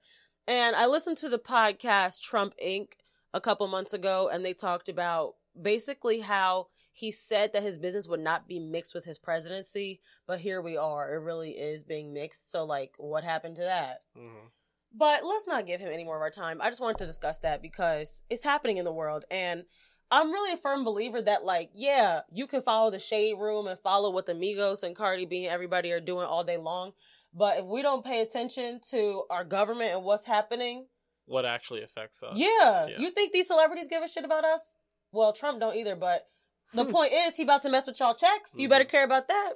And 0.46 0.76
I 0.76 0.84
listened 0.84 1.16
to 1.18 1.30
the 1.30 1.38
podcast 1.38 2.20
Trump 2.20 2.54
Inc. 2.62 2.92
a 3.32 3.40
couple 3.40 3.66
months 3.68 3.94
ago, 3.94 4.28
and 4.28 4.44
they 4.44 4.52
talked 4.52 4.90
about 4.90 5.36
basically 5.60 6.20
how 6.20 6.66
he 6.92 7.10
said 7.10 7.52
that 7.52 7.62
his 7.62 7.76
business 7.78 8.08
would 8.08 8.20
not 8.20 8.48
be 8.48 8.58
mixed 8.58 8.94
with 8.94 9.04
his 9.04 9.18
presidency, 9.18 10.00
but 10.26 10.40
here 10.40 10.60
we 10.60 10.76
are. 10.76 11.12
It 11.14 11.18
really 11.20 11.52
is 11.52 11.82
being 11.82 12.12
mixed. 12.12 12.50
So, 12.50 12.64
like, 12.64 12.94
what 12.98 13.24
happened 13.24 13.56
to 13.56 13.62
that? 13.62 14.02
Mhm. 14.16 14.50
But 14.92 15.24
let's 15.24 15.46
not 15.46 15.66
give 15.66 15.80
him 15.80 15.90
any 15.92 16.02
more 16.02 16.16
of 16.16 16.22
our 16.22 16.30
time. 16.30 16.60
I 16.60 16.68
just 16.68 16.80
wanted 16.80 16.98
to 16.98 17.06
discuss 17.06 17.38
that 17.40 17.62
because 17.62 18.24
it's 18.28 18.42
happening 18.42 18.76
in 18.78 18.84
the 18.84 18.92
world. 18.92 19.24
And 19.30 19.64
I'm 20.10 20.32
really 20.32 20.52
a 20.52 20.56
firm 20.56 20.82
believer 20.82 21.22
that, 21.22 21.44
like, 21.44 21.70
yeah, 21.72 22.22
you 22.32 22.48
can 22.48 22.60
follow 22.62 22.90
the 22.90 22.98
shade 22.98 23.34
room 23.38 23.68
and 23.68 23.78
follow 23.78 24.10
what 24.10 24.26
the 24.26 24.32
Migos 24.34 24.82
and 24.82 24.96
Cardi 24.96 25.26
B 25.26 25.44
and 25.46 25.54
everybody 25.54 25.92
are 25.92 26.00
doing 26.00 26.26
all 26.26 26.42
day 26.42 26.56
long. 26.56 26.94
But 27.32 27.60
if 27.60 27.64
we 27.66 27.82
don't 27.82 28.04
pay 28.04 28.20
attention 28.20 28.80
to 28.90 29.22
our 29.30 29.44
government 29.44 29.92
and 29.94 30.02
what's 30.02 30.24
happening, 30.24 30.88
What 31.26 31.44
actually 31.46 31.84
affects 31.84 32.24
us? 32.24 32.36
yeah, 32.36 32.86
Yeah. 32.88 32.98
you 32.98 33.12
think 33.12 33.32
these 33.32 33.46
celebrities 33.46 33.86
give 33.86 34.02
a 34.02 34.08
shit 34.08 34.24
about 34.24 34.44
us? 34.44 34.74
Well, 35.12 35.32
Trump 35.32 35.60
don't 35.60 35.76
either, 35.76 35.94
but 35.94 36.28
the 36.74 36.84
Hmm. 36.84 36.90
point 36.90 37.12
is 37.12 37.36
he 37.36 37.42
about 37.42 37.62
to 37.62 37.68
mess 37.70 37.86
with 37.86 37.98
y'all 38.00 38.14
checks. 38.14 38.54
You 38.54 38.68
better 38.68 38.84
Mhm. 38.84 38.88
care 38.90 39.04
about 39.04 39.28
that. 39.28 39.54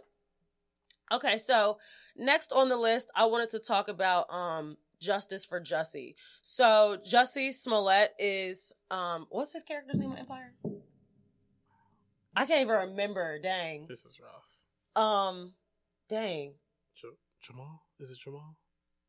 Okay, 1.13 1.39
so 1.39 1.79
next 2.17 2.53
on 2.53 2.69
the 2.69 2.77
list, 2.77 3.11
I 3.15 3.27
wanted 3.27 3.51
to 3.51 3.59
talk 3.59 3.89
about 3.89 4.31
um 4.33 4.79
Justice 5.01 5.45
for 5.45 5.61
Jussie. 5.61 6.15
So 6.41 6.97
Jussie 7.05 7.53
Smollett 7.53 8.15
is 8.19 8.73
um 8.91 9.27
what's 9.31 9.53
his 9.53 9.63
character's 9.63 9.97
name 9.99 10.11
on 10.13 10.19
Empire? 10.19 10.55
I 12.37 12.47
can't 12.47 12.63
even 12.63 12.89
remember. 12.91 13.39
Dang. 13.39 13.87
This 13.87 14.05
is 14.07 14.19
rough. 14.19 14.45
Um, 14.97 15.55
dang. 16.09 16.55
J- 16.97 17.09
Jamal? 17.43 17.83
Is 18.01 18.11
it 18.11 18.19
Jamal? 18.19 18.57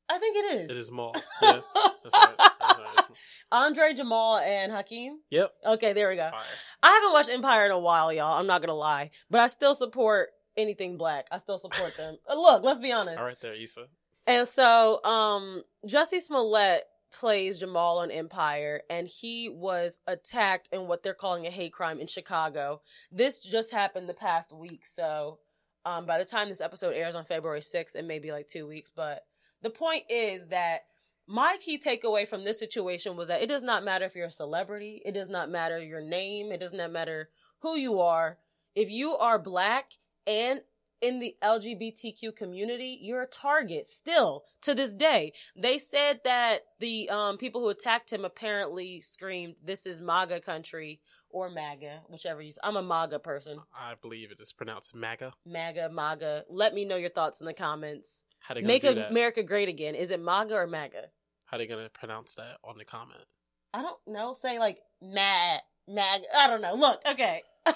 I 0.10 0.20
think 0.20 0.38
it 0.38 0.60
is. 0.60 0.70
It 0.72 0.78
is 0.78 0.92
Maul. 0.92 1.16
Yeah, 1.42 1.62
that's 2.04 2.16
right. 2.16 2.45
That's 2.78 2.98
right. 2.98 3.00
It's 3.00 3.10
Maul. 3.52 3.64
Andre 3.64 3.94
Jamal 3.94 4.38
and 4.40 4.72
Hakeem. 4.72 5.20
Yep. 5.30 5.52
Okay, 5.66 5.94
there 5.94 6.10
we 6.10 6.16
go. 6.16 6.30
Fire. 6.32 6.42
I 6.84 6.92
haven't 6.92 7.14
watched 7.14 7.30
Empire 7.30 7.66
in 7.66 7.72
a 7.72 7.80
while, 7.80 8.12
y'all. 8.12 8.38
I'm 8.40 8.48
not 8.48 8.62
gonna 8.62 8.74
lie, 8.74 9.12
but 9.30 9.42
I 9.42 9.48
still 9.48 9.76
support 9.76 10.30
anything 10.58 10.98
black. 10.98 11.28
I 11.32 11.38
still 11.38 11.60
support 11.60 11.96
them. 11.98 12.18
Uh, 12.30 12.36
Look, 12.36 12.64
let's 12.64 12.80
be 12.80 12.92
honest. 12.92 13.18
All 13.20 13.26
right 13.26 13.40
there, 13.42 13.54
Issa. 13.54 13.88
And 14.28 14.48
so, 14.48 15.04
um, 15.04 15.64
Jussie 15.88 16.20
Smollett 16.20 16.84
plays 17.14 17.60
Jamal 17.60 18.00
on 18.00 18.12
Empire, 18.12 18.82
and 18.90 19.08
he 19.08 19.50
was 19.50 20.00
attacked 20.08 20.70
in 20.72 20.88
what 20.88 21.04
they're 21.04 21.14
calling 21.14 21.46
a 21.46 21.52
hate 21.52 21.72
crime 21.74 22.00
in 22.00 22.08
Chicago. 22.08 22.82
This 23.12 23.40
just 23.40 23.72
happened 23.72 24.10
the 24.10 24.14
past 24.14 24.52
week, 24.52 24.86
so 24.86 25.40
um, 25.86 26.06
by 26.06 26.18
the 26.18 26.26
time 26.26 26.50
this 26.50 26.62
episode 26.62 26.96
airs 26.96 27.16
on 27.16 27.26
February 27.26 27.60
6th, 27.62 27.96
it 27.96 28.06
may 28.06 28.20
be 28.20 28.32
like 28.32 28.48
two 28.48 28.68
weeks. 28.68 28.92
But 28.94 29.24
the 29.62 29.70
point 29.70 30.04
is 30.10 30.48
that 30.48 30.82
my 31.28 31.58
key 31.60 31.80
takeaway 31.80 32.28
from 32.28 32.44
this 32.44 32.60
situation 32.60 33.16
was 33.16 33.28
that 33.28 33.42
it 33.42 33.50
does 33.50 33.64
not 33.64 33.84
matter 33.84 34.06
if 34.06 34.16
you're 34.16 34.28
a 34.28 34.32
celebrity, 34.32 35.02
it 35.06 35.14
does 35.14 35.30
not 35.30 35.50
matter 35.50 35.82
your 35.84 36.02
name, 36.02 36.52
it 36.52 36.60
does 36.60 36.74
not 36.74 36.92
matter 36.92 37.30
who 37.60 37.76
you 37.78 38.00
are. 38.00 38.38
If 38.76 38.90
you 38.90 39.16
are 39.16 39.40
black 39.40 39.94
and 40.28 40.62
in 41.02 41.20
the 41.20 41.36
LGBTQ 41.44 42.36
community, 42.36 43.00
you're 43.02 43.22
a 43.22 43.28
target 43.28 43.88
still 43.88 44.44
to 44.62 44.74
this 44.74 44.94
day. 44.94 45.34
They 45.56 45.78
said 45.78 46.22
that 46.24 46.62
the 46.80 47.10
um, 47.10 47.38
people 47.38 47.62
who 47.62 47.70
attacked 47.70 48.12
him 48.12 48.26
apparently 48.26 49.02
screamed, 49.02 49.56
"This 49.64 49.86
is 49.86 50.02
MAGA 50.02 50.42
country" 50.42 51.02
or 51.30 51.50
MAGA, 51.50 52.04
whichever 52.08 52.42
you. 52.42 52.52
I'm 52.64 52.78
a 52.78 52.84
MAGA 52.84 53.20
person. 53.20 53.60
I 53.74 53.96
believe 54.02 54.32
it 54.32 54.40
is 54.40 54.54
pronounced 54.54 54.96
MAGA. 54.96 55.34
MAGA, 55.46 55.90
MAGA. 55.90 56.46
Let 56.50 56.74
me 56.74 56.86
know 56.86 56.96
your 56.96 57.10
thoughts 57.10 57.42
in 57.42 57.46
the 57.46 57.54
comments. 57.54 58.24
How 58.40 58.56
they 58.56 58.62
Make? 58.62 58.84
America 58.84 59.44
great 59.44 59.70
again. 59.70 59.96
Is 59.96 60.12
it 60.12 60.22
MAGA 60.22 60.56
or 60.56 60.68
MAGA? 60.68 61.10
How 61.46 61.58
they 61.58 61.68
gonna 61.68 61.90
pronounce 61.90 62.36
that 62.36 62.58
on 62.64 62.78
the 62.78 62.86
comment? 62.86 63.26
I 63.74 63.82
don't 63.82 64.00
know. 64.08 64.34
Say 64.34 64.58
like 64.60 64.80
mag 65.02 65.62
mag. 65.88 66.22
I 66.36 66.48
don't 66.48 66.62
know. 66.62 66.76
Look, 66.76 67.02
okay. 67.10 67.42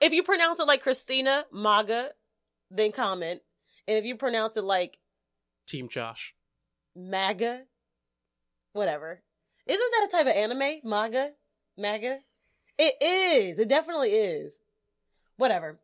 if 0.00 0.12
you 0.12 0.22
pronounce 0.22 0.60
it 0.60 0.66
like 0.66 0.82
Christina 0.82 1.44
MAGA, 1.52 2.10
then 2.70 2.92
comment. 2.92 3.40
And 3.88 3.98
if 3.98 4.04
you 4.04 4.16
pronounce 4.16 4.56
it 4.56 4.64
like 4.64 4.98
Team 5.66 5.88
Josh. 5.88 6.34
MAGA, 6.96 7.62
whatever. 8.72 9.22
Isn't 9.66 9.92
that 9.92 10.08
a 10.08 10.10
type 10.10 10.26
of 10.26 10.36
anime? 10.36 10.80
MAGA, 10.84 11.30
MAGA. 11.76 12.18
It 12.78 12.94
is. 13.00 13.58
It 13.58 13.68
definitely 13.68 14.10
is. 14.10 14.60
Whatever. 15.36 15.80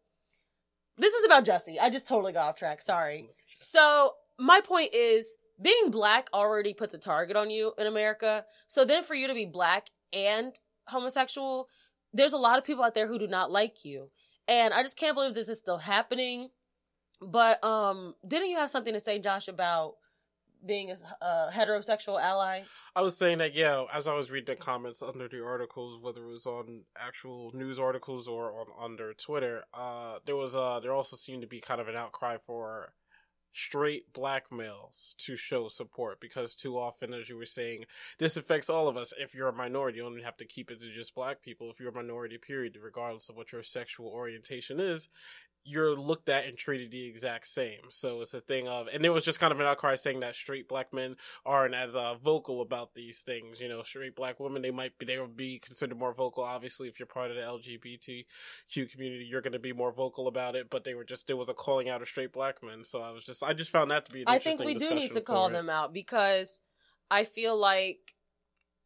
This 0.97 1.15
is 1.15 1.25
about 1.25 1.45
Jussie. 1.45 1.77
I 1.81 1.91
just 1.91 2.09
totally 2.09 2.33
got 2.33 2.49
off 2.49 2.57
track. 2.57 2.81
Sorry. 2.81 3.29
So 3.55 4.13
my 4.39 4.61
point 4.61 4.95
is 4.95 5.37
being 5.61 5.91
black 5.91 6.29
already 6.33 6.75
puts 6.75 6.95
a 6.95 6.99
target 6.99 7.37
on 7.37 7.51
you 7.51 7.73
in 7.79 7.87
America. 7.87 8.45
So 8.67 8.85
then 8.85 9.03
for 9.03 9.15
you 9.15 9.27
to 9.27 9.35
be 9.35 9.47
black 9.47 9.89
and 10.13 10.53
homosexual, 10.89 11.69
there's 12.13 12.33
a 12.33 12.39
lot 12.39 12.59
of 12.59 12.65
people 12.65 12.85
out 12.85 12.95
there 12.95 13.07
who 13.07 13.19
do 13.19 13.27
not 13.27 13.51
like 13.51 13.85
you. 13.85 14.11
And 14.49 14.73
I 14.73 14.83
just 14.83 14.99
can't 14.99 15.15
believe 15.15 15.35
this 15.35 15.49
is 15.49 15.59
still 15.59 15.79
happening. 15.79 16.51
But 17.21 17.63
um 17.65 18.15
didn't 18.27 18.49
you 18.49 18.57
have 18.59 18.71
something 18.71 18.93
to 18.93 19.01
say 19.01 19.19
Josh 19.19 19.49
about 19.49 19.95
being 20.65 20.91
a 20.91 21.51
heterosexual 21.53 22.21
ally? 22.21 22.63
I 22.95 23.03
was 23.03 23.17
saying 23.17 23.39
that 23.39 23.55
yeah, 23.55 23.85
as 23.93 24.07
I 24.07 24.15
was 24.15 24.31
reading 24.31 24.55
the 24.57 24.61
comments 24.61 25.03
under 25.03 25.29
the 25.29 25.45
articles, 25.45 26.01
whether 26.01 26.25
it 26.25 26.31
was 26.31 26.47
on 26.47 26.83
actual 26.99 27.53
news 27.55 27.79
articles 27.79 28.27
or 28.27 28.53
on 28.53 28.67
under 28.79 29.13
Twitter, 29.15 29.65
uh, 29.75 30.19
there 30.25 30.37
was 30.37 30.57
uh, 30.57 30.81
there 30.81 30.93
also 30.93 31.17
seemed 31.17 31.43
to 31.43 31.49
be 31.49 31.61
kind 31.61 31.81
of 31.81 31.89
an 31.89 31.97
outcry 31.97 32.37
for 32.45 32.93
straight 33.57 34.13
black 34.13 34.53
males 34.53 35.15
to 35.17 35.35
show 35.35 35.67
support 35.67 36.21
because 36.21 36.55
too 36.55 36.77
often, 36.79 37.15
as 37.15 37.29
you 37.29 37.37
were 37.39 37.47
saying, 37.47 37.87
this 38.19 38.37
affects 38.37 38.69
all 38.69 38.87
of 38.87 38.99
us. 38.99 39.15
If 39.19 39.35
you're 39.35 39.49
a 39.49 39.53
minority, 39.53 39.97
you 39.97 40.05
don't 40.05 40.23
have 40.23 40.37
to 40.39 40.45
keep 40.45 40.71
it 40.71 40.79
to 40.81 40.93
just 40.93 41.15
black 41.15 41.41
people. 41.41 41.71
If 41.71 41.81
you're 41.81 41.89
a 41.89 41.95
minority, 41.95 42.37
period, 42.37 42.77
regardless 42.83 43.31
of 43.31 43.37
what 43.37 43.53
your 43.53 43.63
sexual 43.63 44.09
orientation 44.09 44.79
is, 44.79 45.09
you're 45.67 45.97
looked 45.97 46.29
at 46.29 46.47
and 46.47 46.57
treated 46.57 46.93
the 46.93 47.07
exact 47.07 47.47
same. 47.47 47.91
So 47.91 48.21
it's 48.21 48.33
a 48.35 48.41
thing 48.41 48.69
of, 48.69 48.87
and 48.93 49.03
there 49.03 49.13
was 49.13 49.25
just 49.25 49.41
kind 49.41 49.53
of 49.53 49.59
an 49.59 49.67
outcry 49.67 49.97
saying 49.97 50.21
that 50.21 50.37
straight 50.37 50.69
black 50.69 50.95
men 50.95 51.17
aren't 51.45 51.75
as 51.75 51.97
uh, 51.97 52.15
vocal 52.15 52.63
about 52.63 52.95
these 52.95 53.23
things. 53.23 53.61
You 53.61 53.69
know, 53.69 53.83
straight 53.83 54.15
black 54.15 54.39
women, 54.39 54.63
they 54.63 54.71
might 54.71 54.97
be, 54.99 55.07
they 55.07 55.19
would 55.19 55.37
be 55.37 55.59
considered 55.59 55.99
more 55.99 56.15
vocal. 56.15 56.45
Obviously, 56.45 56.89
if 56.89 57.01
you're 57.01 57.07
part 57.07 57.31
of 57.31 57.37
the 57.37 57.43
LGBTQ 57.43 58.91
community, 58.91 59.25
you're 59.25 59.43
going 59.43 59.53
to 59.55 59.59
be 59.59 59.73
more 59.73 59.93
vocal 59.93 60.29
about 60.29 60.55
it. 60.55 60.71
But 60.71 60.85
they 60.85 60.95
were 60.95 61.05
just, 61.05 61.27
there 61.27 61.37
was 61.37 61.49
a 61.49 61.55
calling 61.55 61.89
out 61.89 62.01
of 62.01 62.09
straight 62.09 62.33
black 62.33 62.63
men. 62.63 62.85
So 62.85 63.03
I 63.03 63.11
was 63.11 63.25
just, 63.25 63.43
I 63.43 63.53
just 63.53 63.73
found 63.73 63.91
that 63.91 64.07
to 64.07 64.13
be 64.13 64.23
I 64.27 64.39
think 64.39 64.61
we 64.61 64.75
do 64.75 64.95
need 64.95 65.13
to 65.13 65.21
call 65.21 65.49
it. 65.49 65.53
them 65.53 65.69
out 65.69 65.93
because 65.93 66.63
I 67.11 67.25
feel 67.25 67.57
like, 67.57 68.15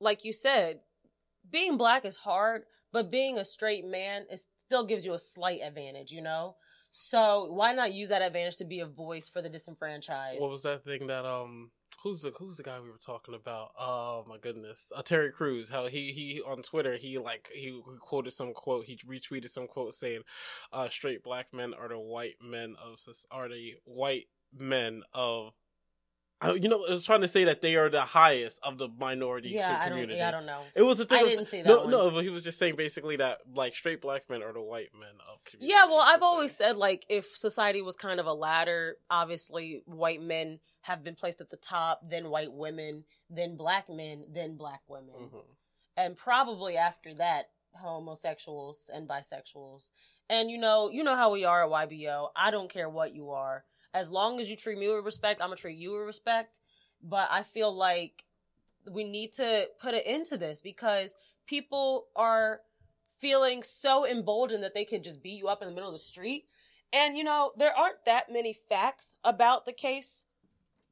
like 0.00 0.24
you 0.24 0.32
said, 0.32 0.80
being 1.50 1.76
black 1.76 2.06
is 2.06 2.16
hard, 2.16 2.62
but 2.90 3.10
being 3.10 3.36
a 3.36 3.44
straight 3.44 3.84
man 3.84 4.24
it 4.30 4.40
still 4.70 4.86
gives 4.86 5.04
you 5.04 5.12
a 5.14 5.18
slight 5.18 5.60
advantage, 5.62 6.12
you 6.12 6.22
know. 6.22 6.54
So 6.90 7.46
why 7.52 7.72
not 7.72 7.92
use 7.92 8.08
that 8.08 8.22
advantage 8.22 8.56
to 8.56 8.64
be 8.64 8.80
a 8.80 8.86
voice 8.86 9.28
for 9.28 9.42
the 9.42 9.48
disenfranchised? 9.48 10.40
What 10.40 10.50
was 10.50 10.62
that 10.62 10.84
thing 10.84 11.06
that 11.06 11.24
um 11.24 11.70
who's 12.02 12.22
the 12.22 12.32
who's 12.38 12.56
the 12.56 12.62
guy 12.62 12.80
we 12.80 12.90
were 12.90 12.98
talking 12.98 13.34
about? 13.34 13.70
Oh 13.78 14.24
my 14.28 14.38
goodness, 14.38 14.92
uh, 14.94 15.02
Terry 15.02 15.30
Crews. 15.30 15.70
How 15.70 15.86
he 15.86 16.12
he 16.12 16.42
on 16.46 16.62
Twitter 16.62 16.96
he 16.96 17.18
like 17.18 17.48
he 17.54 17.80
quoted 18.00 18.32
some 18.32 18.52
quote. 18.52 18.86
He 18.86 18.98
retweeted 18.98 19.50
some 19.50 19.66
quote 19.66 19.94
saying, 19.94 20.22
uh, 20.72 20.88
"Straight 20.88 21.22
black 21.22 21.52
men 21.52 21.74
are 21.74 21.88
the 21.88 21.98
white 21.98 22.36
men 22.42 22.74
of 22.82 22.98
are 23.30 23.48
the 23.48 23.74
white 23.84 24.28
men 24.52 25.02
of 25.12 25.52
I, 26.42 26.52
you 26.52 26.68
know, 26.70 26.86
I 26.86 26.90
was 26.92 27.04
trying 27.04 27.20
to 27.20 27.28
say 27.28 27.44
that 27.44 27.60
they 27.60 27.76
are 27.76 27.90
the 27.90 28.00
highest 28.00 28.60
of 28.62 28.78
the 28.78 28.88
minority 28.88 29.50
Yeah, 29.50 29.76
I 29.78 29.84
don't. 29.84 29.88
community. 29.90 30.18
Yeah, 30.18 30.28
I 30.28 30.30
don't 30.30 30.46
know. 30.46 30.62
It 30.74 30.82
was 30.82 30.96
the 30.98 31.04
thing. 31.04 31.18
I 31.20 31.22
was- 31.24 31.34
didn't 31.34 31.48
see 31.48 31.62
that 31.62 31.68
no, 31.68 31.80
one. 31.82 31.90
no. 31.90 32.10
But 32.10 32.24
he 32.24 32.30
was 32.30 32.42
just 32.44 32.58
saying 32.58 32.76
basically 32.76 33.16
that 33.16 33.38
like 33.54 33.74
straight 33.74 34.00
black 34.00 34.30
men 34.30 34.42
are 34.42 34.52
the 34.52 34.62
white 34.62 34.88
men 34.98 35.10
of 35.30 35.44
community. 35.44 35.72
Yeah, 35.72 35.84
well, 35.86 36.00
I've 36.00 36.22
always 36.22 36.56
said 36.56 36.76
like 36.76 37.04
if 37.10 37.36
society 37.36 37.82
was 37.82 37.96
kind 37.96 38.20
of 38.20 38.26
a 38.26 38.32
ladder, 38.32 38.96
obviously 39.10 39.82
white 39.84 40.22
men 40.22 40.60
have 40.82 41.04
been 41.04 41.14
placed 41.14 41.40
at 41.42 41.50
the 41.50 41.58
top, 41.58 42.00
then 42.08 42.30
white 42.30 42.52
women, 42.52 43.04
then 43.28 43.56
black 43.56 43.90
men, 43.90 44.24
then 44.32 44.56
black 44.56 44.80
women, 44.88 45.30
Mhm. 45.30 45.44
and 45.98 46.16
probably 46.16 46.76
after 46.78 47.12
that 47.14 47.50
homosexuals 47.74 48.90
and 48.92 49.08
bisexuals. 49.08 49.92
And 50.28 50.50
you 50.50 50.58
know, 50.58 50.90
you 50.90 51.02
know 51.04 51.16
how 51.16 51.30
we 51.30 51.44
are 51.44 51.64
at 51.64 51.70
YBO. 51.70 52.30
I 52.34 52.50
don't 52.50 52.70
care 52.70 52.88
what 52.88 53.14
you 53.14 53.30
are, 53.30 53.64
as 53.94 54.10
long 54.10 54.40
as 54.40 54.48
you 54.48 54.56
treat 54.56 54.78
me 54.78 54.88
with 54.88 55.04
respect, 55.04 55.40
I'm 55.40 55.48
gonna 55.48 55.56
treat 55.56 55.78
you 55.78 55.92
with 55.92 56.06
respect. 56.06 56.58
But 57.02 57.28
I 57.30 57.42
feel 57.42 57.72
like 57.72 58.24
we 58.90 59.04
need 59.04 59.32
to 59.34 59.68
put 59.80 59.94
an 59.94 60.02
end 60.04 60.26
to 60.26 60.36
this 60.36 60.60
because 60.60 61.16
people 61.46 62.06
are 62.16 62.60
feeling 63.18 63.62
so 63.62 64.06
emboldened 64.06 64.62
that 64.64 64.74
they 64.74 64.84
can 64.84 65.02
just 65.02 65.22
beat 65.22 65.38
you 65.38 65.48
up 65.48 65.62
in 65.62 65.68
the 65.68 65.74
middle 65.74 65.88
of 65.88 65.94
the 65.94 65.98
street. 65.98 66.46
And 66.92 67.16
you 67.16 67.24
know, 67.24 67.52
there 67.56 67.76
aren't 67.76 68.04
that 68.06 68.32
many 68.32 68.52
facts 68.68 69.16
about 69.24 69.64
the 69.66 69.72
case 69.72 70.26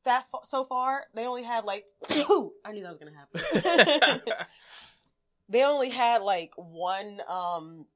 that 0.04 0.26
fa- 0.30 0.38
so 0.44 0.64
far. 0.64 1.04
They 1.14 1.26
only 1.26 1.42
had 1.42 1.64
like 1.64 1.86
I 2.10 2.72
knew 2.72 2.82
that 2.82 2.88
was 2.88 2.98
going 2.98 3.12
to 3.12 3.18
happen. 3.18 4.20
they 5.48 5.64
only 5.64 5.90
had 5.90 6.22
like 6.22 6.52
one 6.56 7.20
um 7.28 7.86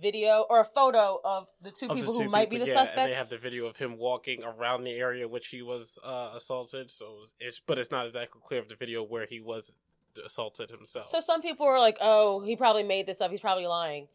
video 0.00 0.44
or 0.48 0.60
a 0.60 0.64
photo 0.64 1.20
of 1.24 1.48
the 1.60 1.70
two 1.70 1.86
Of 1.86 1.90
the 1.90 1.94
people 1.96 2.14
two 2.14 2.24
who 2.24 2.28
might 2.28 2.50
be 2.50 2.56
people, 2.56 2.66
the 2.66 2.72
yeah, 2.72 2.78
And 2.80 2.88
suspects. 2.88 3.14
they 3.14 3.18
have 3.18 3.28
the 3.28 3.38
video 3.38 3.66
of 3.66 3.76
him 3.76 3.98
walking 3.98 4.42
around 4.42 4.84
the 4.84 4.92
area 4.92 5.28
which 5.28 5.48
he 5.48 5.62
was 5.62 5.98
uh, 6.04 6.30
assaulted. 6.34 6.90
So 6.90 7.24
it's 7.40 7.60
but 7.60 7.78
it's 7.78 7.90
not 7.90 8.06
exactly 8.06 8.40
clear 8.44 8.60
of 8.60 8.68
the 8.68 8.76
video 8.76 9.02
where 9.02 9.26
he 9.26 9.40
was 9.40 9.72
assaulted 10.24 10.70
himself. 10.70 11.06
So 11.06 11.20
some 11.20 11.42
people 11.42 11.66
are 11.66 11.78
like, 11.78 11.98
"Oh, 12.00 12.40
he 12.40 12.56
probably 12.56 12.82
made 12.82 13.06
this 13.06 13.20
up. 13.20 13.30
He's 13.30 13.40
probably 13.40 13.66
lying." 13.66 14.08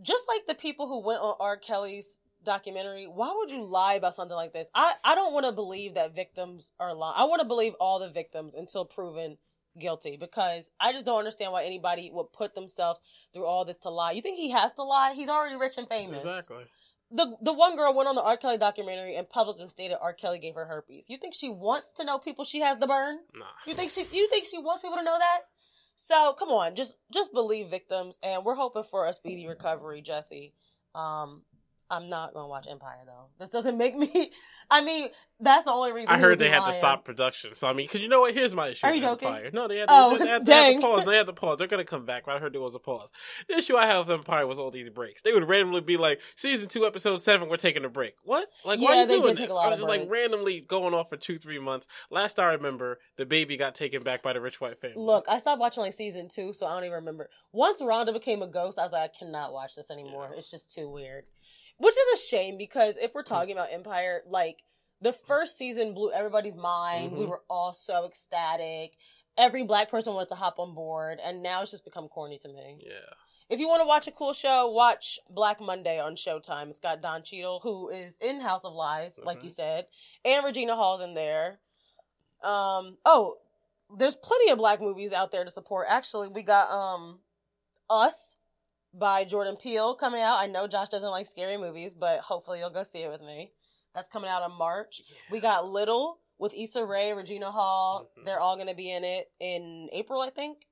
Just 0.00 0.26
like 0.28 0.46
the 0.46 0.54
people 0.54 0.88
who 0.88 1.00
went 1.00 1.20
on 1.20 1.34
R. 1.38 1.56
Kelly's 1.56 2.20
documentary, 2.44 3.06
why 3.06 3.32
would 3.36 3.50
you 3.50 3.62
lie 3.64 3.94
about 3.94 4.14
something 4.14 4.36
like 4.36 4.52
this? 4.52 4.70
I 4.74 4.94
I 5.04 5.14
don't 5.14 5.32
want 5.32 5.46
to 5.46 5.52
believe 5.52 5.94
that 5.94 6.14
victims 6.14 6.72
are 6.80 6.94
lying. 6.94 7.14
I 7.16 7.24
want 7.24 7.40
to 7.40 7.46
believe 7.46 7.74
all 7.80 7.98
the 7.98 8.08
victims 8.08 8.54
until 8.54 8.84
proven 8.84 9.36
guilty 9.78 10.16
because 10.16 10.70
I 10.80 10.92
just 10.92 11.06
don't 11.06 11.18
understand 11.18 11.52
why 11.52 11.64
anybody 11.64 12.10
would 12.12 12.32
put 12.32 12.54
themselves 12.54 13.00
through 13.32 13.46
all 13.46 13.64
this 13.64 13.78
to 13.78 13.90
lie. 13.90 14.12
You 14.12 14.22
think 14.22 14.36
he 14.36 14.50
has 14.50 14.74
to 14.74 14.82
lie? 14.82 15.12
He's 15.14 15.28
already 15.28 15.56
rich 15.56 15.78
and 15.78 15.88
famous. 15.88 16.24
exactly. 16.24 16.64
The 17.14 17.36
the 17.42 17.52
one 17.52 17.76
girl 17.76 17.94
went 17.94 18.08
on 18.08 18.14
the 18.14 18.22
R. 18.22 18.38
Kelly 18.38 18.56
documentary 18.56 19.16
and 19.16 19.28
publicly 19.28 19.68
stated 19.68 19.98
R. 20.00 20.14
Kelly 20.14 20.38
gave 20.38 20.54
her 20.54 20.64
herpes. 20.64 21.06
You 21.08 21.18
think 21.18 21.34
she 21.34 21.50
wants 21.50 21.92
to 21.94 22.04
know 22.04 22.18
people 22.18 22.46
she 22.46 22.60
has 22.60 22.78
the 22.78 22.86
burn? 22.86 23.18
Nah. 23.34 23.44
You 23.66 23.74
think 23.74 23.90
she 23.90 24.06
you 24.12 24.28
think 24.28 24.46
she 24.46 24.58
wants 24.58 24.80
people 24.82 24.96
to 24.96 25.02
know 25.04 25.18
that? 25.18 25.40
So 25.94 26.32
come 26.38 26.48
on, 26.48 26.74
just 26.74 26.96
just 27.12 27.34
believe 27.34 27.68
victims, 27.68 28.18
and 28.22 28.44
we're 28.44 28.54
hoping 28.54 28.84
for 28.84 29.06
a 29.06 29.12
speedy 29.12 29.46
recovery, 29.46 30.00
Jesse. 30.00 30.54
Um, 30.94 31.42
I'm 31.92 32.08
not 32.08 32.32
gonna 32.32 32.48
watch 32.48 32.66
Empire 32.70 33.02
though. 33.04 33.26
This 33.38 33.50
doesn't 33.50 33.76
make 33.76 33.94
me. 33.94 34.32
I 34.70 34.80
mean, 34.80 35.10
that's 35.38 35.64
the 35.64 35.70
only 35.70 35.92
reason. 35.92 36.10
I 36.10 36.18
heard 36.18 36.38
they 36.38 36.48
had 36.48 36.66
to 36.66 36.72
stop 36.72 37.04
production. 37.04 37.54
So 37.54 37.68
I 37.68 37.74
mean, 37.74 37.86
because 37.86 38.00
you 38.00 38.08
know 38.08 38.20
what? 38.20 38.32
Here's 38.32 38.54
my 38.54 38.68
issue. 38.68 38.86
Are 38.86 38.94
you 38.94 39.06
with 39.06 39.20
joking? 39.20 39.50
No, 39.52 39.68
they 39.68 39.76
had, 39.76 39.88
Oh, 39.90 40.16
they, 40.16 40.26
had, 40.26 40.46
they 40.46 40.52
had 40.54 40.80
to 40.80 40.80
pause. 40.80 41.04
They 41.04 41.16
had 41.16 41.26
to 41.26 41.34
pause. 41.34 41.58
They're 41.58 41.66
gonna 41.66 41.84
come 41.84 42.06
back. 42.06 42.24
But 42.24 42.36
I 42.36 42.38
heard 42.38 42.54
there 42.54 42.62
was 42.62 42.74
a 42.74 42.78
pause. 42.78 43.10
The 43.46 43.58
issue 43.58 43.76
I 43.76 43.84
have 43.84 44.06
with 44.06 44.20
Empire 44.20 44.46
was 44.46 44.58
all 44.58 44.70
these 44.70 44.88
breaks. 44.88 45.20
They 45.20 45.32
would 45.32 45.46
randomly 45.46 45.82
be 45.82 45.98
like, 45.98 46.22
"Season 46.34 46.66
two, 46.66 46.86
episode 46.86 47.20
seven, 47.20 47.50
we're 47.50 47.58
taking 47.58 47.84
a 47.84 47.90
break." 47.90 48.14
What? 48.22 48.48
Like, 48.64 48.80
why 48.80 48.96
are 48.96 49.02
you 49.02 49.08
doing 49.08 49.34
this? 49.34 49.52
I'm 49.52 49.72
just 49.72 49.82
like 49.86 50.08
randomly 50.08 50.60
going 50.60 50.94
off 50.94 51.10
for 51.10 51.18
two, 51.18 51.38
three 51.38 51.58
months. 51.58 51.86
Last 52.10 52.40
I 52.40 52.52
remember, 52.52 53.00
the 53.18 53.26
baby 53.26 53.58
got 53.58 53.74
taken 53.74 54.02
back 54.02 54.22
by 54.22 54.32
the 54.32 54.40
rich 54.40 54.58
white 54.62 54.80
family. 54.80 54.96
Look, 54.96 55.26
I 55.28 55.38
stopped 55.38 55.60
watching 55.60 55.82
like 55.82 55.92
season 55.92 56.28
two, 56.30 56.54
so 56.54 56.66
I 56.66 56.72
don't 56.74 56.84
even 56.84 56.94
remember. 56.94 57.28
Once 57.52 57.82
Rhonda 57.82 58.14
became 58.14 58.40
a 58.40 58.48
ghost, 58.48 58.78
I 58.78 58.84
was 58.84 58.92
like, 58.92 59.10
I 59.10 59.18
cannot 59.18 59.52
watch 59.52 59.74
this 59.74 59.90
anymore. 59.90 60.28
Yeah. 60.30 60.38
It's 60.38 60.50
just 60.50 60.72
too 60.72 60.88
weird. 60.88 61.24
Which 61.78 61.94
is 61.96 62.20
a 62.20 62.24
shame 62.24 62.56
because 62.58 62.96
if 62.96 63.14
we're 63.14 63.22
talking 63.22 63.52
about 63.52 63.72
Empire, 63.72 64.22
like 64.26 64.62
the 65.00 65.12
first 65.12 65.58
season 65.58 65.94
blew 65.94 66.12
everybody's 66.12 66.54
mind. 66.54 67.16
We 67.16 67.24
Mhm. 67.24 67.28
were 67.28 67.42
all 67.50 67.72
so 67.72 68.04
ecstatic. 68.06 68.96
Every 69.36 69.64
black 69.64 69.90
person 69.90 70.14
wanted 70.14 70.28
to 70.28 70.34
hop 70.36 70.58
on 70.58 70.74
board, 70.74 71.18
and 71.20 71.42
now 71.42 71.62
it's 71.62 71.70
just 71.72 71.84
become 71.84 72.08
corny 72.08 72.38
to 72.38 72.48
me. 72.48 72.78
yeah. 72.86 73.14
If 73.48 73.58
you 73.60 73.68
want 73.68 73.82
to 73.82 73.86
watch 73.86 74.06
a 74.06 74.12
cool 74.12 74.32
show, 74.32 74.70
watch 74.70 75.18
Black 75.28 75.60
Monday 75.60 76.00
on 76.00 76.14
Showtime. 76.16 76.70
It's 76.70 76.80
got 76.80 77.02
Don 77.02 77.22
Cheadle, 77.22 77.60
who 77.60 77.90
is 77.90 78.16
in 78.18 78.40
House 78.40 78.64
of 78.64 78.72
Lies, 78.72 79.18
like 79.18 79.40
Mhm. 79.40 79.44
you 79.44 79.50
said, 79.50 79.88
and 80.24 80.42
Regina 80.44 80.74
Hall's 80.74 81.02
in 81.02 81.12
there. 81.14 81.60
Um, 82.42 82.98
oh, 83.04 83.36
there's 83.94 84.16
plenty 84.16 84.50
of 84.50 84.58
black 84.58 84.80
movies 84.80 85.12
out 85.12 85.32
there 85.32 85.44
to 85.44 85.50
support. 85.50 85.86
Actually, 85.90 86.28
we 86.28 86.42
got 86.42 86.70
um, 86.70 87.22
Us 87.90 88.36
by 88.94 89.24
Jordan 89.24 89.56
Peele 89.56 89.94
coming 89.94 90.20
out. 90.22 90.38
I 90.38 90.46
know 90.46 90.66
Josh 90.66 90.88
doesn't 90.88 91.10
like 91.10 91.26
scary 91.26 91.56
movies, 91.56 91.94
but 91.94 92.20
hopefully 92.20 92.58
you'll 92.58 92.70
go 92.70 92.82
see 92.82 93.02
it 93.02 93.10
with 93.10 93.22
me. 93.22 93.52
That's 93.94 94.08
coming 94.08 94.30
out 94.30 94.48
in 94.50 94.56
March. 94.56 95.02
We 95.30 95.40
got 95.40 95.66
Little 95.68 96.18
with 96.38 96.54
Issa 96.54 96.84
Rae, 96.84 97.12
Regina 97.12 97.50
Hall. 97.50 98.10
Mhm. 98.18 98.24
They're 98.24 98.40
all 98.40 98.56
going 98.56 98.68
to 98.68 98.74
be 98.74 98.90
in 98.90 99.04
it 99.04 99.30
in 99.40 99.88
April, 99.92 100.20
I 100.20 100.30
think. 100.30 100.66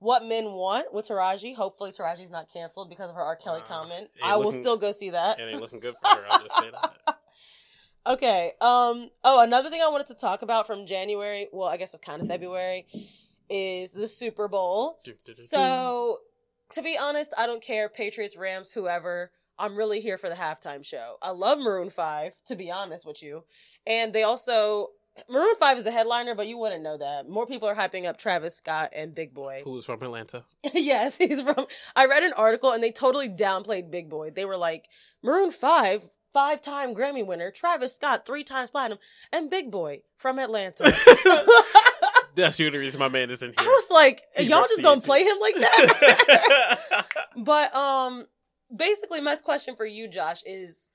What 0.00 0.24
Men 0.24 0.52
Want 0.52 0.92
with 0.92 1.08
Taraji. 1.08 1.56
Hopefully 1.56 1.90
Taraji's 1.90 2.30
not 2.30 2.48
canceled 2.52 2.88
because 2.88 3.10
of 3.10 3.16
her 3.16 3.22
R. 3.22 3.34
Kelly 3.36 3.60
Uh, 3.62 3.66
comment. 3.66 4.10
I 4.22 4.36
will 4.36 4.52
still 4.52 4.76
go 4.76 4.92
see 4.92 5.10
that. 5.10 5.40
It 5.40 5.50
ain't 5.50 5.60
looking 5.60 5.80
good 5.80 5.96
for 6.00 6.08
her. 6.08 6.24
I'll 6.30 6.42
just 6.42 6.56
say 6.58 6.70
that. 6.70 7.18
Okay. 8.06 8.52
Um. 8.62 9.10
Oh, 9.22 9.42
another 9.42 9.68
thing 9.68 9.82
I 9.82 9.88
wanted 9.88 10.06
to 10.06 10.14
talk 10.14 10.40
about 10.40 10.66
from 10.66 10.86
January. 10.86 11.48
Well, 11.52 11.68
I 11.68 11.76
guess 11.76 11.92
it's 11.92 12.02
kind 12.02 12.22
of 12.22 12.28
February. 12.28 12.86
Is 13.50 13.90
the 13.90 14.08
Super 14.08 14.48
Bowl. 14.48 15.00
So, 15.26 16.20
to 16.72 16.82
be 16.82 16.98
honest, 17.00 17.32
I 17.36 17.46
don't 17.46 17.62
care. 17.62 17.88
Patriots, 17.88 18.36
Rams, 18.36 18.72
whoever. 18.72 19.32
I'm 19.58 19.76
really 19.76 20.00
here 20.00 20.18
for 20.18 20.28
the 20.28 20.36
halftime 20.36 20.84
show. 20.84 21.16
I 21.20 21.30
love 21.30 21.58
Maroon 21.58 21.90
Five. 21.90 22.32
To 22.46 22.56
be 22.56 22.70
honest 22.70 23.04
with 23.06 23.22
you, 23.22 23.44
and 23.86 24.12
they 24.12 24.22
also 24.22 24.90
Maroon 25.28 25.56
Five 25.58 25.78
is 25.78 25.84
the 25.84 25.90
headliner, 25.90 26.34
but 26.34 26.46
you 26.46 26.58
wouldn't 26.58 26.82
know 26.82 26.98
that. 26.98 27.28
More 27.28 27.46
people 27.46 27.68
are 27.68 27.74
hyping 27.74 28.06
up 28.06 28.18
Travis 28.18 28.56
Scott 28.56 28.90
and 28.94 29.14
Big 29.14 29.34
Boi. 29.34 29.62
Who's 29.64 29.86
from 29.86 30.02
Atlanta? 30.02 30.44
yes, 30.74 31.16
he's 31.16 31.40
from. 31.40 31.66
I 31.96 32.06
read 32.06 32.22
an 32.22 32.32
article 32.34 32.72
and 32.72 32.82
they 32.82 32.92
totally 32.92 33.28
downplayed 33.28 33.90
Big 33.90 34.08
Boi. 34.08 34.30
They 34.30 34.44
were 34.44 34.56
like, 34.56 34.88
Maroon 35.22 35.50
5, 35.50 36.04
five 36.32 36.60
time 36.60 36.94
Grammy 36.94 37.26
winner, 37.26 37.50
Travis 37.50 37.94
Scott, 37.94 38.24
three 38.26 38.44
times 38.44 38.70
platinum, 38.70 38.98
and 39.32 39.50
Big 39.50 39.70
Boi 39.70 40.02
from 40.16 40.38
Atlanta. 40.38 40.84
That's 42.38 42.56
the 42.56 42.66
only 42.66 42.78
reason 42.78 43.00
my 43.00 43.08
man 43.08 43.30
is 43.30 43.42
in 43.42 43.50
here. 43.50 43.56
I 43.58 43.66
was 43.66 43.90
like, 43.90 44.22
y'all 44.38 44.66
just 44.68 44.82
gonna 44.82 45.00
play 45.00 45.24
him 45.24 45.36
like 45.40 45.56
that? 45.56 47.06
but 47.36 47.74
um 47.74 48.26
basically 48.74 49.20
my 49.20 49.34
question 49.36 49.74
for 49.76 49.84
you, 49.84 50.08
Josh, 50.08 50.42
is 50.46 50.90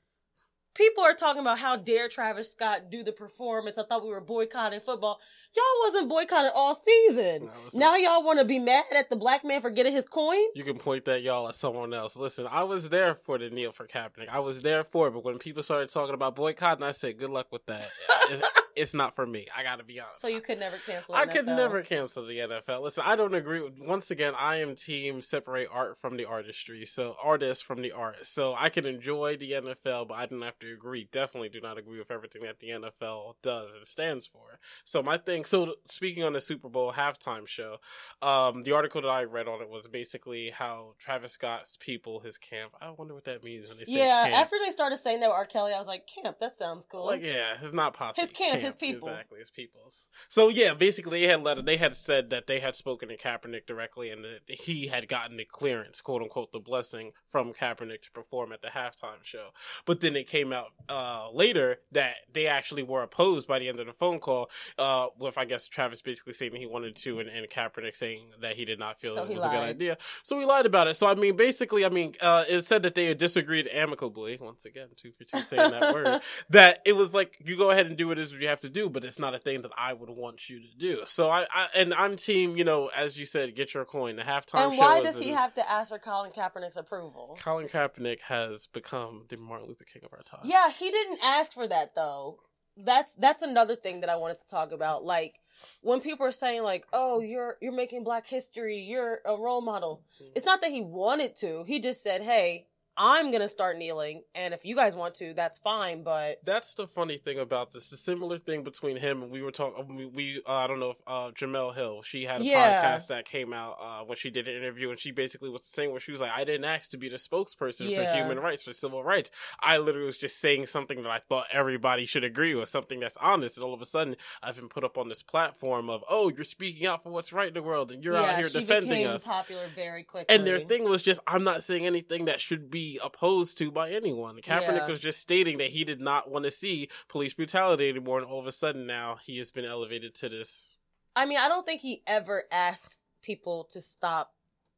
people 0.73 1.03
are 1.03 1.13
talking 1.13 1.41
about 1.41 1.59
how 1.59 1.75
dare 1.75 2.07
Travis 2.07 2.51
Scott 2.51 2.89
do 2.89 3.03
the 3.03 3.11
performance. 3.11 3.77
I 3.77 3.83
thought 3.83 4.03
we 4.03 4.09
were 4.09 4.21
boycotting 4.21 4.79
football. 4.79 5.19
Y'all 5.55 5.63
wasn't 5.85 6.09
boycotted 6.09 6.51
all 6.55 6.73
season. 6.73 7.45
No, 7.45 7.51
listen. 7.63 7.79
now 7.79 7.95
y'all 7.95 8.23
wanna 8.23 8.43
be 8.45 8.57
mad 8.57 8.85
at 8.95 9.09
the 9.09 9.15
black 9.15 9.45
man 9.45 9.61
for 9.61 9.69
getting 9.69 9.93
his 9.93 10.07
coin? 10.07 10.39
You 10.55 10.63
can 10.63 10.79
point 10.79 11.05
that 11.05 11.21
y'all 11.21 11.47
at 11.47 11.55
someone 11.55 11.93
else. 11.93 12.17
Listen, 12.17 12.47
I 12.49 12.63
was 12.63 12.89
there 12.89 13.15
for 13.15 13.37
the 13.37 13.49
kneel 13.49 13.71
for 13.71 13.85
Kaepernick. 13.85 14.29
I 14.29 14.39
was 14.39 14.63
there 14.63 14.83
for 14.83 15.07
it, 15.07 15.11
but 15.11 15.23
when 15.23 15.37
people 15.37 15.61
started 15.61 15.89
talking 15.89 16.15
about 16.15 16.35
boycotting, 16.35 16.83
I 16.83 16.91
said, 16.91 17.19
"Good 17.19 17.29
luck 17.29 17.47
with 17.51 17.65
that. 17.67 17.89
It's, 18.29 18.47
it's 18.77 18.93
not 18.93 19.15
for 19.15 19.27
me. 19.27 19.47
I 19.55 19.63
got 19.63 19.79
to 19.79 19.83
be 19.83 19.99
honest." 19.99 20.21
So 20.21 20.29
you 20.29 20.39
could 20.39 20.57
never 20.57 20.77
cancel. 20.77 21.13
I 21.13 21.25
could 21.25 21.45
never 21.45 21.81
cancel 21.81 22.25
the 22.25 22.37
NFL. 22.37 22.81
Listen, 22.81 23.03
I 23.05 23.17
don't 23.17 23.35
agree. 23.35 23.61
With, 23.61 23.79
once 23.79 24.11
again, 24.11 24.33
I 24.39 24.55
am 24.61 24.75
team 24.75 25.21
separate 25.21 25.67
art 25.69 25.99
from 25.99 26.15
the 26.15 26.23
artistry. 26.23 26.85
So 26.85 27.17
artists 27.21 27.61
from 27.61 27.81
the 27.81 27.91
art. 27.91 28.25
So 28.25 28.55
I 28.57 28.69
can 28.69 28.85
enjoy 28.85 29.35
the 29.35 29.51
NFL, 29.51 30.07
but 30.07 30.13
I 30.13 30.25
don't 30.25 30.41
have 30.41 30.57
to 30.59 30.71
agree. 30.73 31.09
Definitely 31.11 31.49
do 31.49 31.59
not 31.59 31.77
agree 31.77 31.99
with 31.99 32.11
everything 32.11 32.43
that 32.43 32.61
the 32.61 32.69
NFL 32.69 33.33
does 33.41 33.73
and 33.73 33.85
stands 33.85 34.25
for. 34.25 34.59
So 34.85 35.03
my 35.03 35.17
thing. 35.17 35.42
So 35.45 35.75
speaking 35.87 36.23
on 36.23 36.33
the 36.33 36.41
Super 36.41 36.69
Bowl 36.69 36.93
halftime 36.93 37.47
show, 37.47 37.77
um, 38.21 38.61
the 38.61 38.73
article 38.73 39.01
that 39.01 39.07
I 39.07 39.23
read 39.23 39.47
on 39.47 39.61
it 39.61 39.69
was 39.69 39.87
basically 39.87 40.49
how 40.49 40.95
Travis 40.99 41.33
Scott's 41.33 41.77
people, 41.77 42.19
his 42.19 42.37
camp. 42.37 42.73
I 42.81 42.91
wonder 42.91 43.13
what 43.13 43.25
that 43.25 43.43
means 43.43 43.67
when 43.67 43.77
they 43.77 43.85
say 43.85 43.93
camp. 43.93 44.07
Yeah, 44.07 44.23
camp. 44.23 44.41
after 44.41 44.55
they 44.63 44.71
started 44.71 44.97
saying 44.97 45.19
that 45.21 45.27
with 45.27 45.35
R. 45.35 45.45
Kelly, 45.45 45.73
I 45.73 45.79
was 45.79 45.87
like, 45.87 46.07
camp, 46.07 46.39
that 46.39 46.55
sounds 46.55 46.85
cool. 46.85 47.05
Like 47.05 47.23
yeah, 47.23 47.57
it's 47.61 47.73
not 47.73 47.93
possible. 47.93 48.21
His 48.21 48.31
camp, 48.31 48.61
his 48.61 48.75
people. 48.75 49.07
Exactly, 49.07 49.39
his 49.39 49.51
people's. 49.51 50.07
So 50.29 50.49
yeah, 50.49 50.73
basically 50.73 51.21
they 51.21 51.27
had 51.27 51.43
let 51.43 51.63
they 51.65 51.77
had 51.77 51.95
said 51.95 52.29
that 52.31 52.47
they 52.47 52.59
had 52.59 52.75
spoken 52.75 53.09
to 53.09 53.17
Kaepernick 53.17 53.65
directly 53.65 54.09
and 54.09 54.23
that 54.23 54.49
he 54.49 54.87
had 54.87 55.07
gotten 55.07 55.37
the 55.37 55.45
clearance, 55.45 56.01
quote 56.01 56.21
unquote, 56.21 56.51
the 56.51 56.59
blessing 56.59 57.11
from 57.31 57.53
Kaepernick 57.53 58.01
to 58.03 58.11
perform 58.11 58.51
at 58.51 58.61
the 58.61 58.69
halftime 58.69 59.23
show. 59.23 59.49
But 59.85 60.01
then 60.01 60.15
it 60.15 60.27
came 60.27 60.53
out 60.53 60.67
uh, 60.89 61.29
later 61.31 61.77
that 61.91 62.15
they 62.31 62.47
actually 62.47 62.83
were 62.83 63.03
opposed 63.03 63.47
by 63.47 63.59
the 63.59 63.69
end 63.69 63.79
of 63.79 63.87
the 63.87 63.93
phone 63.93 64.19
call, 64.19 64.49
uh, 64.77 65.07
with 65.17 65.32
I 65.37 65.45
guess 65.45 65.67
Travis 65.67 66.01
basically 66.01 66.33
saying 66.33 66.51
that 66.53 66.59
he 66.59 66.65
wanted 66.65 66.95
to 66.97 67.19
and, 67.19 67.29
and 67.29 67.49
Kaepernick 67.49 67.95
saying 67.95 68.27
that 68.41 68.55
he 68.55 68.65
did 68.65 68.79
not 68.79 68.99
feel 68.99 69.15
So 69.15 69.23
it 69.23 69.29
was 69.29 69.45
a 69.45 69.49
good 69.49 69.57
idea. 69.57 69.97
So 70.23 70.39
he 70.39 70.45
lied 70.45 70.65
about 70.65 70.87
it. 70.87 70.95
So 70.95 71.07
I 71.07 71.15
mean, 71.15 71.35
basically, 71.35 71.85
I 71.85 71.89
mean, 71.89 72.15
uh, 72.21 72.45
it 72.47 72.65
said 72.65 72.83
that 72.83 72.95
they 72.95 73.05
had 73.05 73.17
disagreed 73.17 73.67
amicably. 73.71 74.37
Once 74.39 74.65
again, 74.65 74.87
two 74.95 75.11
for 75.11 75.23
two 75.23 75.43
saying 75.43 75.71
that 75.71 75.93
word 75.93 76.21
that 76.49 76.81
it 76.85 76.95
was 76.95 77.13
like 77.13 77.37
you 77.43 77.57
go 77.57 77.71
ahead 77.71 77.85
and 77.87 77.97
do 77.97 78.11
it 78.11 78.17
as 78.17 78.33
you 78.33 78.47
have 78.47 78.59
to 78.61 78.69
do, 78.69 78.89
but 78.89 79.03
it's 79.03 79.19
not 79.19 79.33
a 79.33 79.39
thing 79.39 79.61
that 79.61 79.71
I 79.77 79.93
would 79.93 80.09
want 80.09 80.49
you 80.49 80.59
to 80.59 80.77
do. 80.77 81.01
So 81.05 81.29
I, 81.29 81.45
I 81.51 81.67
and 81.75 81.93
I'm 81.93 82.15
team, 82.15 82.57
you 82.57 82.63
know, 82.63 82.89
as 82.95 83.19
you 83.19 83.25
said, 83.25 83.55
get 83.55 83.73
your 83.73 83.85
coin. 83.85 84.15
The 84.15 84.23
halftime 84.23 84.65
and 84.65 84.73
show. 84.73 84.79
why 84.79 84.99
is 84.99 85.15
does 85.15 85.17
he 85.17 85.29
in- 85.29 85.35
have 85.35 85.53
to 85.55 85.69
ask 85.69 85.89
for 85.89 85.99
Colin 85.99 86.31
Kaepernick's 86.31 86.77
approval? 86.77 87.37
Colin 87.41 87.67
Kaepernick 87.67 88.21
has 88.21 88.67
become 88.67 89.23
the 89.29 89.37
Martin 89.37 89.67
Luther 89.67 89.85
King 89.85 90.03
of 90.05 90.13
our 90.13 90.21
time. 90.23 90.41
Yeah, 90.43 90.71
he 90.71 90.89
didn't 90.91 91.19
ask 91.23 91.53
for 91.53 91.67
that 91.67 91.95
though. 91.95 92.39
That's 92.75 93.15
that's 93.15 93.43
another 93.43 93.75
thing 93.75 94.01
that 94.01 94.09
I 94.09 94.15
wanted 94.15 94.39
to 94.39 94.47
talk 94.47 94.71
about. 94.71 95.03
Like 95.03 95.39
when 95.81 96.01
people 96.01 96.25
are 96.25 96.31
saying 96.31 96.63
like, 96.63 96.85
"Oh, 96.91 97.19
you're 97.19 97.57
you're 97.61 97.71
making 97.71 98.03
Black 98.03 98.25
history. 98.25 98.79
You're 98.79 99.19
a 99.25 99.35
role 99.35 99.61
model." 99.61 100.03
Mm-hmm. 100.15 100.31
It's 100.35 100.45
not 100.45 100.61
that 100.61 100.71
he 100.71 100.81
wanted 100.81 101.35
to. 101.37 101.63
He 101.65 101.79
just 101.79 102.01
said, 102.01 102.23
"Hey, 102.23 102.67
I'm 102.95 103.31
gonna 103.31 103.47
start 103.47 103.77
kneeling, 103.77 104.23
and 104.35 104.53
if 104.53 104.65
you 104.65 104.75
guys 104.75 104.95
want 104.95 105.15
to, 105.15 105.33
that's 105.33 105.57
fine." 105.57 106.03
But 106.03 106.39
That's 106.43 106.73
the 106.75 106.85
funny 106.87 107.17
thing 107.17 107.39
about 107.39 107.71
this. 107.71 107.89
The 107.89 107.97
similar 107.97 108.37
thing 108.37 108.63
between 108.63 108.97
him 108.97 109.23
and 109.23 109.31
we 109.31 109.41
were 109.41 109.51
talking. 109.51 109.95
We, 109.95 110.05
we 110.05 110.41
uh, 110.47 110.53
I 110.53 110.67
don't 110.67 110.79
know 110.79 110.91
if 110.91 110.97
uh, 111.07 111.31
Jemele 111.31 111.73
Hill. 111.75 112.01
She 112.03 112.25
had 112.25 112.41
a 112.41 112.43
Yeah. 112.43 112.83
podcast 112.95 113.07
that 113.07 113.25
came 113.25 113.51
out 113.53 113.77
uh, 113.81 114.03
when 114.05 114.17
she 114.17 114.29
did 114.29 114.47
an 114.47 114.55
interview, 114.55 114.89
and 114.91 114.99
she 114.99 115.11
basically 115.11 115.49
was 115.49 115.65
saying 115.65 115.91
where 115.91 115.99
she 115.99 116.11
was 116.11 116.21
like, 116.21 116.31
"I 116.35 116.43
didn't 116.43 116.65
ask 116.65 116.91
to 116.91 116.97
be 116.97 117.09
the 117.09 117.15
spokesperson 117.17 117.89
Yeah. 117.89 118.11
for 118.11 118.17
human 118.17 118.39
rights 118.39 118.63
for 118.63 118.73
civil 118.73 119.03
rights. 119.03 119.31
I 119.59 119.77
literally 119.79 120.05
was 120.07 120.17
just 120.17 120.39
saying 120.39 120.67
something 120.67 121.01
that 121.03 121.09
I 121.09 121.19
thought 121.19 121.47
everybody 121.51 122.05
should 122.05 122.23
agree 122.23 122.53
with, 122.53 122.69
something 122.69 122.99
that's 122.99 123.17
honest." 123.17 123.57
And 123.57 123.65
all 123.65 123.73
of 123.73 123.81
a 123.81 123.85
sudden, 123.85 124.15
I've 124.41 124.55
been 124.55 124.69
put 124.69 124.83
up 124.83 124.97
on 124.97 125.09
this 125.09 125.23
platform 125.23 125.89
of, 125.89 126.03
"Oh, 126.09 126.29
you're 126.29 126.43
speaking 126.43 126.85
out 126.85 127.01
for 127.03 127.09
what's 127.11 127.33
right 127.33 127.47
in 127.47 127.53
the 127.55 127.63
world, 127.63 127.91
and 127.91 128.03
you're 128.03 128.15
out 128.15 128.35
here 128.37 128.49
defending 128.49 129.07
us." 129.07 129.25
popular 129.27 129.67
very 129.75 130.03
quickly. 130.03 130.35
And 130.35 130.45
their 130.45 130.59
thing 130.59 130.83
was 130.83 131.01
just, 131.01 131.19
I'm 131.25 131.43
not 131.43 131.63
saying 131.63 131.85
anything 131.85 132.25
that 132.25 132.39
should 132.39 132.69
be 132.69 132.82
opposed 133.03 133.57
to 133.59 133.71
by 133.71 133.91
anyone. 133.91 134.37
Kaepernick 134.37 134.85
Yeah. 134.85 134.87
was 134.87 134.99
just 134.99 135.19
stating 135.19 135.57
that 135.59 135.69
he 135.69 135.83
did 135.83 136.01
not 136.01 136.29
want 136.29 136.45
to 136.45 136.51
see 136.51 136.89
police 137.07 137.33
brutality 137.33 137.89
anymore, 137.89 138.19
and 138.19 138.27
all 138.27 138.39
of 138.39 138.47
a 138.47 138.51
sudden 138.51 138.85
now 138.85 139.17
he 139.23 139.37
has 139.37 139.51
been 139.51 139.65
elevated 139.65 140.13
to 140.15 140.29
this. 140.29 140.77
I 141.15 141.25
mean, 141.25 141.37
I 141.37 141.47
don't 141.47 141.65
think 141.65 141.81
he 141.81 142.01
ever 142.07 142.43
asked 142.51 142.97
people 143.21 143.65
to 143.71 143.81
stop 143.81 144.33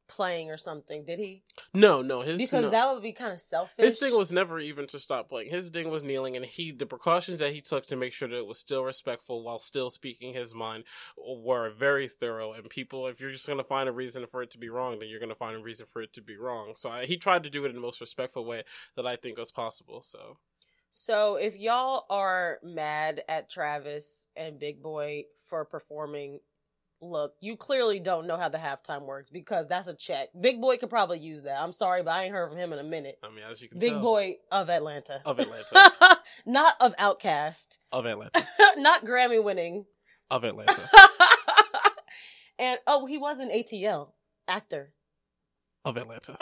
playing 0.08 0.50
or 0.50 0.56
something, 0.56 1.04
did 1.04 1.18
he? 1.18 1.42
No, 1.74 2.02
no, 2.02 2.20
his 2.22 2.38
Because 2.38 2.62
no. 2.62 2.70
that 2.70 2.92
would 2.92 3.02
be 3.02 3.12
kind 3.12 3.32
of 3.32 3.40
selfish. 3.40 3.84
his 3.84 3.98
thing 3.98 4.16
was 4.16 4.32
never 4.32 4.58
even 4.58 4.86
to 4.88 4.98
stop 4.98 5.28
playing. 5.28 5.50
His 5.50 5.70
thing 5.70 5.90
was 5.90 6.02
kneeling, 6.02 6.36
and 6.36 6.44
he 6.44 6.72
the 6.72 6.86
precautions 6.86 7.40
that 7.40 7.52
he 7.52 7.60
took 7.60 7.86
to 7.86 7.96
make 7.96 8.12
sure 8.12 8.28
that 8.28 8.36
it 8.36 8.46
was 8.46 8.58
still 8.58 8.84
respectful 8.84 9.42
while 9.42 9.58
still 9.58 9.90
speaking 9.90 10.32
his 10.34 10.54
mind 10.54 10.84
were 11.16 11.70
very 11.70 12.08
thorough. 12.08 12.52
And 12.52 12.68
people, 12.68 13.06
if 13.06 13.20
you're 13.20 13.32
just 13.32 13.48
gonna 13.48 13.64
find 13.64 13.88
a 13.88 13.92
reason 13.92 14.26
for 14.26 14.42
it 14.42 14.50
to 14.52 14.58
be 14.58 14.68
wrong, 14.68 14.98
then 14.98 15.08
you're 15.08 15.20
gonna 15.20 15.34
find 15.34 15.56
a 15.56 15.62
reason 15.62 15.86
for 15.92 16.02
it 16.02 16.12
to 16.14 16.22
be 16.22 16.36
wrong. 16.36 16.72
So 16.76 16.90
I, 16.90 17.06
he 17.06 17.16
tried 17.16 17.42
to 17.44 17.50
do 17.50 17.64
it 17.64 17.68
in 17.68 17.74
the 17.74 17.80
most 17.80 18.00
respectful 18.00 18.44
way 18.44 18.64
that 18.96 19.06
I 19.06 19.16
think 19.16 19.38
was 19.38 19.52
possible. 19.52 20.02
So 20.04 20.38
So 20.90 21.36
if 21.36 21.56
y'all 21.56 22.06
are 22.10 22.58
mad 22.62 23.22
at 23.28 23.50
Travis 23.50 24.28
and 24.36 24.58
Big 24.58 24.82
Boi 24.82 25.24
for 25.44 25.64
performing, 25.64 26.40
look, 27.00 27.34
you 27.40 27.56
clearly 27.56 28.00
don't 28.00 28.26
know 28.26 28.36
how 28.36 28.48
the 28.48 28.58
halftime 28.58 29.02
works 29.02 29.30
because 29.30 29.68
that's 29.68 29.88
a 29.88 29.94
check. 29.94 30.28
Big 30.40 30.60
Boi 30.60 30.76
could 30.78 30.90
probably 30.90 31.18
use 31.18 31.42
that. 31.42 31.60
I'm 31.60 31.72
sorry, 31.72 32.02
but 32.02 32.12
I 32.12 32.24
ain't 32.24 32.32
heard 32.32 32.48
from 32.50 32.58
him 32.58 32.72
in 32.72 32.78
a 32.78 32.82
minute. 32.84 33.18
I 33.22 33.28
mean, 33.28 33.44
as 33.50 33.60
you 33.60 33.68
can 33.68 33.78
Big 33.78 33.92
tell, 33.92 34.00
Boy 34.02 34.36
of 34.50 34.70
Atlanta. 34.70 35.20
of 35.24 35.38
Atlanta, 35.38 36.18
Not 36.46 36.74
of 36.80 36.96
OutKast. 36.96 37.78
of 37.92 38.06
Atlanta, 38.06 38.46
Not 38.76 39.04
Grammy 39.04 39.42
winning. 39.42 39.84
of 40.30 40.44
Atlanta, 40.44 40.88
and 42.58 42.78
oh, 42.86 43.06
he 43.06 43.18
was 43.18 43.38
an 43.38 43.50
ATL 43.50 44.10
actor. 44.48 44.92
of 45.84 45.96
Atlanta. 45.96 46.36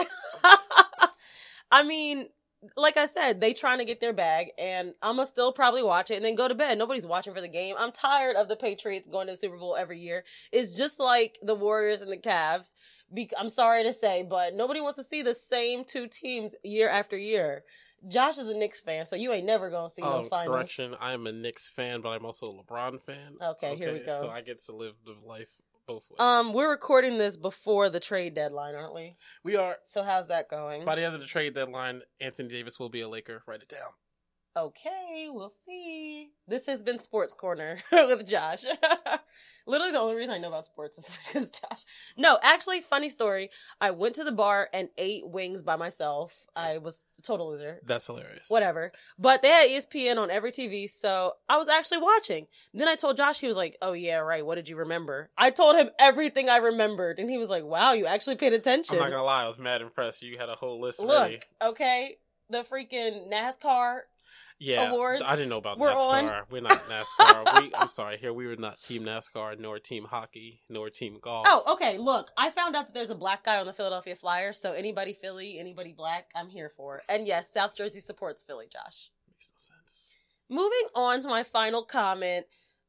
I 1.70 1.82
mean, 1.82 2.28
like 2.76 2.96
I 2.96 3.06
said, 3.06 3.40
they 3.40 3.52
trying 3.52 3.78
to 3.78 3.84
get 3.84 4.00
their 4.00 4.12
bag, 4.12 4.48
and 4.58 4.94
I'm 5.02 5.16
gonna 5.16 5.26
still 5.26 5.52
probably 5.52 5.82
watch 5.82 6.10
it 6.10 6.16
and 6.16 6.24
then 6.24 6.34
go 6.34 6.48
to 6.48 6.54
bed. 6.54 6.78
Nobody's 6.78 7.06
watching 7.06 7.34
for 7.34 7.40
the 7.40 7.48
game. 7.48 7.74
I'm 7.78 7.92
tired 7.92 8.36
of 8.36 8.48
the 8.48 8.56
Patriots 8.56 9.08
going 9.08 9.26
to 9.26 9.32
the 9.32 9.36
Super 9.36 9.56
Bowl 9.58 9.76
every 9.76 9.98
year. 10.00 10.24
It's 10.52 10.76
just 10.76 10.98
like 11.00 11.38
the 11.42 11.54
Warriors 11.54 12.00
and 12.02 12.10
the 12.10 12.16
Cavs. 12.16 12.74
Be- 13.12 13.30
I'm 13.38 13.48
sorry 13.48 13.82
to 13.84 13.92
say, 13.92 14.22
but 14.22 14.54
nobody 14.54 14.80
wants 14.80 14.96
to 14.98 15.04
see 15.04 15.22
the 15.22 15.34
same 15.34 15.84
two 15.84 16.06
teams 16.08 16.54
year 16.62 16.88
after 16.88 17.16
year. 17.16 17.64
Josh 18.06 18.36
is 18.36 18.48
a 18.48 18.54
Knicks 18.54 18.80
fan, 18.80 19.06
so 19.06 19.16
you 19.16 19.32
ain't 19.32 19.46
never 19.46 19.70
gonna 19.70 19.88
see 19.88 20.02
no 20.02 20.24
Um, 20.24 20.28
finals. 20.28 20.54
correction, 20.54 20.94
I 21.00 21.12
am 21.14 21.26
a 21.26 21.32
Knicks 21.32 21.70
fan, 21.70 22.02
but 22.02 22.10
I'm 22.10 22.26
also 22.26 22.46
a 22.46 22.62
LeBron 22.62 23.00
fan. 23.00 23.36
Okay, 23.40 23.76
here 23.76 23.92
we 23.94 24.00
go. 24.00 24.20
So 24.20 24.28
I 24.28 24.42
get 24.42 24.58
to 24.66 24.72
live 24.76 24.94
the 25.06 25.14
life 25.26 25.48
both 25.86 26.02
ways. 26.10 26.20
Um, 26.20 26.52
we're 26.52 26.70
recording 26.70 27.18
this 27.18 27.36
before 27.36 27.88
the 27.88 28.00
trade 28.00 28.34
deadline, 28.34 28.74
aren't 28.74 28.94
we? 28.94 29.16
we 29.42 29.56
are 29.56 29.76
So 29.84 30.02
how's 30.02 30.28
that 30.28 30.48
going? 30.48 30.84
by 30.84 30.94
the 30.94 31.04
end 31.04 31.14
of 31.14 31.20
the 31.20 31.26
trade 31.26 31.54
deadline. 31.54 32.02
Anthony 32.20 32.48
Davis 32.48 32.78
will 32.78 32.88
be 32.88 33.00
a 33.00 33.08
Laker. 33.08 33.42
Write 33.46 33.62
it 33.62 33.68
down. 33.68 33.90
Okay, 34.56 35.26
we'll 35.30 35.48
see. 35.48 36.30
This 36.46 36.66
has 36.66 36.80
been 36.80 36.98
Sports 36.98 37.34
Corner 37.34 37.78
with 37.92 38.24
Josh. 38.28 38.62
Literally, 39.66 39.90
the 39.90 39.98
only 39.98 40.14
reason 40.14 40.32
I 40.32 40.38
know 40.38 40.46
about 40.48 40.64
sports 40.64 40.96
is 40.96 41.18
because 41.26 41.50
Josh. 41.50 41.80
No, 42.16 42.38
actually, 42.40 42.80
funny 42.80 43.08
story. 43.08 43.50
I 43.80 43.90
went 43.90 44.14
to 44.14 44.22
the 44.22 44.30
bar 44.30 44.68
and 44.72 44.90
ate 44.96 45.26
wings 45.26 45.62
by 45.62 45.74
myself. 45.74 46.46
I 46.54 46.78
was 46.78 47.06
a 47.18 47.22
total 47.22 47.50
loser. 47.50 47.80
That's 47.84 48.06
hilarious. 48.06 48.48
Whatever. 48.48 48.92
But 49.18 49.42
they 49.42 49.48
had 49.48 49.68
ESPN 49.70 50.18
on 50.18 50.30
every 50.30 50.52
TV, 50.52 50.88
so 50.88 51.32
I 51.48 51.56
was 51.56 51.68
actually 51.68 51.98
watching. 51.98 52.46
Then 52.72 52.86
I 52.86 52.94
told 52.94 53.16
Josh, 53.16 53.40
he 53.40 53.48
was 53.48 53.56
like, 53.56 53.76
Oh, 53.82 53.92
yeah, 53.92 54.18
right. 54.18 54.46
What 54.46 54.54
did 54.54 54.68
you 54.68 54.76
remember? 54.76 55.30
I 55.36 55.50
told 55.50 55.74
him 55.76 55.90
everything 55.98 56.48
I 56.48 56.58
remembered, 56.58 57.18
and 57.18 57.28
he 57.28 57.38
was 57.38 57.50
like, 57.50 57.64
Wow, 57.64 57.92
you 57.94 58.06
actually 58.06 58.36
paid 58.36 58.52
attention. 58.52 58.94
I'm 58.94 59.00
not 59.02 59.10
gonna 59.10 59.24
lie, 59.24 59.42
I 59.42 59.48
was 59.48 59.58
mad 59.58 59.82
impressed. 59.82 60.22
You 60.22 60.38
had 60.38 60.48
a 60.48 60.54
whole 60.54 60.80
list 60.80 61.00
Look, 61.00 61.22
ready. 61.22 61.40
okay, 61.60 62.18
the 62.50 62.62
freaking 62.62 63.28
NASCAR 63.32 64.00
Yeah, 64.58 64.92
awards 64.92 65.22
I 65.24 65.36
didn't 65.36 65.50
know 65.50 65.58
about 65.58 65.78
were 65.78 65.88
NASCAR. 65.88 66.44
We're 66.50 66.60
not 66.60 66.80
NASCAR. 66.88 67.62
we, 67.62 67.74
I'm 67.74 67.88
sorry. 67.88 68.18
Here 68.18 68.32
we 68.32 68.46
were 68.46 68.56
not 68.56 68.80
team 68.80 69.02
NASCAR, 69.02 69.58
nor 69.58 69.78
team 69.78 70.04
hockey, 70.04 70.60
nor 70.68 70.90
team 70.90 71.18
golf. 71.20 71.46
Oh, 71.48 71.74
okay. 71.74 71.98
Look, 71.98 72.30
I 72.36 72.50
found 72.50 72.76
out 72.76 72.86
that 72.86 72.94
there's 72.94 73.10
a 73.10 73.14
black 73.14 73.44
guy 73.44 73.58
on 73.58 73.66
the 73.66 73.72
Philadelphia 73.72 74.14
Flyers. 74.14 74.58
So 74.58 74.72
anybody 74.72 75.12
Philly, 75.12 75.58
anybody 75.58 75.92
black, 75.92 76.30
I'm 76.36 76.48
here 76.48 76.70
for. 76.76 77.02
And 77.08 77.26
yes, 77.26 77.50
South 77.50 77.76
Jersey 77.76 78.00
supports 78.00 78.42
Philly, 78.42 78.66
Josh. 78.72 79.10
makes 79.28 79.48
no 79.48 79.56
sense. 79.56 80.14
Moving 80.48 80.88
on 80.94 81.20
to 81.22 81.28
my 81.28 81.42
final 81.42 81.82
comment. 81.82 82.46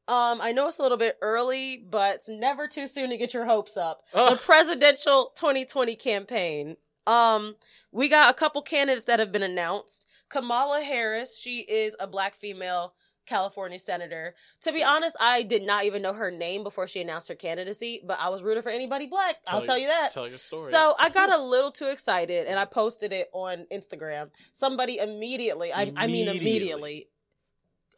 Um, 0.08 0.40
I 0.40 0.52
know 0.52 0.68
it's 0.68 0.78
a 0.78 0.82
little 0.82 0.98
bit 0.98 1.18
early, 1.20 1.78
but 1.78 2.16
it's 2.16 2.28
never 2.28 2.68
too 2.68 2.86
soon 2.86 3.10
to 3.10 3.16
get 3.16 3.34
your 3.34 3.44
hopes 3.44 3.76
up. 3.76 4.02
The 4.12 4.40
presidential 4.44 5.32
2020 5.36 5.96
campaign. 5.96 6.76
Um, 7.08 7.56
we 7.90 8.08
got 8.08 8.30
a 8.30 8.38
couple 8.38 8.62
candidates 8.62 9.06
that 9.06 9.18
have 9.18 9.32
been 9.32 9.42
announced. 9.42 10.06
Kamala 10.28 10.82
Harris, 10.82 11.38
she 11.38 11.60
is 11.60 11.96
a 12.00 12.06
black 12.06 12.34
female 12.34 12.94
California 13.26 13.78
senator. 13.78 14.34
To 14.62 14.72
be 14.72 14.82
honest, 14.82 15.16
I 15.20 15.42
did 15.42 15.64
not 15.64 15.84
even 15.84 16.00
know 16.00 16.12
her 16.12 16.30
name 16.30 16.62
before 16.62 16.86
she 16.86 17.00
announced 17.00 17.28
her 17.28 17.34
candidacy, 17.34 18.00
but 18.06 18.18
I 18.20 18.28
was 18.28 18.42
rooting 18.42 18.62
for 18.62 18.70
anybody 18.70 19.06
black. 19.06 19.36
I'll 19.48 19.62
tell 19.62 19.76
you 19.78 19.88
that. 19.88 20.12
Tell 20.12 20.28
your 20.28 20.38
story. 20.38 20.70
So 20.70 20.94
I 20.98 21.08
got 21.10 21.34
a 21.34 21.38
little 21.42 21.72
too 21.72 21.88
excited 21.88 22.46
and 22.46 22.58
I 22.58 22.64
posted 22.64 23.12
it 23.12 23.28
on 23.32 23.66
Instagram. 23.72 24.30
Somebody 24.52 24.98
immediately, 24.98 25.72
I, 25.72 25.92
I 25.96 26.06
mean 26.06 26.28
Immediately. 26.28 26.38
immediately, 26.38 27.08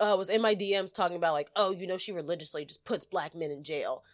uh, 0.00 0.14
was 0.16 0.30
in 0.30 0.40
my 0.40 0.54
DMs 0.54 0.94
talking 0.94 1.16
about 1.16 1.32
like, 1.32 1.50
oh, 1.56 1.72
you 1.72 1.86
know, 1.86 1.98
she 1.98 2.12
religiously 2.12 2.64
just 2.64 2.84
puts 2.84 3.04
black 3.04 3.34
men 3.34 3.50
in 3.50 3.64
jail. 3.64 4.04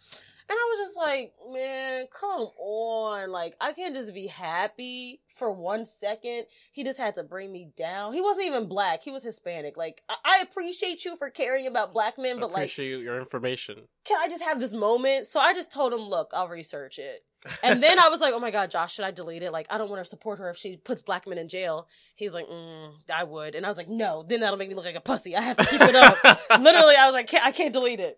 And 0.47 0.55
I 0.55 0.75
was 0.77 0.87
just 0.87 0.97
like, 0.97 1.33
man, 1.51 2.05
come 2.17 2.49
on. 2.59 3.31
Like, 3.31 3.55
I 3.59 3.73
can't 3.73 3.95
just 3.95 4.13
be 4.13 4.27
happy 4.27 5.21
for 5.35 5.51
one 5.51 5.85
second. 5.85 6.45
He 6.71 6.83
just 6.83 6.99
had 6.99 7.15
to 7.15 7.23
bring 7.23 7.51
me 7.51 7.69
down. 7.75 8.13
He 8.13 8.21
wasn't 8.21 8.47
even 8.47 8.67
black. 8.67 9.01
He 9.01 9.11
was 9.11 9.23
Hispanic. 9.23 9.75
Like, 9.75 10.03
I, 10.07 10.15
I 10.23 10.39
appreciate 10.41 11.03
you 11.03 11.17
for 11.17 11.29
caring 11.31 11.65
about 11.65 11.93
black 11.93 12.17
men, 12.19 12.39
but 12.39 12.51
like, 12.51 12.65
appreciate 12.65 13.01
your 13.01 13.19
information. 13.19 13.87
can 14.03 14.19
I 14.19 14.27
just 14.29 14.43
have 14.43 14.59
this 14.59 14.71
moment? 14.73 15.25
So 15.25 15.39
I 15.39 15.53
just 15.53 15.71
told 15.71 15.93
him, 15.93 16.01
look, 16.01 16.31
I'll 16.33 16.47
research 16.47 16.99
it. 16.99 17.23
And 17.63 17.81
then 17.81 17.99
I 17.99 18.09
was 18.09 18.21
like, 18.21 18.33
oh 18.33 18.39
my 18.39 18.49
God, 18.49 18.71
Josh, 18.71 18.95
should 18.95 19.05
I 19.05 19.11
delete 19.11 19.43
it? 19.43 19.51
Like, 19.51 19.67
I 19.69 19.77
don't 19.77 19.89
want 19.89 20.03
to 20.03 20.09
support 20.09 20.39
her 20.39 20.49
if 20.49 20.57
she 20.57 20.77
puts 20.77 21.03
black 21.03 21.27
men 21.27 21.37
in 21.37 21.47
jail. 21.47 21.87
He's 22.15 22.33
like, 22.33 22.47
mm, 22.47 22.93
I 23.13 23.23
would. 23.23 23.53
And 23.53 23.65
I 23.65 23.69
was 23.69 23.77
like, 23.77 23.87
no, 23.87 24.25
then 24.27 24.39
that'll 24.39 24.57
make 24.57 24.69
me 24.69 24.73
look 24.73 24.85
like 24.85 24.95
a 24.95 24.99
pussy. 25.01 25.35
I 25.35 25.41
have 25.41 25.57
to 25.57 25.65
keep 25.65 25.79
it 25.81 25.95
up. 25.95 26.17
Literally, 26.59 26.95
I 26.95 27.05
was 27.05 27.13
like, 27.13 27.27
can't, 27.27 27.45
I 27.45 27.51
can't 27.51 27.71
delete 27.71 27.99
it. 27.99 28.17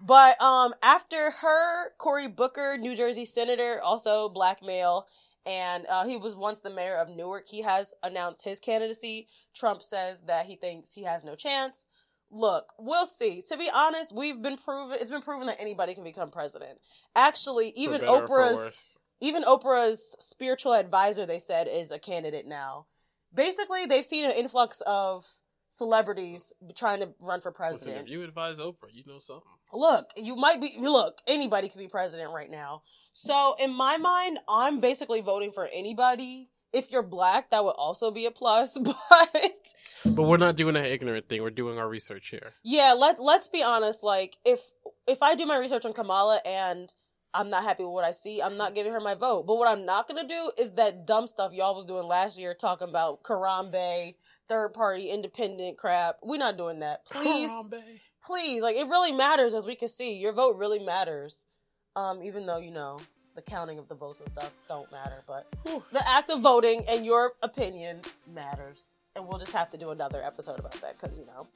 But 0.00 0.40
um, 0.40 0.72
after 0.82 1.30
her, 1.30 1.90
Cory 1.98 2.26
Booker, 2.26 2.76
New 2.78 2.96
Jersey 2.96 3.24
senator, 3.24 3.80
also 3.82 4.28
black 4.28 4.62
male, 4.62 5.06
and 5.44 5.86
uh, 5.86 6.04
he 6.06 6.16
was 6.16 6.34
once 6.34 6.60
the 6.60 6.70
mayor 6.70 6.96
of 6.96 7.08
Newark. 7.08 7.48
He 7.48 7.62
has 7.62 7.92
announced 8.02 8.42
his 8.42 8.60
candidacy. 8.60 9.28
Trump 9.54 9.82
says 9.82 10.22
that 10.22 10.46
he 10.46 10.56
thinks 10.56 10.92
he 10.92 11.02
has 11.04 11.24
no 11.24 11.34
chance. 11.34 11.86
Look, 12.30 12.72
we'll 12.78 13.06
see. 13.06 13.42
To 13.48 13.56
be 13.56 13.68
honest, 13.74 14.14
we've 14.14 14.40
been 14.40 14.56
proven 14.56 14.96
it's 15.00 15.10
been 15.10 15.22
proven 15.22 15.48
that 15.48 15.60
anybody 15.60 15.94
can 15.94 16.04
become 16.04 16.30
president. 16.30 16.78
Actually, 17.16 17.72
even 17.76 18.00
better 18.00 18.12
or 18.12 18.26
for 18.26 18.38
Oprah's 18.40 18.98
even 19.20 19.42
Oprah's 19.44 20.16
spiritual 20.18 20.72
advisor, 20.72 21.26
they 21.26 21.38
said, 21.38 21.68
is 21.70 21.90
a 21.90 21.98
candidate 21.98 22.46
now. 22.46 22.86
Basically, 23.32 23.86
they've 23.86 24.04
seen 24.04 24.24
an 24.24 24.32
influx 24.32 24.80
of 24.82 25.26
celebrities 25.70 26.52
trying 26.76 27.00
to 27.00 27.08
run 27.20 27.40
for 27.40 27.50
Listen, 27.50 27.54
president. 27.56 28.06
if 28.06 28.08
you 28.08 28.22
advise 28.22 28.58
Oprah, 28.58 28.92
you 28.92 29.04
know 29.06 29.18
something. 29.18 29.44
Look, 29.72 30.10
you 30.16 30.36
might 30.36 30.60
be. 30.60 30.74
Look, 30.78 31.18
anybody 31.26 31.68
can 31.68 31.78
be 31.80 31.88
president 31.88 32.32
right 32.32 32.50
now. 32.50 32.82
So 33.12 33.54
in 33.58 33.72
my 33.72 33.96
mind, 33.96 34.38
I'm 34.48 34.80
basically 34.80 35.20
voting 35.20 35.52
for 35.52 35.68
anybody 35.72 36.50
if 36.72 36.90
you're 36.90 37.02
black, 37.02 37.50
that 37.50 37.64
would 37.64 37.70
also 37.70 38.10
be 38.10 38.26
a 38.26 38.30
plus. 38.30 38.78
But 40.02 40.14
But 40.14 40.22
we're 40.22 40.36
not 40.38 40.56
doing 40.56 40.76
an 40.76 40.84
ignorant 40.84 41.28
thing. 41.28 41.42
We're 41.42 41.50
doing 41.50 41.78
our 41.78 41.88
research 41.88 42.28
here. 42.28 42.54
yeah, 42.62 42.92
let 42.92 43.20
let's 43.20 43.48
be 43.48 43.62
honest. 43.62 44.02
Like 44.02 44.36
if 44.44 44.60
if 45.06 45.22
I 45.22 45.34
do 45.34 45.46
my 45.46 45.58
research 45.58 45.84
on 45.84 45.92
Kamala 45.92 46.40
and 46.46 46.92
I'm 47.34 47.50
not 47.50 47.62
happy 47.64 47.84
with 47.84 47.92
what 47.92 48.04
I 48.04 48.10
see, 48.10 48.40
I'm 48.42 48.56
not 48.56 48.74
giving 48.74 48.92
her 48.92 49.00
my 49.00 49.14
vote. 49.14 49.46
But 49.46 49.56
what 49.56 49.68
I'm 49.68 49.84
not 49.84 50.08
gonna 50.08 50.26
do 50.26 50.50
is 50.58 50.72
that 50.72 51.06
dumb 51.06 51.26
stuff 51.26 51.52
y'all 51.52 51.74
was 51.76 51.84
doing 51.86 52.06
last 52.06 52.38
year, 52.38 52.54
talking 52.54 52.88
about 52.88 53.22
Harambe, 53.24 54.14
third 54.50 54.74
party, 54.74 55.08
independent 55.08 55.78
crap. 55.78 56.16
We're 56.22 56.36
not 56.36 56.58
doing 56.58 56.80
that. 56.80 57.06
Please, 57.06 57.50
please. 58.22 58.62
Like 58.62 58.76
it 58.76 58.88
really 58.88 59.12
matters, 59.12 59.54
as 59.54 59.64
we 59.64 59.76
can 59.76 59.88
see. 59.88 60.18
Your 60.18 60.32
vote 60.32 60.56
really 60.56 60.80
matters. 60.80 61.46
Um, 61.96 62.22
even 62.22 62.46
though 62.46 62.58
you 62.58 62.72
know 62.72 62.98
the 63.36 63.42
counting 63.42 63.78
of 63.78 63.88
the 63.88 63.94
votes 63.94 64.20
and 64.20 64.28
stuff 64.30 64.52
don't 64.68 64.90
matter, 64.90 65.22
but 65.26 65.46
Whew. 65.64 65.82
the 65.92 66.06
act 66.08 66.30
of 66.30 66.40
voting 66.40 66.84
and 66.88 67.06
your 67.06 67.34
opinion 67.42 68.00
matters. 68.34 68.98
And 69.14 69.26
we'll 69.26 69.38
just 69.38 69.52
have 69.52 69.70
to 69.70 69.78
do 69.78 69.90
another 69.90 70.22
episode 70.22 70.58
about 70.58 70.72
that 70.72 71.00
because, 71.00 71.16
you 71.16 71.26
know. 71.26 71.46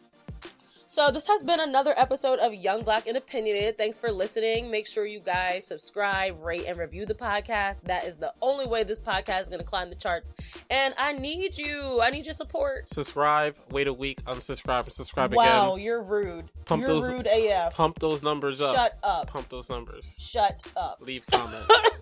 So, 0.94 1.10
this 1.10 1.26
has 1.26 1.42
been 1.42 1.58
another 1.58 1.92
episode 1.96 2.38
of 2.38 2.54
Young 2.54 2.84
Black 2.84 3.08
and 3.08 3.16
Opinionated. 3.16 3.76
Thanks 3.76 3.98
for 3.98 4.12
listening. 4.12 4.70
Make 4.70 4.86
sure 4.86 5.04
you 5.04 5.18
guys 5.18 5.66
subscribe, 5.66 6.40
rate, 6.40 6.66
and 6.68 6.78
review 6.78 7.04
the 7.04 7.16
podcast. 7.16 7.80
That 7.82 8.04
is 8.04 8.14
the 8.14 8.32
only 8.40 8.64
way 8.64 8.84
this 8.84 9.00
podcast 9.00 9.40
is 9.40 9.48
going 9.48 9.58
to 9.58 9.66
climb 9.66 9.90
the 9.90 9.96
charts. 9.96 10.32
And 10.70 10.94
I 10.96 11.10
need 11.10 11.58
you. 11.58 11.98
I 12.00 12.10
need 12.10 12.26
your 12.26 12.32
support. 12.32 12.88
Subscribe, 12.88 13.56
wait 13.72 13.88
a 13.88 13.92
week, 13.92 14.24
unsubscribe, 14.26 14.84
and 14.84 14.92
subscribe 14.92 15.34
wow, 15.34 15.42
again. 15.42 15.56
Wow, 15.70 15.76
you're 15.78 16.00
rude. 16.00 16.48
Pump 16.64 16.86
you're 16.86 16.86
those- 16.86 17.10
rude 17.10 17.26
AF. 17.26 17.74
Pump 17.74 17.98
those 17.98 18.22
numbers 18.22 18.60
up. 18.60 18.76
Shut 18.76 18.96
up. 19.02 19.26
Pump 19.26 19.48
those 19.48 19.68
numbers. 19.68 20.16
Shut 20.20 20.62
up. 20.76 20.98
Leave 21.00 21.26
comments. 21.26 21.74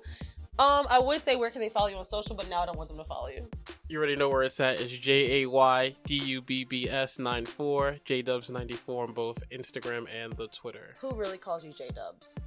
Um, 0.59 0.87
I 0.91 0.99
would 0.99 1.23
say 1.23 1.35
where 1.35 1.49
can 1.51 1.63
they 1.63 1.71
follow 1.71 1.89
you 1.89 1.97
on 1.97 2.05
social, 2.05 2.37
but 2.37 2.49
now 2.51 2.63
I 2.63 2.67
don't 2.67 2.77
want 2.77 2.91
them 2.91 2.99
to 2.99 3.05
follow 3.05 3.29
you. 3.29 3.49
you 3.89 3.97
already 3.97 4.17
know 4.17 4.29
where 4.29 4.43
it's 4.43 4.61
at. 4.61 4.81
It's 4.81 4.93
J 4.93 5.43
A 5.43 5.49
Y 5.49 5.95
D 6.05 6.17
U 6.17 6.43
B 6.43 6.65
B 6.65 6.91
S 6.91 7.19
94, 7.19 7.97
J 8.05 8.21
Dubs 8.21 8.51
94 8.51 9.05
on 9.05 9.13
both 9.15 9.39
Instagram 9.51 10.07
and 10.15 10.35
the 10.35 10.49
Twitter. 10.49 10.95
Who 11.01 11.15
really 11.15 11.39
calls 11.39 11.65
you 11.65 11.73
J 11.73 11.89
Dubs? 11.95 12.39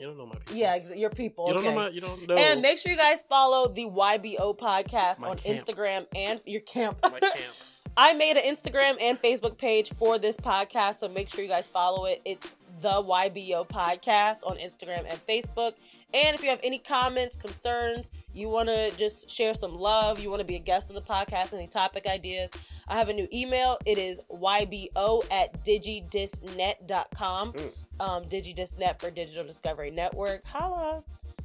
You 0.00 0.08
don't 0.08 0.18
know 0.18 0.26
my 0.26 0.34
people. 0.34 0.56
Yeah, 0.56 0.76
your 0.96 1.10
people. 1.10 1.46
You 1.46 1.54
don't 1.54 1.64
okay. 1.64 1.72
know 1.72 1.80
my. 1.80 1.88
You 1.90 2.00
don't 2.00 2.26
know. 2.26 2.34
And 2.34 2.60
make 2.60 2.78
sure 2.78 2.90
you 2.90 2.98
guys 2.98 3.22
follow 3.22 3.68
the 3.68 3.84
YBO 3.84 4.58
podcast 4.58 5.20
My 5.20 5.28
on 5.28 5.38
camp. 5.38 5.60
Instagram 5.60 6.06
and 6.16 6.40
your 6.44 6.62
camp. 6.62 6.98
my 7.04 7.20
camp. 7.20 7.36
I 7.96 8.14
made 8.14 8.36
an 8.36 8.42
Instagram 8.42 9.00
and 9.00 9.20
Facebook 9.20 9.58
page 9.58 9.92
for 9.94 10.18
this 10.18 10.36
podcast, 10.36 10.96
so 10.96 11.08
make 11.08 11.28
sure 11.30 11.44
you 11.44 11.50
guys 11.50 11.68
follow 11.68 12.06
it. 12.06 12.20
It's 12.24 12.56
the 12.82 12.88
YBO 12.88 13.66
podcast 13.66 14.40
on 14.44 14.56
Instagram 14.58 15.06
and 15.08 15.26
Facebook. 15.26 15.74
And 16.12 16.34
if 16.34 16.42
you 16.42 16.50
have 16.50 16.60
any 16.62 16.78
comments, 16.78 17.36
concerns, 17.36 18.10
you 18.34 18.48
want 18.48 18.68
to 18.68 18.92
just 18.98 19.30
share 19.30 19.54
some 19.54 19.78
love, 19.78 20.18
you 20.18 20.28
want 20.28 20.40
to 20.40 20.46
be 20.46 20.56
a 20.56 20.60
guest 20.60 20.90
on 20.90 20.96
the 20.96 21.00
podcast, 21.02 21.54
any 21.54 21.68
topic 21.68 22.06
ideas, 22.06 22.50
I 22.88 22.96
have 22.96 23.08
a 23.08 23.12
new 23.12 23.28
email. 23.32 23.78
It 23.86 23.98
is 23.98 24.20
YBO 24.30 25.24
at 25.30 25.64
digidisnet.com. 25.64 27.52
Mm. 27.52 27.72
Um, 28.00 28.24
DigiDisNet 28.24 29.00
for 29.00 29.10
Digital 29.10 29.44
Discovery 29.44 29.90
Network. 29.90 30.44
Holla. 30.44 31.04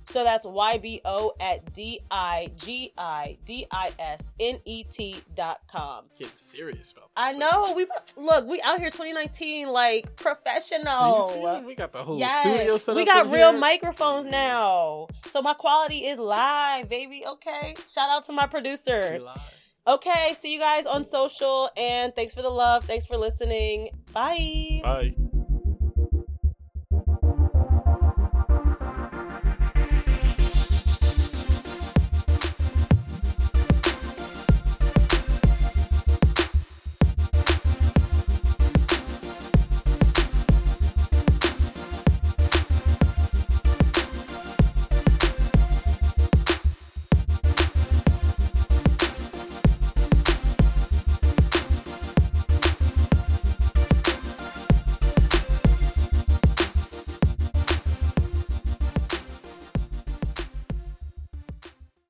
So 0.10 0.24
that's 0.24 0.46
YBO 0.46 1.32
at 1.40 1.74
D 1.74 2.00
I 2.10 2.50
G 2.58 2.92
I 2.98 3.38
D 3.46 3.66
I 3.70 3.92
S 4.00 4.30
N 4.40 4.58
E 4.64 4.84
T 4.86 5.18
dot 5.36 5.60
com. 5.68 6.06
Getting 6.18 6.36
serious 6.38 6.92
about 6.94 7.04
this. 7.06 7.12
I 7.18 7.32
thing. 7.32 7.40
know. 7.40 7.74
We 7.76 7.86
look. 8.16 8.46
We 8.48 8.62
out 8.62 8.80
here 8.80 8.90
2019 8.90 9.68
like 9.68 10.16
professional. 10.16 11.30
see? 11.60 11.66
We 11.66 11.76
got 11.76 11.92
the 11.92 12.04
whole 12.04 12.18
Yes. 12.18 12.40
studio 12.40 12.78
set 12.78 12.96
we 12.96 13.04
got 13.06 13.30
real 13.30 13.52
here. 13.52 13.60
microphones 13.60 14.28
now, 14.28 15.08
so 15.28 15.42
my 15.42 15.54
quality 15.54 16.06
is 16.06 16.18
live, 16.20 16.88
baby. 16.90 17.26
Okay. 17.26 17.76
Shout 17.88 18.10
out 18.10 18.24
to 18.26 18.32
my 18.32 18.48
producer. 18.48 19.20
Okay. 19.86 20.34
See 20.36 20.54
you 20.54 20.60
guys 20.60 20.86
on 20.86 21.04
social, 21.04 21.70
and 21.78 22.16
thanks 22.16 22.34
for 22.34 22.42
the 22.42 22.50
love. 22.50 22.86
Thanks 22.86 23.06
for 23.06 23.18
listening. 23.18 23.90
Bye. 24.14 24.80
Bye. 24.84 25.16